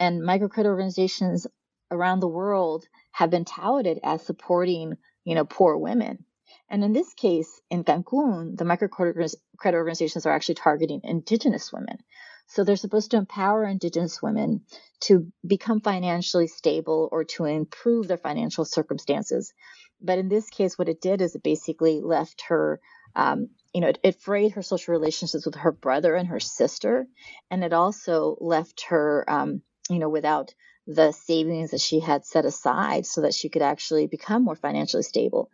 And 0.00 0.22
microcredit 0.22 0.64
organizations 0.64 1.46
around 1.90 2.20
the 2.20 2.28
world 2.28 2.86
have 3.12 3.28
been 3.28 3.44
touted 3.44 4.00
as 4.02 4.24
supporting, 4.24 4.94
you 5.24 5.34
know, 5.34 5.44
poor 5.44 5.76
women. 5.76 6.24
And 6.70 6.82
in 6.82 6.94
this 6.94 7.12
case, 7.12 7.60
in 7.70 7.84
Cancun, 7.84 8.56
the 8.56 8.64
microcredit 8.64 9.36
organizations 9.74 10.24
are 10.24 10.32
actually 10.32 10.54
targeting 10.54 11.02
indigenous 11.04 11.70
women. 11.70 11.98
So 12.46 12.64
they're 12.64 12.76
supposed 12.76 13.10
to 13.10 13.18
empower 13.18 13.64
indigenous 13.64 14.22
women 14.22 14.62
to 15.00 15.30
become 15.46 15.82
financially 15.82 16.46
stable 16.46 17.10
or 17.12 17.24
to 17.24 17.44
improve 17.44 18.08
their 18.08 18.16
financial 18.16 18.64
circumstances. 18.64 19.52
But 20.00 20.18
in 20.18 20.28
this 20.28 20.48
case, 20.48 20.78
what 20.78 20.88
it 20.88 21.02
did 21.02 21.20
is 21.20 21.34
it 21.34 21.42
basically 21.42 22.00
left 22.00 22.44
her 22.48 22.80
um, 23.14 23.48
you 23.72 23.80
know, 23.80 23.88
it, 23.88 23.98
it, 24.02 24.20
frayed 24.20 24.52
her 24.52 24.62
social 24.62 24.92
relationships 24.92 25.46
with 25.46 25.54
her 25.54 25.72
brother 25.72 26.14
and 26.14 26.28
her 26.28 26.40
sister, 26.40 27.06
and 27.50 27.62
it 27.64 27.72
also 27.72 28.36
left 28.40 28.86
her, 28.88 29.24
um, 29.28 29.62
you 29.88 29.98
know, 29.98 30.08
without 30.08 30.54
the 30.86 31.12
savings 31.12 31.70
that 31.70 31.80
she 31.80 32.00
had 32.00 32.24
set 32.24 32.44
aside 32.44 33.06
so 33.06 33.20
that 33.20 33.34
she 33.34 33.48
could 33.48 33.62
actually 33.62 34.06
become 34.06 34.44
more 34.44 34.56
financially 34.56 35.02
stable. 35.02 35.50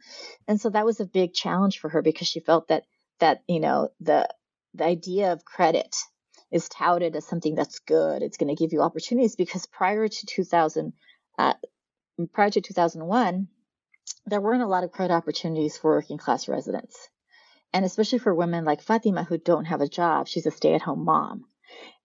And 0.49 0.61
so 0.61 0.71
that 0.71 0.87
was 0.87 1.01
a 1.01 1.07
big 1.07 1.35
challenge 1.35 1.79
for 1.79 1.91
her 1.91 2.01
because 2.01 2.29
she 2.29 2.41
felt 2.41 2.69
that 2.69 2.85
that, 3.19 3.43
you 3.47 3.61
know, 3.61 3.91
the 4.01 4.29
the 4.75 4.85
idea 4.85 5.33
of 5.33 5.45
credit 5.45 5.95
is 6.51 6.69
touted 6.69 7.17
as 7.17 7.27
something 7.27 7.55
that's 7.55 7.81
good. 7.81 8.23
It's 8.23 8.37
going 8.37 8.55
to 8.55 8.61
give 8.61 8.73
you 8.73 8.83
opportunities 8.83 9.37
because 9.37 9.67
prior 9.67 10.07
to 10.07 10.27
2000, 10.27 10.93
uh, 11.39 11.55
prior 12.33 12.51
to 12.51 12.61
2001, 12.61 13.49
there 14.27 14.41
weren't 14.41 14.63
a 14.63 14.69
lot 14.69 14.85
of 14.85 14.93
credit 14.93 15.15
opportunities 15.15 15.77
for 15.77 15.93
working 15.93 16.19
class 16.19 16.49
residents. 16.49 17.09
And 17.77 17.85
especially 17.85 18.21
for 18.21 18.35
women 18.35 18.65
like 18.65 18.81
Fatima 18.81 19.23
who 19.23 19.37
don't 19.37 19.67
have 19.67 19.83
a 19.83 19.87
job, 19.87 20.29
she's 20.29 20.47
a 20.47 20.51
stay 20.51 20.73
at 20.73 20.81
home 20.81 21.05
mom. 21.05 21.45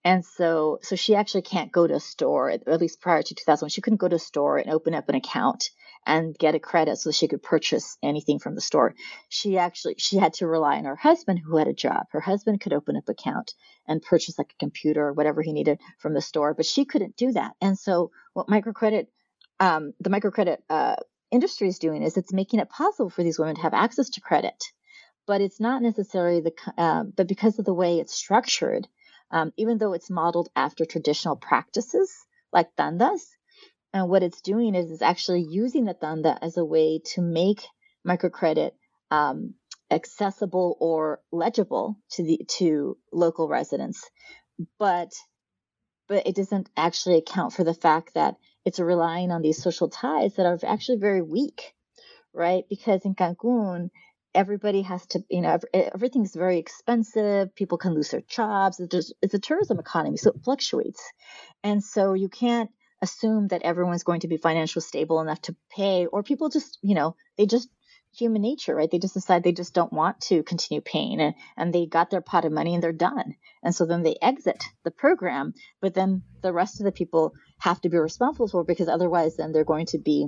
And 0.04 0.26
so, 0.26 0.80
so 0.82 0.98
she 0.98 1.16
actually 1.16 1.44
can't 1.44 1.72
go 1.72 1.88
to 1.88 1.94
a 1.94 2.00
store, 2.02 2.50
at 2.50 2.82
least 2.82 3.00
prior 3.00 3.22
to 3.22 3.34
2001, 3.34 3.70
she 3.70 3.80
couldn't 3.80 4.02
go 4.02 4.10
to 4.10 4.18
a 4.18 4.20
store 4.20 4.58
and 4.58 4.70
open 4.70 4.94
up 4.94 5.08
an 5.08 5.16
account 5.16 5.70
and 6.06 6.38
get 6.38 6.56
a 6.56 6.60
credit 6.60 6.98
so 6.98 7.10
she 7.12 7.30
could 7.30 7.42
purchase 7.42 7.98
anything 8.04 8.38
from 8.38 8.56
the 8.56 8.60
store. 8.60 8.96
She 9.30 9.58
actually, 9.58 9.96
she 9.98 10.18
had 10.18 10.34
to 10.34 10.46
rely 10.46 10.76
on 10.76 10.84
her 10.84 10.98
husband 10.98 11.40
who 11.40 11.56
had 11.56 11.70
a 11.70 11.74
job. 11.74 12.08
Her 12.12 12.20
husband 12.20 12.60
could 12.60 12.74
open 12.74 12.98
up 12.98 13.08
account 13.08 13.54
and 13.88 14.02
purchase 14.02 14.38
like 14.38 14.52
a 14.52 14.60
computer 14.60 15.08
or 15.08 15.14
whatever 15.14 15.42
he 15.42 15.54
needed 15.54 15.80
from 16.00 16.14
the 16.14 16.22
store, 16.22 16.54
but 16.54 16.66
she 16.66 16.84
couldn't 16.84 17.16
do 17.16 17.32
that. 17.32 17.54
And 17.62 17.80
so 17.80 18.12
what 18.34 18.48
microcredit, 18.48 19.08
um, 19.62 19.94
the 20.02 20.10
microcredit, 20.10 20.58
uh, 20.70 20.98
industry 21.32 21.70
is 21.70 21.80
doing 21.80 22.04
is 22.04 22.18
it's 22.18 22.34
making 22.34 22.60
it 22.60 22.70
possible 22.70 23.10
for 23.10 23.24
these 23.24 23.40
women 23.40 23.56
to 23.56 23.62
have 23.62 23.74
access 23.74 24.10
to 24.10 24.20
credit 24.20 24.62
but 25.32 25.42
it's 25.42 25.62
not 25.62 25.82
necessarily 25.82 26.42
the 26.42 26.54
um, 26.78 27.14
but 27.16 27.28
because 27.34 27.58
of 27.60 27.66
the 27.66 27.80
way 27.82 28.00
it's 28.00 28.14
structured 28.24 28.88
um, 29.32 29.54
even 29.58 29.78
though 29.78 29.94
it's 29.94 30.10
modeled 30.10 30.50
after 30.56 30.86
traditional 30.86 31.36
practices 31.36 32.12
like 32.52 32.76
tandas. 32.78 33.22
And 33.94 34.10
what 34.10 34.24
it's 34.24 34.42
doing 34.42 34.76
is, 34.76 34.92
is 34.92 35.02
actually 35.02 35.46
using 35.50 35.86
the 35.86 35.94
tanda 35.94 36.38
as 36.42 36.58
a 36.58 36.66
way 36.66 37.02
to 37.14 37.22
make 37.22 37.62
microcredit 38.08 38.72
um, 39.10 39.56
accessible 39.90 40.78
or 40.80 41.22
legible 41.32 41.98
to 42.12 42.24
the 42.24 42.40
to 42.60 42.98
local 43.12 43.48
residents, 43.48 44.10
but 44.80 45.12
but 46.08 46.28
it 46.28 46.36
doesn't 46.36 46.70
actually 46.76 47.18
account 47.18 47.54
for 47.54 47.64
the 47.64 47.74
fact 47.74 48.14
that 48.16 48.36
it's 48.66 48.80
relying 48.80 49.32
on 49.32 49.42
these 49.42 49.62
social 49.62 49.90
ties 49.90 50.36
that 50.36 50.46
are 50.46 50.60
actually 50.66 51.00
very 51.00 51.22
weak, 51.22 51.74
right? 52.34 52.64
Because 52.70 53.06
in 53.06 53.16
Cancun, 53.16 53.90
everybody 54.34 54.82
has 54.82 55.06
to, 55.08 55.24
you 55.30 55.42
know, 55.42 55.60
everything's 55.74 56.36
very 56.36 56.58
expensive. 56.58 57.54
People 57.56 57.78
can 57.78 57.94
lose 57.94 58.10
their 58.10 58.22
jobs. 58.22 58.80
It's, 58.80 58.92
just, 58.92 59.14
it's 59.22 59.34
a 59.34 59.40
tourism 59.40 59.80
economy, 59.80 60.18
so 60.18 60.32
it 60.32 60.44
fluctuates. 60.44 61.02
And 61.64 61.84
so 61.84 62.14
you 62.14 62.30
can't 62.30 62.70
assume 63.02 63.48
that 63.48 63.64
everyone's 63.64 64.04
going 64.04 64.22
to 64.22 64.28
be 64.28 64.38
financially 64.38 64.84
stable 64.84 65.22
enough 65.22 65.42
to 65.42 65.56
pay, 65.76 66.06
or 66.06 66.24
people 66.24 66.50
just, 66.50 66.78
you 66.82 66.96
know, 66.96 67.16
they 67.38 67.46
just 67.46 67.70
human 68.14 68.42
nature, 68.42 68.76
right? 68.76 68.92
They 68.92 69.00
just 69.00 69.14
decide 69.14 69.44
they 69.44 69.54
just 69.54 69.74
don't 69.74 69.94
want 69.94 70.20
to 70.22 70.44
continue 70.44 70.82
paying 70.82 71.22
and, 71.22 71.34
and 71.56 71.74
they 71.74 71.86
got 71.86 72.10
their 72.10 72.22
pot 72.22 72.46
of 72.46 72.52
money 72.52 72.74
and 72.74 72.84
they're 72.84 72.92
done. 72.92 73.36
And 73.64 73.74
so 73.74 73.86
then 73.86 74.04
they 74.04 74.18
exit 74.22 74.64
the 74.84 74.92
program, 74.92 75.54
but 75.82 75.94
then 75.94 76.24
the 76.42 76.54
rest 76.54 76.80
of 76.80 76.86
the 76.86 76.92
people 76.92 77.34
have 77.60 77.80
to 77.82 77.90
be 77.90 77.98
responsible 77.98 78.48
for 78.48 78.64
because 78.64 78.90
otherwise 78.90 79.38
then 79.38 79.52
they're 79.52 79.64
going 79.64 79.86
to 79.88 79.98
be 79.98 80.28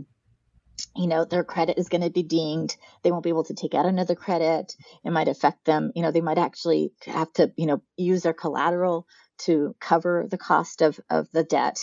you 0.95 1.07
know 1.07 1.25
their 1.25 1.43
credit 1.43 1.77
is 1.77 1.89
going 1.89 2.01
to 2.01 2.09
be 2.09 2.23
dinged. 2.23 2.77
They 3.03 3.11
won't 3.11 3.23
be 3.23 3.29
able 3.29 3.45
to 3.45 3.53
take 3.53 3.73
out 3.73 3.85
another 3.85 4.15
credit. 4.15 4.75
It 5.03 5.11
might 5.11 5.27
affect 5.27 5.65
them. 5.65 5.91
You 5.95 6.01
know 6.03 6.11
they 6.11 6.21
might 6.21 6.37
actually 6.37 6.91
have 7.05 7.31
to 7.33 7.51
you 7.55 7.65
know 7.65 7.81
use 7.97 8.23
their 8.23 8.33
collateral 8.33 9.07
to 9.39 9.75
cover 9.79 10.25
the 10.29 10.37
cost 10.37 10.81
of 10.81 10.99
of 11.09 11.27
the 11.31 11.43
debt. 11.43 11.77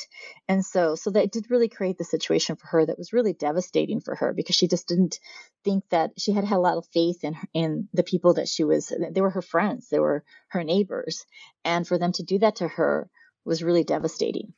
And 0.49 0.65
so 0.65 0.95
so 0.95 1.11
that 1.11 1.33
did 1.33 1.51
really 1.51 1.69
create 1.69 1.99
the 1.99 2.05
situation 2.05 2.57
for 2.57 2.67
her 2.69 2.87
that 2.87 2.99
was 2.99 3.13
really 3.13 3.33
devastating 3.33 4.01
for 4.01 4.15
her 4.15 4.33
because 4.33 4.57
she 4.57 4.69
just 4.69 4.89
didn't 4.89 5.19
think 5.65 5.85
that 5.91 6.13
she 6.19 6.33
had 6.33 6.45
had 6.45 6.57
a 6.57 6.61
lot 6.61 6.79
of 6.79 6.87
faith 6.93 7.25
in 7.25 7.37
in 7.53 7.89
the 7.93 8.03
people 8.03 8.35
that 8.35 8.49
she 8.49 8.65
was 8.65 8.93
they 9.11 9.21
were 9.21 9.31
her 9.31 9.43
friends. 9.43 9.89
They 9.89 10.01
were 10.01 10.25
her 10.49 10.65
neighbors. 10.65 11.27
And 11.65 11.87
for 11.87 11.99
them 11.99 12.13
to 12.13 12.23
do 12.23 12.39
that 12.39 12.57
to 12.57 12.69
her 12.69 13.09
was 13.45 13.63
really 13.63 13.85
devastating. 13.85 14.53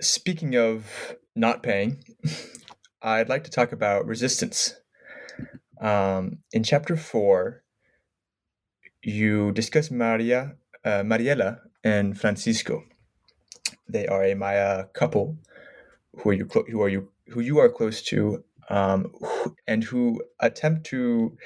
Speaking 0.00 0.56
of 0.56 1.16
not 1.36 1.62
paying 1.62 2.04
I'd 3.04 3.28
like 3.28 3.44
to 3.44 3.50
talk 3.50 3.72
about 3.72 4.06
resistance. 4.06 4.74
Um, 5.78 6.38
in 6.52 6.62
chapter 6.62 6.96
four, 6.96 7.62
you 9.02 9.52
discuss 9.52 9.90
Maria, 9.90 10.54
uh, 10.86 11.02
Mariela 11.02 11.58
and 11.84 12.18
Francisco. 12.18 12.82
They 13.86 14.06
are 14.06 14.24
a 14.24 14.34
Maya 14.34 14.84
couple 14.94 15.36
who 16.16 16.30
are 16.30 16.32
you 16.32 16.46
clo- 16.46 16.64
who 16.70 16.80
are 16.80 16.88
you 16.88 17.10
who 17.28 17.40
you 17.40 17.58
are 17.58 17.68
close 17.68 18.02
to, 18.04 18.42
um, 18.70 19.12
and 19.66 19.84
who 19.84 20.22
attempt 20.40 20.86
to 20.86 21.36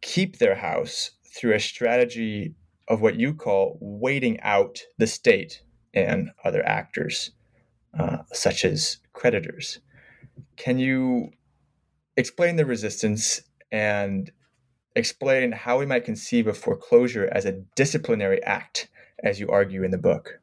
keep 0.00 0.38
their 0.38 0.54
house 0.54 1.10
through 1.36 1.54
a 1.54 1.60
strategy 1.60 2.54
of 2.88 3.02
what 3.02 3.20
you 3.20 3.34
call 3.34 3.76
waiting 3.82 4.40
out 4.40 4.80
the 4.96 5.06
state 5.06 5.62
and 5.92 6.30
other 6.42 6.66
actors, 6.66 7.32
uh, 7.98 8.18
such 8.32 8.64
as 8.64 8.96
creditors. 9.12 9.80
Can 10.56 10.78
you 10.78 11.30
explain 12.16 12.56
the 12.56 12.66
resistance 12.66 13.42
and 13.72 14.30
explain 14.96 15.52
how 15.52 15.78
we 15.78 15.86
might 15.86 16.04
conceive 16.04 16.46
of 16.46 16.58
foreclosure 16.58 17.28
as 17.30 17.44
a 17.44 17.52
disciplinary 17.76 18.42
act, 18.42 18.88
as 19.22 19.40
you 19.40 19.48
argue 19.48 19.82
in 19.82 19.90
the 19.90 19.98
book? 19.98 20.40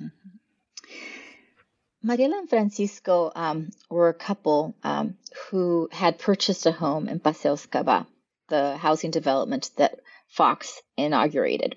Mm-hmm. 0.00 2.08
Mariela 2.08 2.38
and 2.38 2.48
Francisco 2.48 3.30
um, 3.34 3.70
were 3.90 4.08
a 4.08 4.14
couple 4.14 4.74
um, 4.82 5.18
who 5.50 5.88
had 5.92 6.18
purchased 6.18 6.64
a 6.64 6.72
home 6.72 7.08
in 7.08 7.20
Paseos 7.20 7.66
Kabah, 7.66 8.06
the 8.48 8.76
housing 8.78 9.10
development 9.10 9.70
that 9.76 10.00
Fox 10.28 10.80
inaugurated 10.96 11.76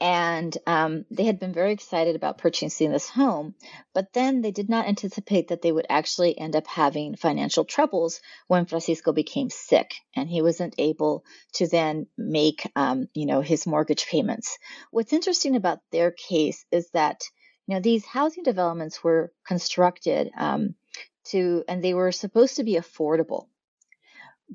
and 0.00 0.56
um, 0.66 1.04
they 1.10 1.24
had 1.24 1.40
been 1.40 1.52
very 1.52 1.72
excited 1.72 2.14
about 2.14 2.38
purchasing 2.38 2.92
this 2.92 3.08
home, 3.08 3.54
but 3.94 4.12
then 4.12 4.42
they 4.42 4.52
did 4.52 4.68
not 4.68 4.86
anticipate 4.86 5.48
that 5.48 5.60
they 5.60 5.72
would 5.72 5.86
actually 5.90 6.38
end 6.38 6.54
up 6.54 6.68
having 6.68 7.16
financial 7.16 7.64
troubles 7.64 8.20
when 8.46 8.66
Francisco 8.66 9.12
became 9.12 9.50
sick 9.50 9.94
and 10.14 10.28
he 10.28 10.40
wasn't 10.40 10.76
able 10.78 11.24
to 11.54 11.66
then 11.66 12.06
make, 12.16 12.70
um, 12.76 13.08
you 13.12 13.26
know, 13.26 13.40
his 13.40 13.66
mortgage 13.66 14.06
payments. 14.06 14.56
What's 14.92 15.12
interesting 15.12 15.56
about 15.56 15.80
their 15.90 16.12
case 16.12 16.64
is 16.70 16.88
that, 16.90 17.22
you 17.66 17.74
know, 17.74 17.80
these 17.80 18.06
housing 18.06 18.44
developments 18.44 19.02
were 19.02 19.32
constructed 19.44 20.30
um, 20.38 20.76
to, 21.30 21.64
and 21.66 21.82
they 21.82 21.94
were 21.94 22.12
supposed 22.12 22.56
to 22.56 22.64
be 22.64 22.76
affordable, 22.76 23.48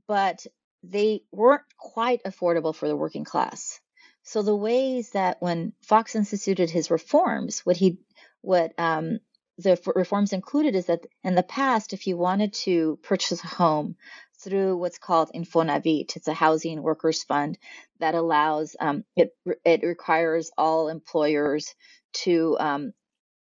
but 0.08 0.46
they 0.84 1.24
weren't 1.34 1.64
quite 1.78 2.24
affordable 2.24 2.74
for 2.74 2.88
the 2.88 2.96
working 2.96 3.26
class. 3.26 3.82
So 4.24 4.42
the 4.42 4.56
ways 4.56 5.12
that 5.12 5.42
when 5.42 5.74
Fox 5.82 6.16
instituted 6.16 6.70
his 6.70 6.90
reforms, 6.90 7.60
what 7.66 7.78
he 7.78 8.00
what 8.42 8.74
um, 8.78 9.20
the 9.58 9.80
reforms 9.96 10.34
included 10.34 10.76
is 10.76 10.88
that 10.88 11.06
in 11.24 11.36
the 11.36 11.44
past, 11.44 11.94
if 11.94 12.08
you 12.08 12.18
wanted 12.18 12.54
to 12.54 12.98
purchase 13.04 13.44
a 13.44 13.48
home 13.48 13.96
through 14.40 14.78
what's 14.78 14.98
called 14.98 15.32
Infonavit, 15.34 16.16
it's 16.16 16.28
a 16.28 16.34
housing 16.34 16.82
workers 16.82 17.24
fund 17.24 17.58
that 18.00 18.16
allows 18.16 18.76
um, 18.80 19.04
it. 19.16 19.36
It 19.64 19.84
requires 19.84 20.52
all 20.58 20.90
employers 20.90 21.76
to 22.24 22.58
um, 22.60 22.94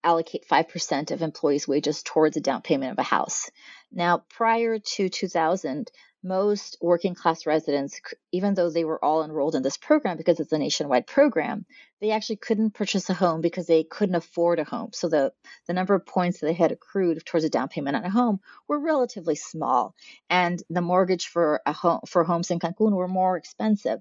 allocate 0.03 0.47
5% 0.47 1.11
of 1.11 1.21
employees' 1.21 1.67
wages 1.67 2.03
towards 2.03 2.37
a 2.37 2.41
down 2.41 2.61
payment 2.61 2.91
of 2.91 2.99
a 2.99 3.03
house. 3.03 3.49
Now, 3.91 4.23
prior 4.29 4.79
to 4.79 5.09
2000, 5.09 5.89
most 6.23 6.77
working 6.81 7.15
class 7.15 7.45
residents, 7.45 7.99
even 8.31 8.53
though 8.53 8.69
they 8.69 8.85
were 8.85 9.03
all 9.03 9.23
enrolled 9.23 9.55
in 9.55 9.63
this 9.63 9.77
program 9.77 10.17
because 10.17 10.39
it's 10.39 10.51
a 10.51 10.57
nationwide 10.57 11.05
program, 11.05 11.65
they 11.99 12.11
actually 12.11 12.37
couldn't 12.37 12.73
purchase 12.73 13.09
a 13.09 13.13
home 13.13 13.41
because 13.41 13.67
they 13.67 13.83
couldn't 13.83 14.15
afford 14.15 14.59
a 14.59 14.63
home. 14.63 14.89
So 14.93 15.09
the, 15.09 15.33
the 15.67 15.73
number 15.73 15.93
of 15.93 16.05
points 16.05 16.39
that 16.39 16.47
they 16.47 16.53
had 16.53 16.71
accrued 16.71 17.25
towards 17.25 17.45
a 17.45 17.49
down 17.49 17.67
payment 17.69 17.95
on 17.95 18.05
a 18.05 18.09
home 18.09 18.39
were 18.67 18.79
relatively 18.79 19.35
small. 19.35 19.95
And 20.29 20.61
the 20.69 20.81
mortgage 20.81 21.27
for 21.27 21.61
a 21.65 21.73
home 21.73 22.01
for 22.07 22.23
homes 22.23 22.51
in 22.51 22.59
Cancun 22.59 22.93
were 22.93 23.07
more 23.07 23.37
expensive. 23.37 23.99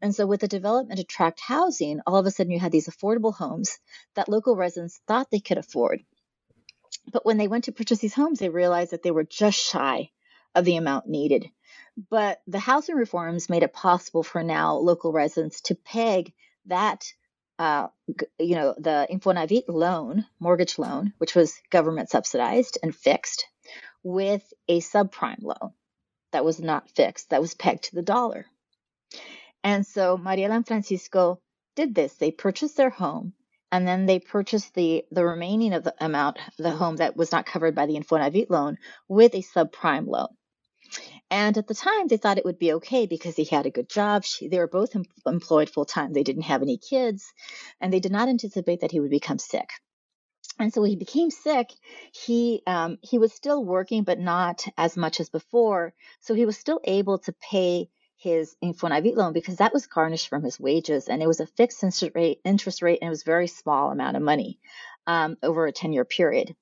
And 0.00 0.14
so 0.14 0.26
with 0.26 0.40
the 0.40 0.48
development 0.48 1.00
of 1.00 1.06
tract 1.06 1.40
housing, 1.40 2.00
all 2.06 2.16
of 2.16 2.26
a 2.26 2.30
sudden 2.30 2.52
you 2.52 2.60
had 2.60 2.72
these 2.72 2.88
affordable 2.88 3.34
homes 3.34 3.78
that 4.14 4.28
local 4.28 4.56
residents 4.56 5.00
thought 5.06 5.30
they 5.30 5.40
could 5.40 5.58
afford. 5.58 6.02
But 7.12 7.26
when 7.26 7.36
they 7.36 7.48
went 7.48 7.64
to 7.64 7.72
purchase 7.72 7.98
these 7.98 8.14
homes, 8.14 8.38
they 8.38 8.48
realized 8.48 8.92
that 8.92 9.02
they 9.02 9.10
were 9.10 9.24
just 9.24 9.58
shy 9.58 10.10
of 10.54 10.64
the 10.64 10.76
amount 10.76 11.06
needed. 11.08 11.50
But 11.96 12.40
the 12.46 12.58
housing 12.58 12.96
reforms 12.96 13.50
made 13.50 13.62
it 13.62 13.72
possible 13.72 14.22
for 14.22 14.42
now 14.42 14.76
local 14.76 15.12
residents 15.12 15.60
to 15.62 15.74
peg 15.74 16.32
that, 16.66 17.04
uh, 17.58 17.88
you 18.38 18.54
know, 18.54 18.74
the 18.78 19.06
Infonavit 19.10 19.64
loan, 19.68 20.26
mortgage 20.40 20.78
loan, 20.78 21.12
which 21.18 21.34
was 21.34 21.60
government 21.70 22.10
subsidized 22.10 22.78
and 22.82 22.94
fixed, 22.94 23.46
with 24.02 24.52
a 24.68 24.80
subprime 24.80 25.42
loan 25.42 25.72
that 26.32 26.44
was 26.44 26.60
not 26.60 26.88
fixed, 26.90 27.30
that 27.30 27.40
was 27.40 27.54
pegged 27.54 27.84
to 27.84 27.94
the 27.94 28.02
dollar. 28.02 28.46
And 29.62 29.86
so 29.86 30.16
Mariela 30.16 30.56
and 30.56 30.66
Francisco 30.66 31.40
did 31.76 31.94
this. 31.94 32.14
They 32.14 32.30
purchased 32.30 32.76
their 32.76 32.90
home 32.90 33.34
and 33.70 33.86
then 33.86 34.06
they 34.06 34.18
purchased 34.18 34.74
the 34.74 35.04
the 35.10 35.24
remaining 35.24 35.72
of 35.72 35.84
the 35.84 35.94
amount 36.04 36.38
the 36.58 36.70
home 36.70 36.96
that 36.96 37.16
was 37.16 37.32
not 37.32 37.46
covered 37.46 37.74
by 37.74 37.86
the 37.86 37.94
Infonavit 37.94 38.50
loan 38.50 38.78
with 39.08 39.34
a 39.34 39.42
subprime 39.42 40.06
loan. 40.06 40.28
And 41.30 41.56
at 41.56 41.66
the 41.66 41.74
time, 41.74 42.08
they 42.08 42.16
thought 42.18 42.38
it 42.38 42.44
would 42.44 42.58
be 42.58 42.74
okay 42.74 43.06
because 43.06 43.36
he 43.36 43.44
had 43.44 43.66
a 43.66 43.70
good 43.70 43.88
job. 43.88 44.24
She, 44.24 44.48
they 44.48 44.58
were 44.58 44.68
both 44.68 44.94
em- 44.94 45.04
employed 45.26 45.70
full 45.70 45.84
time. 45.84 46.12
They 46.12 46.22
didn't 46.22 46.42
have 46.42 46.62
any 46.62 46.76
kids, 46.78 47.32
and 47.80 47.92
they 47.92 48.00
did 48.00 48.12
not 48.12 48.28
anticipate 48.28 48.80
that 48.80 48.90
he 48.90 49.00
would 49.00 49.10
become 49.10 49.38
sick. 49.38 49.70
And 50.58 50.72
so 50.72 50.82
when 50.82 50.90
he 50.90 50.96
became 50.96 51.30
sick, 51.30 51.70
he 52.12 52.62
um, 52.66 52.98
he 53.00 53.18
was 53.18 53.32
still 53.32 53.64
working, 53.64 54.04
but 54.04 54.18
not 54.18 54.66
as 54.76 54.96
much 54.96 55.20
as 55.20 55.30
before. 55.30 55.94
So 56.20 56.34
he 56.34 56.44
was 56.44 56.58
still 56.58 56.80
able 56.84 57.18
to 57.20 57.32
pay 57.32 57.88
his 58.16 58.54
Infonavit 58.62 59.16
loan 59.16 59.32
because 59.32 59.56
that 59.56 59.72
was 59.72 59.86
garnished 59.86 60.28
from 60.28 60.42
his 60.44 60.60
wages, 60.60 61.08
and 61.08 61.22
it 61.22 61.26
was 61.26 61.40
a 61.40 61.46
fixed 61.46 61.82
interest 61.82 62.14
rate, 62.14 62.40
interest 62.44 62.82
rate, 62.82 62.98
and 63.00 63.08
it 63.08 63.10
was 63.10 63.22
a 63.22 63.24
very 63.24 63.48
small 63.48 63.90
amount 63.90 64.16
of 64.16 64.22
money 64.22 64.60
um, 65.06 65.36
over 65.42 65.66
a 65.66 65.72
ten 65.72 65.92
year 65.92 66.04
period. 66.04 66.54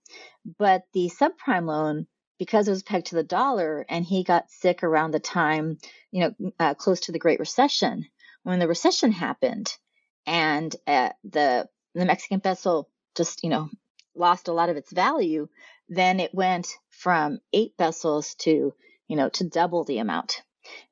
But 0.58 0.84
the 0.94 1.10
subprime 1.10 1.66
loan, 1.66 2.06
because 2.40 2.66
it 2.66 2.70
was 2.70 2.82
pegged 2.82 3.08
to 3.08 3.16
the 3.16 3.22
dollar, 3.22 3.84
and 3.90 4.02
he 4.02 4.24
got 4.24 4.50
sick 4.50 4.82
around 4.82 5.10
the 5.10 5.20
time, 5.20 5.76
you 6.10 6.20
know, 6.22 6.52
uh, 6.58 6.72
close 6.72 7.00
to 7.00 7.12
the 7.12 7.18
Great 7.18 7.38
Recession, 7.38 8.06
when 8.44 8.58
the 8.58 8.66
recession 8.66 9.12
happened, 9.12 9.70
and 10.26 10.74
uh, 10.86 11.10
the 11.22 11.68
the 11.94 12.06
Mexican 12.06 12.40
peso 12.40 12.88
just 13.14 13.44
you 13.44 13.50
know 13.50 13.68
lost 14.16 14.48
a 14.48 14.54
lot 14.54 14.70
of 14.70 14.78
its 14.78 14.90
value, 14.90 15.48
then 15.90 16.18
it 16.18 16.34
went 16.34 16.68
from 16.88 17.40
eight 17.52 17.76
pesos 17.76 18.34
to 18.36 18.72
you 19.06 19.16
know 19.16 19.28
to 19.28 19.44
double 19.44 19.84
the 19.84 19.98
amount. 19.98 20.42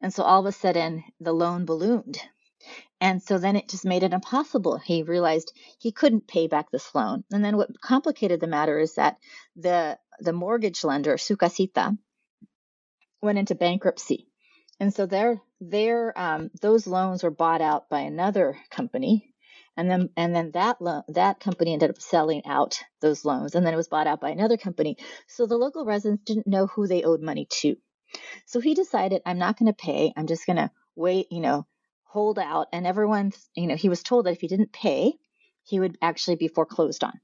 And 0.03 0.13
so 0.13 0.25
all 0.25 0.41
of 0.41 0.47
a 0.47 0.53
sudden 0.53 1.03
the 1.19 1.33
loan 1.33 1.65
ballooned. 1.65 2.21
And 3.01 3.23
so 3.23 3.39
then 3.39 3.57
it 3.57 3.69
just 3.69 3.87
made 3.87 4.03
it 4.03 4.13
impossible. 4.13 4.77
He 4.77 5.03
realized 5.03 5.53
he 5.79 5.93
couldn't 5.93 6.27
pay 6.27 6.49
back 6.49 6.71
this 6.71 6.95
loan. 6.95 7.25
And 7.33 7.45
then 7.45 7.57
what 7.57 7.81
complicated 7.81 8.41
the 8.41 8.49
matter 8.49 8.79
is 8.79 8.97
that 8.97 9.19
the 9.57 9.99
the 10.21 10.33
mortgage 10.33 10.85
lender, 10.85 11.19
Su 11.19 11.37
Casita, 11.37 11.97
went 13.23 13.39
into 13.39 13.55
bankruptcy. 13.55 14.29
And 14.81 14.95
so 14.95 15.07
their 15.07 15.41
their 15.61 16.17
um, 16.19 16.51
those 16.61 16.87
loans 16.87 17.23
were 17.23 17.31
bought 17.31 17.61
out 17.61 17.89
by 17.89 18.01
another 18.01 18.57
company. 18.71 19.35
And 19.77 19.91
then 19.91 20.11
and 20.17 20.35
then 20.35 20.53
that 20.53 20.81
lo- 20.81 21.03
that 21.09 21.41
company 21.41 21.73
ended 21.73 21.91
up 21.91 22.01
selling 22.01 22.43
out 22.47 22.79
those 23.01 23.25
loans. 23.25 23.55
And 23.55 23.67
then 23.67 23.75
it 23.75 23.79
was 23.79 23.89
bought 23.89 24.07
out 24.07 24.21
by 24.21 24.31
another 24.31 24.57
company. 24.57 24.97
So 25.27 25.47
the 25.47 25.57
local 25.57 25.85
residents 25.85 26.25
didn't 26.25 26.47
know 26.47 26.67
who 26.67 26.87
they 26.87 27.03
owed 27.03 27.23
money 27.23 27.47
to. 27.61 27.77
So 28.47 28.61
he 28.61 28.75
decided 28.75 29.23
i'm 29.27 29.39
not 29.39 29.59
going 29.59 29.73
to 29.73 29.85
pay. 29.85 30.13
I'm 30.17 30.27
just 30.27 30.47
going 30.47 30.57
to 30.57 30.71
wait 30.97 31.27
you 31.31 31.41
know 31.41 31.67
hold 32.05 32.39
out. 32.39 32.69
And 32.73 32.87
everyone 32.87 33.33
you 33.57 33.67
know 33.67 33.77
he 33.77 33.89
was 33.89 34.03
told 34.03 34.27
that 34.27 34.33
if 34.33 34.41
he 34.41 34.49
didn't 34.49 34.73
pay 34.73 35.15
he 35.65 35.81
would 35.81 35.99
actually 36.01 36.37
be 36.37 36.49
foreclosed 36.49 37.05
on 37.05 37.21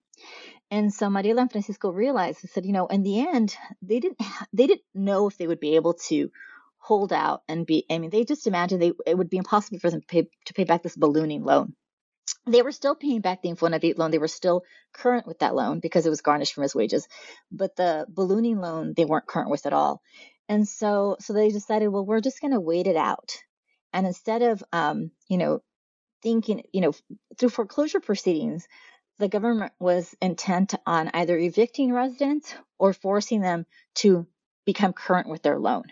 and 0.75 0.93
so 0.93 1.09
Mariela 1.09 1.43
and 1.43 1.53
Francisco 1.53 1.91
realized 1.91 2.41
and 2.43 2.51
said, 2.51 2.67
you 2.67 2.73
know, 2.73 2.87
in 2.89 3.03
the 3.03 3.21
end, 3.21 3.57
they 3.83 4.01
didn't 4.01 4.19
they 4.53 4.67
didn't 4.67 4.87
know 4.95 5.29
if 5.29 5.39
they 5.39 5.47
would 5.47 5.61
be 5.61 5.77
able 5.77 5.95
to 6.09 6.31
hold 6.79 7.13
out 7.13 7.43
and 7.49 7.67
be. 7.67 7.87
I 7.91 7.99
mean, 7.99 8.11
they 8.11 8.25
just 8.25 8.47
imagined 8.47 8.83
they 8.83 8.93
it 9.07 9.17
would 9.17 9.31
be 9.31 9.39
impossible 9.39 9.79
for 9.79 9.91
them 9.91 10.01
to 10.01 10.07
pay 10.07 10.29
to 10.47 10.55
pay 10.55 10.65
back 10.65 10.83
this 10.83 10.97
ballooning 10.97 11.45
loan 11.45 11.75
they 12.47 12.63
were 12.63 12.73
still 12.73 12.95
paying 12.95 13.21
back 13.21 13.43
the 13.43 13.51
Infonavit 13.51 13.99
loan. 13.99 14.11
They 14.11 14.19
were 14.19 14.29
still 14.29 14.65
current 14.93 15.27
with 15.27 15.39
that 15.41 15.55
loan 15.55 15.81
because 15.81 16.07
it 16.07 16.11
was 16.11 16.21
garnished 16.21 16.55
from 16.55 16.63
his 16.63 16.75
wages. 16.75 17.09
But 17.51 17.77
the 17.77 18.07
ballooning 18.09 18.61
loan, 18.61 18.95
they 18.97 19.05
weren't 19.05 19.27
current 19.27 19.51
with 19.51 19.67
at 19.67 19.73
all. 19.73 20.03
And 20.49 20.69
so, 20.69 21.17
so 21.21 21.33
they 21.33 21.51
decided, 21.51 21.89
well, 21.89 22.05
we're 22.05 22.21
just 22.21 22.41
going 22.41 22.53
to 22.53 22.61
wait 22.61 22.87
it 22.87 22.97
out. 22.97 23.33
And 23.93 24.07
instead 24.07 24.43
of, 24.43 24.63
um, 24.73 25.11
you 25.29 25.39
know, 25.39 25.61
thinking, 26.23 26.63
you 26.73 26.83
know, 26.83 26.93
through 27.39 27.51
foreclosure 27.51 28.01
proceedings, 28.01 28.67
the 29.19 29.29
government 29.29 29.73
was 29.79 30.15
intent 30.21 30.75
on 30.87 31.11
either 31.15 31.39
evicting 31.39 31.93
residents 31.93 32.55
or 32.79 32.93
forcing 32.93 33.41
them 33.41 33.67
to 33.97 34.27
become 34.65 34.93
current 34.93 35.29
with 35.29 35.43
their 35.43 35.59
loan. 35.59 35.85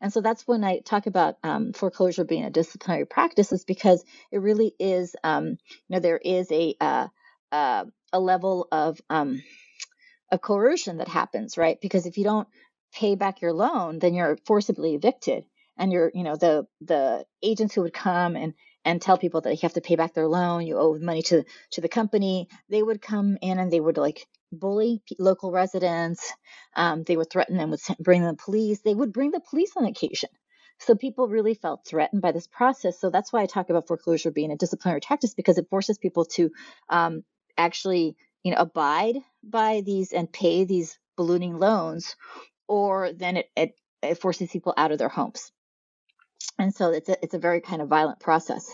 And 0.00 0.12
so 0.12 0.20
that's 0.20 0.46
when 0.46 0.64
I 0.64 0.80
talk 0.80 1.06
about 1.06 1.36
um, 1.42 1.72
foreclosure 1.72 2.24
being 2.24 2.44
a 2.44 2.50
disciplinary 2.50 3.06
practice, 3.06 3.52
is 3.52 3.64
because 3.64 4.04
it 4.30 4.38
really 4.38 4.74
is, 4.78 5.16
um, 5.24 5.46
you 5.46 5.56
know, 5.90 6.00
there 6.00 6.18
is 6.18 6.50
a 6.52 6.74
uh, 6.80 7.08
uh, 7.52 7.84
a 8.12 8.20
level 8.20 8.68
of 8.72 9.00
um, 9.08 9.42
coercion 10.40 10.98
that 10.98 11.08
happens, 11.08 11.56
right? 11.56 11.80
Because 11.80 12.06
if 12.06 12.18
you 12.18 12.24
don't 12.24 12.48
pay 12.92 13.14
back 13.14 13.40
your 13.40 13.52
loan, 13.52 13.98
then 13.98 14.14
you're 14.14 14.38
forcibly 14.46 14.94
evicted, 14.94 15.44
and 15.78 15.92
you're, 15.92 16.10
you 16.14 16.22
know, 16.22 16.36
the 16.36 16.66
the 16.80 17.24
agents 17.42 17.74
who 17.74 17.82
would 17.82 17.94
come 17.94 18.36
and 18.36 18.54
and 18.84 19.00
tell 19.00 19.18
people 19.18 19.40
that 19.42 19.52
you 19.52 19.58
have 19.62 19.74
to 19.74 19.80
pay 19.80 19.96
back 19.96 20.14
their 20.14 20.28
loan, 20.28 20.66
you 20.66 20.78
owe 20.78 20.98
money 20.98 21.22
to 21.22 21.44
to 21.72 21.80
the 21.80 21.88
company, 21.88 22.48
they 22.68 22.82
would 22.82 23.00
come 23.00 23.38
in 23.40 23.58
and 23.58 23.72
they 23.72 23.80
would 23.80 23.96
like 23.96 24.26
bully 24.52 25.02
local 25.18 25.50
residents. 25.50 26.32
Um, 26.76 27.02
they 27.04 27.16
would 27.16 27.30
threaten 27.30 27.56
them 27.56 27.70
with 27.70 27.84
bring 27.98 28.22
the 28.22 28.34
police. 28.34 28.80
They 28.80 28.94
would 28.94 29.12
bring 29.12 29.30
the 29.30 29.40
police 29.40 29.72
on 29.76 29.84
occasion. 29.84 30.30
So 30.78 30.94
people 30.94 31.28
really 31.28 31.54
felt 31.54 31.86
threatened 31.86 32.20
by 32.20 32.32
this 32.32 32.46
process. 32.46 33.00
So 33.00 33.10
that's 33.10 33.32
why 33.32 33.42
I 33.42 33.46
talk 33.46 33.70
about 33.70 33.86
foreclosure 33.86 34.30
being 34.30 34.50
a 34.50 34.56
disciplinary 34.56 35.00
tactic 35.00 35.30
because 35.36 35.58
it 35.58 35.68
forces 35.70 35.98
people 35.98 36.24
to 36.36 36.50
um, 36.88 37.24
actually, 37.56 38.16
you 38.42 38.52
know, 38.52 38.58
abide 38.60 39.16
by 39.42 39.82
these 39.84 40.12
and 40.12 40.30
pay 40.30 40.64
these 40.64 40.98
ballooning 41.16 41.58
loans, 41.58 42.16
or 42.66 43.12
then 43.12 43.36
it, 43.36 43.46
it, 43.56 43.74
it 44.02 44.20
forces 44.20 44.50
people 44.50 44.74
out 44.76 44.90
of 44.90 44.98
their 44.98 45.08
homes. 45.08 45.52
And 46.58 46.74
so 46.74 46.90
it's 46.90 47.08
a, 47.08 47.16
it's 47.22 47.34
a 47.34 47.38
very 47.38 47.60
kind 47.60 47.82
of 47.82 47.88
violent 47.88 48.20
process. 48.20 48.70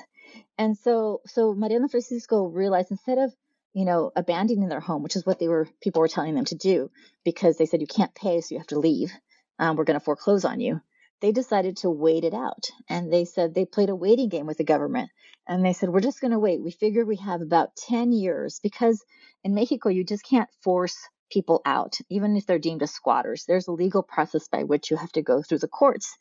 And 0.59 0.76
so 0.76 1.20
so 1.26 1.55
Mariana 1.55 1.89
Francisco 1.89 2.45
realized 2.45 2.91
instead 2.91 3.18
of 3.18 3.33
you 3.72 3.85
know, 3.85 4.11
abandoning 4.16 4.68
their 4.68 4.81
home, 4.81 5.03
which 5.03 5.16
is 5.16 5.24
what 5.24 5.39
they 5.39 5.49
were 5.49 5.68
people 5.81 6.01
were 6.01 6.09
telling 6.09 6.35
them 6.35 6.45
to 6.47 6.57
do 6.57 6.91
because 7.24 7.57
they 7.57 7.66
said 7.66 7.81
you 7.81 7.87
can't 7.87 8.14
pay, 8.14 8.41
so 8.41 8.55
you 8.55 8.59
have 8.59 8.66
to 8.68 8.78
leave. 8.78 9.12
Um, 9.59 9.76
we're 9.76 9.85
going 9.85 9.99
to 9.99 10.05
foreclose 10.05 10.45
on 10.45 10.61
you. 10.61 10.81
They 11.20 11.33
decided 11.33 11.76
to 11.78 11.91
wait 11.91 12.24
it 12.24 12.35
out, 12.35 12.70
and 12.89 13.12
they 13.12 13.26
said 13.26 13.55
they 13.55 13.66
played 13.66 13.91
a 13.91 13.95
waiting 13.95 14.28
game 14.28 14.47
with 14.47 14.57
the 14.59 14.64
government. 14.64 15.11
And 15.47 15.64
they 15.64 15.72
said 15.72 15.91
we're 15.91 16.01
just 16.01 16.20
going 16.20 16.33
to 16.33 16.39
wait. 16.39 16.62
We 16.62 16.70
figure 16.70 17.05
we 17.05 17.16
have 17.16 17.43
about 17.43 17.76
ten 17.76 18.12
years 18.12 18.59
because 18.62 19.05
in 19.45 19.55
Mexico 19.55 19.89
you 19.89 20.05
just 20.05 20.24
can't 20.24 20.49
force 20.62 20.97
people 21.31 21.62
out, 21.64 21.97
even 22.11 22.37
if 22.37 22.47
they're 22.47 22.59
deemed 22.59 22.83
as 22.83 22.91
squatters. 22.91 23.45
There's 23.47 23.68
a 23.68 23.72
legal 23.72 24.03
process 24.03 24.49
by 24.49 24.64
which 24.64 24.91
you 24.91 24.97
have 24.97 25.12
to 25.12 25.22
go 25.22 25.43
through 25.43 25.59
the 25.59 25.68
courts. 25.68 26.16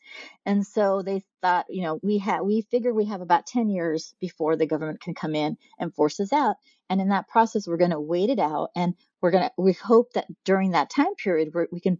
And 0.46 0.66
so 0.66 1.02
they 1.02 1.22
thought, 1.42 1.66
you 1.68 1.82
know, 1.82 1.98
we 2.02 2.18
have 2.18 2.44
we 2.44 2.62
figure 2.62 2.94
we 2.94 3.06
have 3.06 3.20
about 3.20 3.46
10 3.46 3.68
years 3.68 4.14
before 4.20 4.56
the 4.56 4.66
government 4.66 5.00
can 5.00 5.14
come 5.14 5.34
in 5.34 5.56
and 5.78 5.94
force 5.94 6.20
us 6.20 6.32
out. 6.32 6.56
And 6.88 7.00
in 7.00 7.10
that 7.10 7.28
process, 7.28 7.66
we're 7.66 7.76
going 7.76 7.92
to 7.92 8.00
wait 8.00 8.30
it 8.30 8.40
out, 8.40 8.70
and 8.74 8.94
we're 9.20 9.30
going 9.30 9.44
to 9.44 9.52
we 9.56 9.72
hope 9.72 10.12
that 10.14 10.26
during 10.44 10.72
that 10.72 10.90
time 10.90 11.14
period 11.14 11.54
we 11.70 11.80
can 11.80 11.98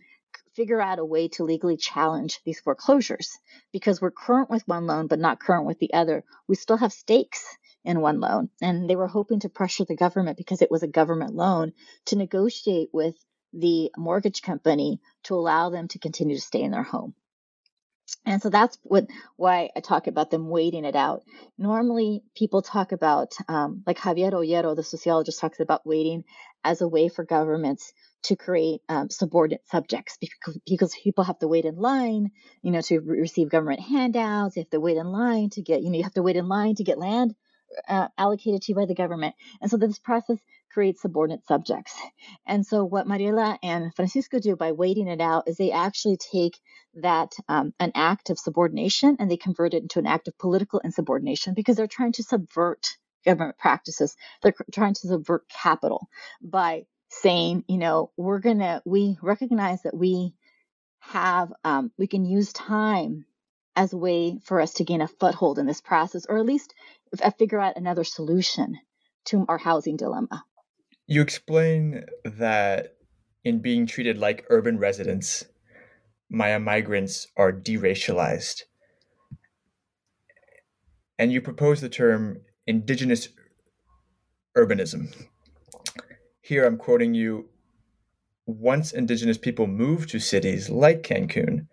figure 0.55 0.81
out 0.81 0.99
a 0.99 1.05
way 1.05 1.29
to 1.29 1.45
legally 1.45 1.77
challenge 1.77 2.41
these 2.45 2.61
foreclosures 2.61 3.39
because 3.73 4.01
we're 4.01 4.11
current 4.11 4.51
with 4.51 4.67
one 4.67 4.87
loan 4.87 5.07
but 5.07 5.19
not 5.19 5.41
current 5.41 5.67
with 5.67 5.79
the 5.79 5.93
other. 5.95 6.25
We 6.49 6.57
still 6.57 6.77
have 6.77 6.93
stakes 6.93 7.57
in 7.85 8.01
one 8.01 8.21
loan. 8.21 8.51
And 8.61 8.89
they 8.89 8.97
were 8.97 9.09
hoping 9.09 9.41
to 9.41 9.49
pressure 9.49 9.85
the 9.85 9.97
government 9.97 10.37
because 10.37 10.63
it 10.63 10.71
was 10.71 10.83
a 10.83 10.89
government 10.89 11.35
loan 11.35 11.73
to 12.07 12.17
negotiate 12.17 12.91
with 12.93 13.15
the 13.53 13.91
mortgage 13.97 14.43
company 14.43 15.01
to 15.25 15.35
allow 15.35 15.71
them 15.71 15.89
to 15.89 15.99
continue 15.99 16.37
to 16.37 16.43
stay 16.43 16.63
in 16.63 16.71
their 16.71 16.83
home. 16.83 17.15
And 18.27 18.43
so 18.43 18.51
that's 18.51 18.77
what 18.83 19.07
why 19.37 19.71
I 19.77 19.81
talk 19.81 20.07
about 20.07 20.31
them 20.31 20.49
waiting 20.49 20.85
it 20.85 20.97
out. 20.97 21.23
Normally, 21.59 22.23
people 22.37 22.61
talk 22.61 22.93
about, 22.93 23.35
um, 23.49 23.83
like 23.87 23.99
Javier 23.99 24.33
Auyero, 24.33 24.75
the 24.77 24.83
sociologist, 24.83 25.41
talks 25.41 25.61
about 25.61 25.87
waiting 25.87 26.25
as 26.65 26.81
a 26.81 26.89
way 26.89 27.09
for 27.09 27.25
governments 27.25 27.93
to 28.25 28.37
create 28.37 28.83
um, 28.89 29.09
subordinate 29.11 29.63
subjects 29.69 30.19
because, 30.21 30.59
because 30.67 30.95
people 31.03 31.25
have 31.25 31.39
to 31.39 31.49
wait 31.49 31.65
in 31.65 31.77
line, 31.77 32.31
you 32.63 32.71
know, 32.71 32.83
to 32.83 32.99
re- 33.01 33.21
receive 33.21 33.49
government 33.49 33.81
handouts. 33.81 34.55
They 34.55 34.63
have 34.63 34.71
to 34.71 34.81
wait 34.81 34.99
in 34.99 35.07
line 35.07 35.51
to 35.51 35.63
get, 35.63 35.83
you 35.83 35.91
know, 35.91 35.97
you 35.97 36.05
have 36.05 36.15
to 36.15 36.23
wait 36.23 36.37
in 36.37 36.49
line 36.49 36.75
to 36.75 36.85
get 36.85 36.99
land 36.99 37.35
uh, 37.89 38.09
allocated 38.19 38.63
to 38.63 38.73
you 38.73 38.77
by 38.77 38.87
the 38.87 38.95
government. 38.95 39.35
And 39.61 39.71
so 39.71 39.77
this 39.77 39.99
process 39.99 40.39
creates 40.73 41.03
subordinate 41.03 41.47
subjects. 41.47 41.95
And 42.47 42.65
so 42.65 42.85
what 42.85 43.07
Mariela 43.07 43.59
and 43.63 43.95
Francisco 43.95 44.39
do 44.39 44.57
by 44.57 44.73
waiting 44.73 45.09
it 45.09 45.21
out 45.21 45.49
is 45.49 45.57
they 45.57 45.73
actually 45.73 46.17
take 46.17 46.59
that 46.95 47.33
um, 47.49 47.75
an 47.81 47.93
act 47.95 48.31
of 48.31 48.39
subordination 48.39 49.17
and 49.19 49.31
they 49.31 49.37
convert 49.37 49.75
it 49.75 49.83
into 49.83 49.99
an 49.99 50.07
act 50.07 50.29
of 50.29 50.39
political 50.39 50.81
insubordination 50.81 51.55
because 51.55 51.77
they're 51.77 51.87
trying 51.87 52.13
to 52.13 52.23
subvert 52.23 52.97
government 53.25 53.59
practices. 53.59 54.17
They're 54.43 54.55
trying 54.73 54.95
to 54.95 55.09
subvert 55.09 55.45
capital 55.49 56.09
by 56.41 56.85
saying, 57.11 57.65
you 57.69 57.79
know, 57.79 58.13
we're 58.17 58.39
gonna 58.39 58.83
we 58.85 59.19
recognize 59.21 59.83
that 59.83 59.97
we 59.97 60.35
have 61.01 61.53
um, 61.65 61.91
we 61.99 62.07
can 62.07 62.25
use 62.25 62.53
time 62.53 63.27
as 63.77 63.93
a 63.93 63.97
way 63.97 64.39
for 64.45 64.61
us 64.61 64.75
to 64.75 64.85
gain 64.85 65.01
a 65.01 65.09
foothold 65.09 65.59
in 65.59 65.67
this 65.67 65.81
process, 65.81 66.27
or 66.29 66.39
at 66.39 66.47
least 66.47 66.75
figure 67.39 67.61
out 67.61 67.77
another 67.77 68.05
solution 68.05 68.79
to 69.27 69.45
our 69.49 69.59
housing 69.59 69.97
dilemma. 69.97 70.45
You 71.07 71.23
explain 71.23 72.05
that 72.25 72.95
in 73.45 73.61
being 73.61 73.87
treated 73.87 74.19
like 74.19 74.47
urban 74.49 74.79
residents, 74.79 75.45
Maya 76.31 76.61
migrants 76.61 77.27
are 77.37 77.53
deracialized. 77.53 78.63
And 81.19 81.33
you 81.33 81.41
propose 81.41 81.81
the 81.81 81.89
term 81.89 82.43
indigenous 82.67 83.29
urbanism. 84.57 85.15
here 86.41 86.65
I'm 86.65 86.77
quoting 86.77 87.15
you 87.15 87.49
once 88.47 88.93
indigenous 88.93 89.39
people 89.39 89.67
move 89.67 90.07
to 90.09 90.19
cities 90.19 90.71
like 90.71 91.03
Cancun, 91.03 91.67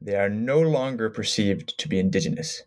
they 0.00 0.16
are 0.16 0.28
no 0.28 0.60
longer 0.60 1.08
perceived 1.10 1.78
to 1.78 1.88
be 1.88 1.98
indigenous. 1.98 2.62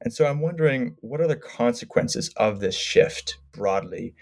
And 0.00 0.12
so 0.12 0.26
I'm 0.26 0.40
wondering 0.40 0.96
what 1.00 1.20
are 1.20 1.26
the 1.26 1.36
consequences 1.36 2.30
of 2.36 2.60
this 2.60 2.76
shift 2.76 3.38
broadly, 3.52 4.14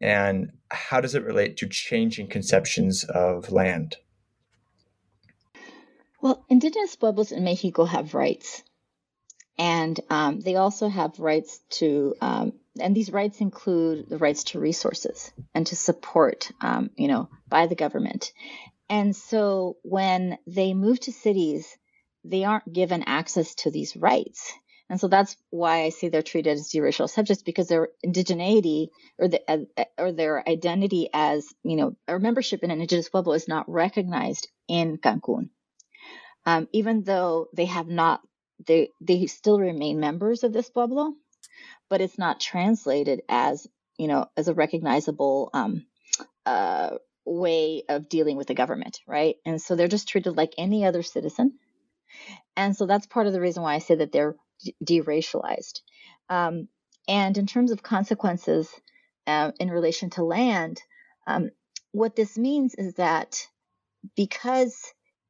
and 0.00 0.52
how 0.70 1.00
does 1.00 1.14
it 1.14 1.24
relate 1.24 1.56
to 1.58 1.68
changing 1.68 2.28
conceptions 2.28 3.04
of 3.04 3.50
land? 3.50 3.96
Well, 6.20 6.44
indigenous 6.48 6.96
pueblos 6.96 7.32
in 7.32 7.44
Mexico 7.44 7.84
have 7.84 8.14
rights, 8.14 8.62
and 9.58 9.98
um, 10.10 10.40
they 10.40 10.56
also 10.56 10.88
have 10.88 11.18
rights 11.18 11.60
to, 11.70 12.14
um, 12.20 12.52
and 12.80 12.94
these 12.94 13.10
rights 13.10 13.40
include 13.40 14.08
the 14.08 14.18
rights 14.18 14.44
to 14.44 14.60
resources 14.60 15.32
and 15.54 15.66
to 15.68 15.76
support, 15.76 16.50
um, 16.60 16.90
you 16.96 17.08
know, 17.08 17.28
by 17.48 17.66
the 17.66 17.74
government. 17.74 18.32
And 18.88 19.14
so 19.16 19.76
when 19.82 20.38
they 20.46 20.74
move 20.74 21.00
to 21.00 21.12
cities, 21.12 21.76
they 22.24 22.44
aren't 22.44 22.72
given 22.72 23.02
access 23.04 23.54
to 23.56 23.70
these 23.70 23.96
rights. 23.96 24.52
And 24.88 25.00
so 25.00 25.08
that's 25.08 25.36
why 25.50 25.82
I 25.82 25.88
say 25.88 26.08
they're 26.08 26.22
treated 26.22 26.50
as 26.50 26.68
deracial 26.68 27.08
subjects 27.08 27.42
because 27.42 27.68
their 27.68 27.88
indigeneity 28.04 28.88
or 29.18 29.28
the 29.28 29.42
uh, 29.50 29.84
or 29.98 30.12
their 30.12 30.48
identity 30.48 31.08
as 31.12 31.46
you 31.64 31.76
know 31.76 31.96
or 32.06 32.18
membership 32.18 32.62
in 32.62 32.70
an 32.70 32.80
indigenous 32.80 33.08
pueblo 33.08 33.34
is 33.34 33.48
not 33.48 33.68
recognized 33.68 34.48
in 34.68 34.98
Cancun, 34.98 35.50
um, 36.44 36.68
even 36.72 37.02
though 37.02 37.48
they 37.52 37.64
have 37.64 37.88
not 37.88 38.20
they 38.64 38.90
they 39.00 39.26
still 39.26 39.58
remain 39.58 39.98
members 39.98 40.44
of 40.44 40.52
this 40.52 40.70
pueblo, 40.70 41.14
but 41.90 42.00
it's 42.00 42.18
not 42.18 42.38
translated 42.38 43.22
as 43.28 43.66
you 43.98 44.06
know 44.06 44.26
as 44.36 44.46
a 44.46 44.54
recognizable 44.54 45.50
um, 45.52 45.84
uh, 46.46 46.90
way 47.24 47.82
of 47.88 48.08
dealing 48.08 48.36
with 48.36 48.46
the 48.46 48.54
government, 48.54 49.00
right? 49.06 49.34
And 49.44 49.60
so 49.60 49.74
they're 49.74 49.88
just 49.88 50.08
treated 50.08 50.36
like 50.36 50.54
any 50.56 50.84
other 50.84 51.02
citizen. 51.02 51.58
And 52.56 52.76
so 52.76 52.86
that's 52.86 53.06
part 53.06 53.26
of 53.26 53.32
the 53.32 53.40
reason 53.40 53.62
why 53.64 53.74
I 53.74 53.78
say 53.78 53.96
that 53.96 54.12
they're 54.12 54.36
deracialized. 54.84 55.80
Um, 56.28 56.68
and 57.08 57.36
in 57.38 57.46
terms 57.46 57.70
of 57.70 57.82
consequences 57.82 58.68
uh, 59.26 59.52
in 59.60 59.70
relation 59.70 60.10
to 60.10 60.24
land, 60.24 60.82
um, 61.26 61.50
what 61.92 62.16
this 62.16 62.36
means 62.36 62.74
is 62.74 62.94
that 62.94 63.46
because 64.16 64.76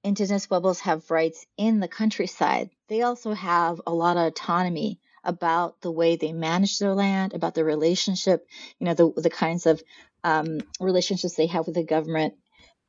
indigenous 0.05 0.47
pueblos 0.47 0.81
have 0.81 1.11
rights 1.11 1.47
in 1.57 1.81
the 1.81 1.89
countryside, 1.89 2.71
they 2.89 3.03
also 3.03 3.33
have 3.33 3.81
a 3.87 3.93
lot 3.93 4.17
of 4.17 4.27
autonomy 4.27 5.01
about 5.25 5.81
the 5.81 5.91
way 5.91 6.17
they 6.17 6.33
manage 6.33 6.79
their 6.79 6.95
land, 6.95 7.35
about 7.35 7.55
the 7.55 7.65
relationship, 7.65 8.47
you 8.79 8.87
know, 8.87 8.95
the, 8.95 9.13
the 9.17 9.31
kinds 9.31 9.67
of 9.67 9.83
um, 10.23 10.61
relationships 10.81 11.35
they 11.35 11.47
have 11.47 11.67
with 11.67 11.75
the 11.75 11.85
government, 11.85 12.35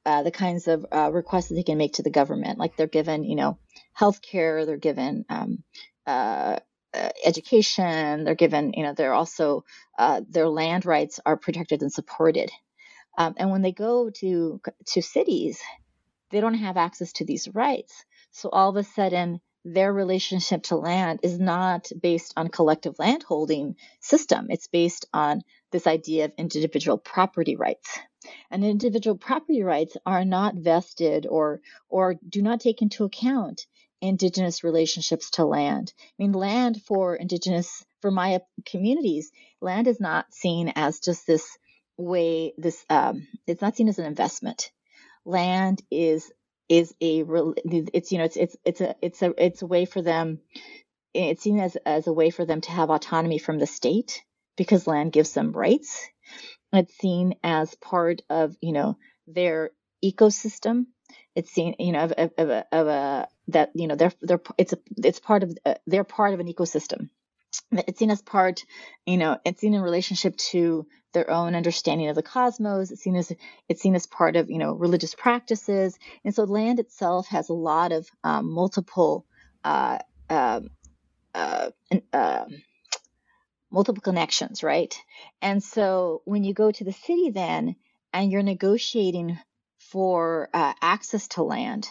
uh, 0.06 0.24
the 0.24 0.32
kinds 0.32 0.68
of 0.68 0.86
uh, 0.92 1.12
requests 1.12 1.50
that 1.50 1.56
they 1.56 1.64
can 1.64 1.78
make 1.78 1.94
to 1.94 2.04
the 2.04 2.12
government. 2.12 2.60
Like 2.60 2.76
they're 2.76 2.88
given, 2.88 3.24
you 3.24 3.36
know, 3.36 3.58
health 3.94 4.22
care, 4.22 4.66
they're 4.66 4.78
given 4.78 5.26
um, 5.30 5.64
uh, 6.08 6.60
education. 7.26 8.26
They're 8.26 8.36
given, 8.36 8.74
you 8.76 8.84
know, 8.84 8.94
they're 8.94 9.14
also 9.14 9.66
uh, 10.00 10.22
their 10.30 10.50
land 10.50 10.86
rights 10.86 11.20
are 11.26 11.38
protected 11.38 11.84
and 11.84 11.94
supported. 11.94 12.52
Um, 13.18 13.36
and 13.38 13.52
when 13.52 13.62
they 13.64 13.74
go 13.74 14.10
to 14.22 14.62
to 14.88 15.02
cities, 15.02 15.60
they 16.32 16.42
don't 16.42 16.56
have 16.56 16.78
access 16.78 17.14
to 17.14 17.26
these 17.26 17.48
rights. 17.54 18.06
So 18.32 18.50
all 18.50 18.70
of 18.70 18.76
a 18.78 18.84
sudden, 18.84 19.42
their 19.66 19.94
relationship 19.94 20.64
to 20.64 20.78
land 20.78 21.22
is 21.24 21.40
not 21.40 21.90
based 22.02 22.34
on 22.38 22.50
collective 22.50 23.00
landholding 23.00 23.76
system. 24.02 24.48
It's 24.50 24.68
based 24.68 25.08
on 25.14 25.42
this 25.72 25.88
idea 25.88 26.26
of 26.26 26.34
individual 26.38 26.98
property 26.98 27.56
rights. 27.56 28.00
And 28.52 28.64
individual 28.64 29.18
property 29.18 29.64
rights 29.64 29.98
are 30.06 30.26
not 30.26 30.56
vested 30.56 31.28
or 31.30 31.62
or 31.90 32.16
do 32.30 32.42
not 32.42 32.62
take 32.62 32.82
into 32.82 33.06
account 33.06 33.68
indigenous 34.02 34.64
relationships 34.64 35.32
to 35.32 35.46
land. 35.46 35.94
I 35.98 36.24
mean, 36.24 36.34
land 36.34 36.82
for 36.84 37.16
indigenous, 37.16 37.86
for 38.02 38.12
Maya 38.12 38.42
communities, 38.66 39.32
land 39.62 39.88
is 39.88 40.00
not 40.00 40.34
seen 40.34 40.74
as 40.76 41.00
just 41.00 41.28
this 41.28 41.58
way, 41.98 42.54
this, 42.58 42.86
um, 42.90 43.28
it's 43.48 43.62
not 43.62 43.76
seen 43.76 43.90
as 43.90 44.00
an 44.00 44.06
investment. 44.06 44.72
Land 45.26 45.82
is, 45.92 46.32
is 46.70 46.94
a, 47.02 47.24
it's, 47.94 48.12
you 48.12 48.20
know, 48.20 48.26
it's, 48.26 48.38
it's, 48.38 48.58
it's 48.66 48.82
a, 48.82 48.96
it's 49.02 49.22
a, 49.22 49.34
it's 49.44 49.62
a 49.62 49.68
way 49.68 49.86
for 49.86 50.02
them, 50.02 50.40
it's 51.14 51.44
seen 51.44 51.60
as, 51.60 51.78
as 51.86 52.08
a 52.08 52.14
way 52.14 52.30
for 52.30 52.46
them 52.46 52.62
to 52.62 52.72
have 52.72 52.90
autonomy 52.90 53.40
from 53.40 53.60
the 53.60 53.68
state 53.68 54.24
because 54.58 54.88
land 54.88 55.12
gives 55.12 55.34
them 55.34 55.52
rights. 55.54 56.08
It's 56.74 56.96
seen 56.98 57.36
as 57.44 57.76
part 57.76 58.22
of, 58.30 58.56
you 58.62 58.74
know, 58.74 58.98
their 59.28 59.72
ecosystem. 60.04 60.86
It's 61.36 61.52
seen, 61.52 61.76
you 61.80 61.94
know, 61.94 62.04
of, 62.06 62.14
of, 62.18 62.32
of, 62.38 62.50
a, 62.50 62.66
of 62.72 62.88
a 62.88 63.28
that 63.50 63.72
you 63.74 63.88
know 63.88 63.96
they're 63.96 64.14
they're 64.22 64.42
it's 64.58 64.74
a 64.74 64.80
it's 64.98 65.20
part 65.20 65.44
of 65.44 65.58
uh, 65.66 65.76
they're 65.86 66.04
part 66.04 66.34
of 66.34 66.40
an 66.40 66.48
ecosystem. 66.48 67.10
It's 67.72 68.00
seen 68.00 68.12
as 68.12 68.22
part 68.22 68.66
you 69.06 69.18
know 69.18 69.40
it's 69.46 69.62
seen 69.62 69.74
in 69.74 69.82
relationship 69.82 70.36
to 70.52 70.86
their 71.14 71.30
own 71.30 71.56
understanding 71.56 72.10
of 72.10 72.16
the 72.16 72.24
cosmos. 72.24 72.92
It's 72.92 73.02
seen 73.02 73.16
as 73.16 73.32
it's 73.70 73.82
seen 73.82 73.96
as 73.96 74.06
part 74.06 74.36
of 74.36 74.50
you 74.50 74.58
know 74.58 74.74
religious 74.74 75.16
practices. 75.16 75.98
And 76.24 76.36
so 76.36 76.44
land 76.44 76.80
itself 76.80 77.28
has 77.28 77.50
a 77.50 77.54
lot 77.54 77.92
of 77.92 78.08
um, 78.24 78.52
multiple 78.52 79.26
uh, 79.64 80.00
um, 80.30 80.70
uh, 81.34 81.70
uh, 82.14 82.46
multiple 83.72 84.02
connections 84.02 84.64
right? 84.64 84.98
And 85.42 85.64
so 85.64 86.22
when 86.26 86.44
you 86.44 86.54
go 86.54 86.72
to 86.72 86.84
the 86.84 86.94
city 86.94 87.32
then 87.32 87.76
and 88.14 88.32
you're 88.32 88.44
negotiating 88.44 89.40
for 89.78 90.50
uh, 90.54 90.74
access 90.82 91.28
to 91.30 91.44
land 91.44 91.88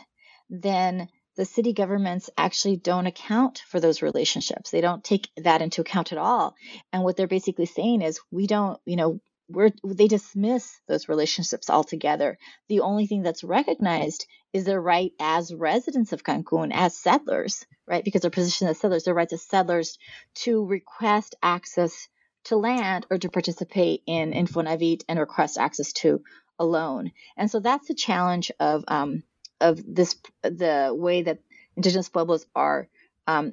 then 0.49 1.09
the 1.37 1.45
city 1.45 1.73
governments 1.73 2.31
actually 2.37 2.77
don't 2.77 3.07
account 3.07 3.63
for 3.69 3.79
those 3.79 4.03
relationships. 4.03 4.71
They 4.71 4.81
don't 4.81 5.05
take 5.05 5.29
that 5.37 5.63
into 5.63 5.83
account 5.83 6.13
at 6.13 6.19
all. 6.19 6.55
And 6.93 7.05
what 7.05 7.17
they're 7.17 7.27
basically 7.27 7.67
saying 7.67 8.03
is, 8.03 8.21
we 8.31 8.47
don't, 8.47 8.81
you 8.87 8.97
know, 8.97 9.21
we're, 9.49 9.71
they 9.85 10.09
dismiss 10.09 10.81
those 10.89 11.09
relationships 11.09 11.71
altogether. 11.71 12.37
The 12.69 12.81
only 12.81 13.07
thing 13.07 13.23
that's 13.23 13.45
recognized 13.45 14.27
is 14.53 14.65
their 14.65 14.81
right 14.81 15.13
as 15.21 15.55
residents 15.55 16.13
of 16.13 16.25
Cancun, 16.25 16.73
as 16.75 16.97
settlers, 16.97 17.65
right? 17.87 18.05
Because 18.05 18.23
their 18.23 18.31
position 18.31 18.67
as 18.67 18.81
settlers, 18.81 19.05
their 19.05 19.15
rights 19.15 19.35
as 19.35 19.43
settlers 19.43 19.99
to 20.37 20.65
request 20.65 21.37
access 21.43 22.09
to 22.45 22.57
land 22.57 23.07
or 23.11 23.19
to 23.19 23.29
participate 23.29 24.03
in 24.07 24.33
Infonavit 24.33 25.03
and 25.09 25.19
request 25.19 25.59
access 25.59 25.93
to 25.93 26.23
a 26.59 26.65
loan. 26.65 27.13
And 27.37 27.51
so 27.51 27.61
that's 27.61 27.89
the 27.89 27.95
challenge 27.95 28.51
of 28.59 28.85
um, 28.89 29.23
of 29.61 29.81
this 29.87 30.17
the 30.43 30.95
way 30.97 31.23
that 31.23 31.39
indigenous 31.77 32.09
pueblos 32.09 32.47
are 32.55 32.89
um, 33.27 33.53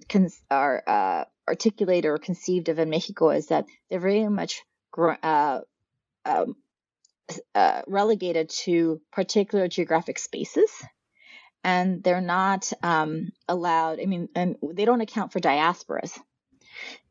are 0.52 0.84
uh, 0.86 1.26
articulated 1.48 2.10
or 2.10 2.18
conceived 2.18 2.70
of 2.70 2.80
in 2.80 2.90
Mexico 2.90 3.30
is 3.30 3.48
that 3.48 3.66
they're 3.90 4.00
very 4.00 4.28
much 4.28 4.64
uh, 4.98 5.62
um, 6.26 6.56
uh, 7.56 7.82
relegated 7.88 8.50
to 8.50 9.02
particular 9.12 9.68
geographic 9.68 10.20
spaces, 10.20 10.70
and 11.64 12.04
they're 12.04 12.22
not 12.22 12.72
um, 12.84 13.32
allowed. 13.48 14.00
I 14.00 14.06
mean, 14.06 14.30
and 14.36 14.58
they 14.62 14.86
don't 14.86 15.02
account 15.02 15.32
for 15.32 15.40
diasporas, 15.40 16.20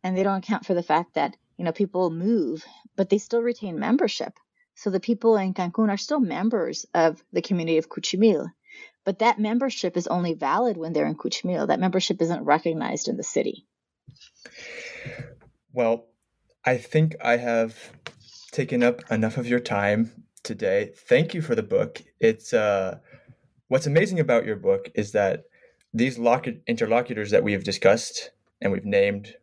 and 0.02 0.16
they 0.16 0.22
don't 0.22 0.44
account 0.44 0.66
for 0.66 0.74
the 0.74 0.82
fact 0.82 1.14
that 1.14 1.36
you 1.56 1.64
know 1.64 1.72
people 1.72 2.10
move, 2.10 2.64
but 2.96 3.08
they 3.08 3.18
still 3.18 3.42
retain 3.42 3.78
membership. 3.78 4.34
So 4.74 4.90
the 4.90 5.00
people 5.00 5.36
in 5.36 5.54
Cancun 5.54 5.90
are 5.90 5.98
still 5.98 6.20
members 6.20 6.86
of 6.94 7.22
the 7.32 7.42
community 7.42 7.78
of 7.78 7.88
Kuchmil. 7.88 8.50
But 9.04 9.18
that 9.18 9.38
membership 9.38 9.96
is 9.96 10.06
only 10.06 10.34
valid 10.34 10.76
when 10.76 10.92
they're 10.92 11.06
in 11.06 11.16
Kuchmil. 11.16 11.68
That 11.68 11.80
membership 11.80 12.22
isn't 12.22 12.44
recognized 12.44 13.08
in 13.08 13.16
the 13.16 13.22
city. 13.22 13.66
Well, 15.72 16.06
I 16.64 16.76
think 16.76 17.16
I 17.22 17.38
have 17.38 17.76
taken 18.52 18.82
up 18.82 19.00
enough 19.10 19.36
of 19.36 19.48
your 19.48 19.58
time 19.58 20.12
today. 20.42 20.92
Thank 20.96 21.34
you 21.34 21.42
for 21.42 21.54
the 21.54 21.62
book. 21.62 22.02
It's 22.20 22.52
uh, 22.52 22.98
what's 23.68 23.86
amazing 23.86 24.20
about 24.20 24.44
your 24.44 24.56
book 24.56 24.90
is 24.94 25.12
that 25.12 25.44
these 25.94 26.18
lock- 26.18 26.46
interlocutors 26.66 27.30
that 27.30 27.42
we 27.42 27.52
have 27.52 27.64
discussed 27.64 28.30
and 28.60 28.72
we've 28.72 28.84
named 28.84 29.34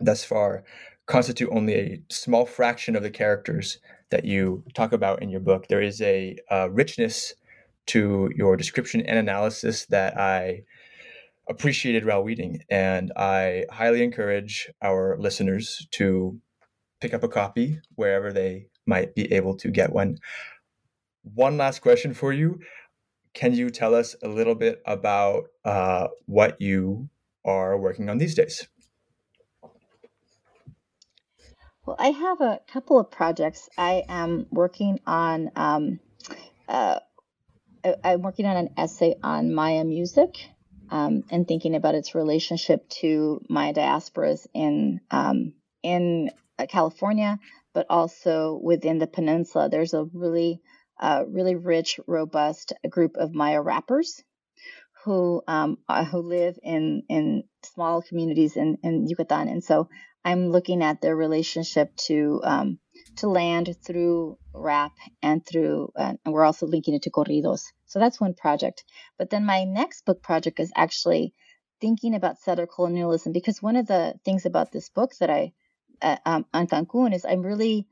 thus 0.00 0.24
far 0.24 0.64
constitute 1.06 1.50
only 1.52 1.74
a 1.74 2.02
small 2.08 2.46
fraction 2.46 2.96
of 2.96 3.02
the 3.02 3.10
characters 3.10 3.78
that 4.10 4.24
you 4.24 4.64
talk 4.74 4.92
about 4.92 5.22
in 5.22 5.28
your 5.28 5.40
book. 5.40 5.68
There 5.68 5.82
is 5.82 6.00
a, 6.00 6.36
a 6.50 6.70
richness 6.70 7.34
to 7.86 8.30
your 8.34 8.56
description 8.56 9.00
and 9.02 9.18
analysis 9.18 9.86
that 9.86 10.18
I 10.18 10.62
appreciated 11.48 12.06
while 12.06 12.22
reading. 12.22 12.62
And 12.70 13.12
I 13.16 13.64
highly 13.70 14.02
encourage 14.02 14.70
our 14.82 15.16
listeners 15.18 15.86
to 15.92 16.38
pick 17.00 17.14
up 17.14 17.22
a 17.22 17.28
copy 17.28 17.80
wherever 17.96 18.32
they 18.32 18.66
might 18.86 19.14
be 19.14 19.32
able 19.32 19.56
to 19.58 19.70
get 19.70 19.92
one. 19.92 20.18
One 21.22 21.56
last 21.56 21.80
question 21.80 22.14
for 22.14 22.32
you. 22.32 22.60
Can 23.34 23.52
you 23.52 23.70
tell 23.70 23.94
us 23.94 24.14
a 24.22 24.28
little 24.28 24.54
bit 24.54 24.80
about 24.86 25.44
uh, 25.64 26.08
what 26.26 26.60
you 26.60 27.08
are 27.44 27.76
working 27.76 28.08
on 28.08 28.18
these 28.18 28.34
days? 28.34 28.68
Well, 31.84 31.96
I 31.98 32.08
have 32.08 32.40
a 32.40 32.60
couple 32.66 32.98
of 32.98 33.10
projects. 33.10 33.68
I 33.76 34.04
am 34.08 34.46
working 34.50 35.00
on. 35.06 35.50
Um, 35.56 36.00
uh, 36.68 37.00
I'm 38.02 38.22
working 38.22 38.46
on 38.46 38.56
an 38.56 38.70
essay 38.76 39.16
on 39.22 39.54
Maya 39.54 39.84
music 39.84 40.36
um, 40.90 41.24
and 41.30 41.46
thinking 41.46 41.74
about 41.74 41.94
its 41.94 42.14
relationship 42.14 42.88
to 43.00 43.40
Maya 43.48 43.74
diasporas 43.74 44.46
in 44.54 45.00
um, 45.10 45.54
in 45.82 46.30
uh, 46.58 46.66
California, 46.66 47.38
but 47.74 47.86
also 47.90 48.58
within 48.62 48.98
the 48.98 49.06
peninsula. 49.06 49.68
There's 49.68 49.94
a 49.94 50.04
really 50.12 50.60
uh, 50.98 51.24
really 51.28 51.56
rich, 51.56 52.00
robust 52.06 52.72
group 52.88 53.16
of 53.16 53.34
Maya 53.34 53.60
rappers 53.60 54.22
who 55.04 55.42
um, 55.46 55.78
uh, 55.88 56.04
who 56.04 56.18
live 56.18 56.58
in 56.62 57.02
in 57.08 57.44
small 57.62 58.02
communities 58.02 58.56
in, 58.56 58.78
in 58.82 59.06
Yucatan, 59.06 59.48
and 59.48 59.62
so 59.62 59.88
I'm 60.24 60.48
looking 60.48 60.82
at 60.82 61.02
their 61.02 61.14
relationship 61.14 61.94
to 62.06 62.40
um, 62.44 62.78
to 63.16 63.28
land 63.28 63.74
through 63.84 64.38
rap 64.52 64.92
and 65.22 65.44
through, 65.44 65.92
uh, 65.96 66.14
and 66.24 66.34
we're 66.34 66.44
also 66.44 66.66
linking 66.66 66.94
it 66.94 67.02
to 67.02 67.10
corridos. 67.10 67.62
So 67.86 67.98
that's 67.98 68.20
one 68.20 68.34
project. 68.34 68.84
But 69.18 69.30
then 69.30 69.44
my 69.44 69.64
next 69.64 70.04
book 70.04 70.22
project 70.22 70.60
is 70.60 70.72
actually 70.76 71.32
thinking 71.80 72.14
about 72.14 72.38
settler 72.38 72.66
colonialism 72.66 73.32
because 73.32 73.62
one 73.62 73.76
of 73.76 73.86
the 73.86 74.14
things 74.24 74.46
about 74.46 74.72
this 74.72 74.88
book 74.88 75.12
that 75.20 75.30
I 75.30 75.52
uh, 76.02 76.16
um, 76.26 76.46
on 76.52 76.66
Cancun 76.66 77.14
is 77.14 77.24
I'm 77.24 77.42
really. 77.42 77.86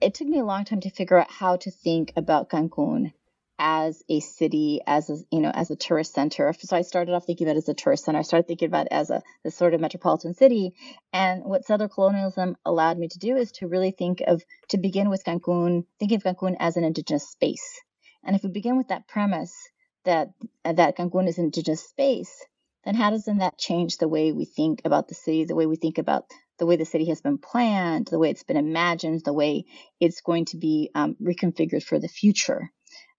It 0.00 0.14
took 0.14 0.28
me 0.28 0.38
a 0.38 0.44
long 0.44 0.64
time 0.64 0.80
to 0.82 0.90
figure 0.90 1.18
out 1.18 1.30
how 1.30 1.56
to 1.56 1.72
think 1.72 2.12
about 2.14 2.48
Cancun 2.50 3.12
as 3.58 4.02
a 4.08 4.20
city, 4.20 4.80
as 4.86 5.10
a 5.10 5.16
you 5.30 5.40
know, 5.40 5.50
as 5.50 5.70
a 5.70 5.76
tourist 5.76 6.14
center. 6.14 6.54
So 6.58 6.76
I 6.76 6.82
started 6.82 7.14
off 7.14 7.26
thinking 7.26 7.46
about 7.46 7.56
it 7.56 7.64
as 7.64 7.68
a 7.68 7.74
tourist 7.74 8.04
center. 8.04 8.18
I 8.18 8.22
started 8.22 8.46
thinking 8.46 8.68
about 8.68 8.86
it 8.86 8.92
as 8.92 9.10
a 9.10 9.22
this 9.44 9.56
sort 9.56 9.74
of 9.74 9.80
metropolitan 9.80 10.34
city. 10.34 10.74
And 11.12 11.44
what 11.44 11.64
settler 11.64 11.88
colonialism 11.88 12.56
allowed 12.64 12.98
me 12.98 13.08
to 13.08 13.18
do 13.18 13.36
is 13.36 13.52
to 13.52 13.68
really 13.68 13.90
think 13.90 14.22
of 14.26 14.42
to 14.68 14.78
begin 14.78 15.10
with 15.10 15.24
Cancun, 15.24 15.84
thinking 15.98 16.16
of 16.16 16.22
Cancun 16.22 16.56
as 16.58 16.76
an 16.76 16.84
indigenous 16.84 17.28
space. 17.28 17.80
And 18.24 18.36
if 18.36 18.42
we 18.42 18.50
begin 18.50 18.76
with 18.76 18.88
that 18.88 19.08
premise 19.08 19.54
that 20.04 20.28
that 20.64 20.96
Cancun 20.96 21.28
is 21.28 21.38
an 21.38 21.46
indigenous 21.46 21.82
space, 21.82 22.44
then 22.84 22.94
how 22.94 23.10
does 23.10 23.24
then 23.24 23.38
that 23.38 23.58
change 23.58 23.96
the 23.96 24.08
way 24.08 24.32
we 24.32 24.44
think 24.44 24.82
about 24.84 25.08
the 25.08 25.14
city, 25.14 25.44
the 25.44 25.56
way 25.56 25.66
we 25.66 25.76
think 25.76 25.98
about 25.98 26.24
the 26.58 26.66
way 26.66 26.76
the 26.76 26.84
city 26.84 27.06
has 27.08 27.20
been 27.20 27.38
planned, 27.38 28.08
the 28.08 28.18
way 28.18 28.30
it's 28.30 28.42
been 28.42 28.56
imagined, 28.56 29.22
the 29.24 29.32
way 29.32 29.64
it's 30.00 30.20
going 30.20 30.44
to 30.46 30.56
be 30.56 30.90
um, 30.94 31.16
reconfigured 31.22 31.82
for 31.82 31.98
the 31.98 32.08
future? 32.08 32.70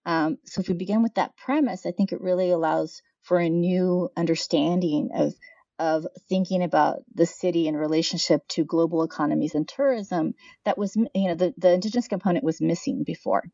Um, 0.06 0.38
so 0.44 0.60
if 0.60 0.68
we 0.68 0.74
begin 0.74 1.02
with 1.02 1.14
that 1.14 1.36
premise, 1.36 1.86
I 1.86 1.92
think 1.92 2.12
it 2.12 2.20
really 2.20 2.50
allows 2.50 3.02
for 3.22 3.38
a 3.38 3.48
new 3.48 4.10
understanding 4.16 5.10
of 5.14 5.34
of 5.78 6.06
thinking 6.28 6.62
about 6.62 6.98
the 7.14 7.24
city 7.24 7.66
in 7.66 7.74
relationship 7.74 8.46
to 8.48 8.64
global 8.66 9.02
economies 9.02 9.54
and 9.54 9.66
tourism 9.66 10.34
that 10.64 10.76
was 10.76 10.94
you 10.96 11.28
know 11.28 11.34
the, 11.34 11.54
the 11.56 11.72
indigenous 11.72 12.08
component 12.08 12.44
was 12.44 12.60
missing 12.60 13.02
before. 13.04 13.44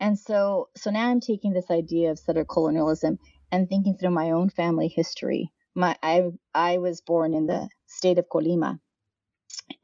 And 0.00 0.18
so 0.18 0.68
so 0.76 0.90
now 0.90 1.10
i'm 1.10 1.20
taking 1.20 1.52
this 1.52 1.70
idea 1.70 2.10
of 2.10 2.18
settler 2.18 2.44
colonialism 2.44 3.18
and 3.52 3.68
thinking 3.68 3.96
through 3.96 4.10
my 4.10 4.32
own 4.32 4.50
family 4.50 4.88
history. 4.88 5.52
My 5.74 5.96
i 6.02 6.24
i 6.54 6.78
was 6.78 7.00
born 7.00 7.34
in 7.34 7.46
the 7.46 7.68
state 7.86 8.18
of 8.18 8.28
colima. 8.28 8.78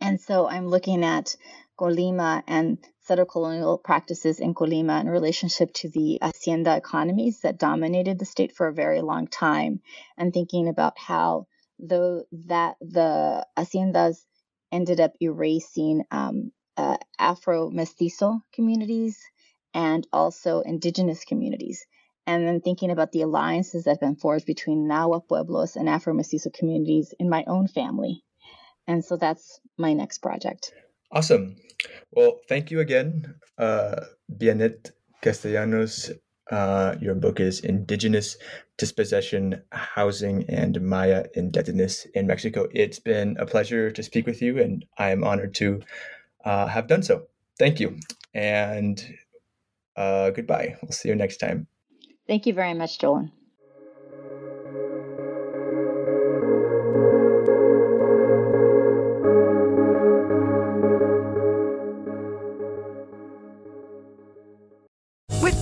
And 0.00 0.20
so 0.20 0.48
i'm 0.48 0.68
looking 0.68 1.04
at 1.04 1.36
colima 1.78 2.42
and 2.46 2.78
settler 3.04 3.24
colonial 3.24 3.78
practices 3.78 4.40
in 4.40 4.54
Colima 4.54 5.00
in 5.00 5.08
relationship 5.08 5.72
to 5.74 5.88
the 5.88 6.18
hacienda 6.22 6.76
economies 6.76 7.40
that 7.40 7.58
dominated 7.58 8.18
the 8.18 8.24
state 8.24 8.52
for 8.52 8.68
a 8.68 8.74
very 8.74 9.00
long 9.00 9.26
time, 9.26 9.80
and 10.16 10.32
thinking 10.32 10.68
about 10.68 10.98
how 10.98 11.46
though 11.78 12.24
that 12.32 12.76
the 12.80 13.46
haciendas 13.56 14.24
ended 14.70 15.00
up 15.00 15.12
erasing 15.20 16.04
um, 16.10 16.52
uh, 16.76 16.96
Afro 17.18 17.70
mestizo 17.70 18.40
communities 18.52 19.18
and 19.74 20.06
also 20.12 20.60
indigenous 20.60 21.24
communities. 21.24 21.84
And 22.26 22.46
then 22.46 22.60
thinking 22.60 22.90
about 22.90 23.10
the 23.10 23.22
alliances 23.22 23.84
that 23.84 23.90
have 23.90 24.00
been 24.00 24.16
forged 24.16 24.46
between 24.46 24.88
Nahua 24.88 25.26
Pueblos 25.26 25.74
and 25.74 25.88
Afro 25.88 26.14
mestizo 26.14 26.50
communities 26.50 27.12
in 27.18 27.28
my 27.28 27.44
own 27.48 27.66
family. 27.66 28.22
And 28.86 29.04
so 29.04 29.16
that's 29.16 29.60
my 29.76 29.92
next 29.92 30.18
project. 30.18 30.72
Awesome. 31.12 31.56
Well, 32.10 32.40
thank 32.48 32.70
you 32.70 32.80
again, 32.80 33.34
uh, 33.58 34.04
Castellanos. 35.20 36.10
Uh, 36.50 36.96
your 37.00 37.14
book 37.14 37.38
is 37.38 37.60
Indigenous 37.60 38.36
Dispossession, 38.78 39.62
Housing, 39.72 40.44
and 40.48 40.80
Maya 40.80 41.26
Indebtedness 41.34 42.06
in 42.14 42.26
Mexico. 42.26 42.66
It's 42.72 42.98
been 42.98 43.36
a 43.38 43.46
pleasure 43.46 43.90
to 43.90 44.02
speak 44.02 44.26
with 44.26 44.40
you, 44.40 44.60
and 44.60 44.84
I 44.98 45.10
am 45.10 45.22
honored 45.22 45.54
to 45.56 45.82
uh, 46.44 46.66
have 46.66 46.88
done 46.88 47.02
so. 47.02 47.26
Thank 47.58 47.78
you, 47.78 47.98
and 48.34 49.02
uh, 49.96 50.30
goodbye. 50.30 50.76
We'll 50.82 50.92
see 50.92 51.10
you 51.10 51.14
next 51.14 51.36
time. 51.36 51.66
Thank 52.26 52.46
you 52.46 52.54
very 52.54 52.74
much, 52.74 52.98
Joel. 52.98 53.30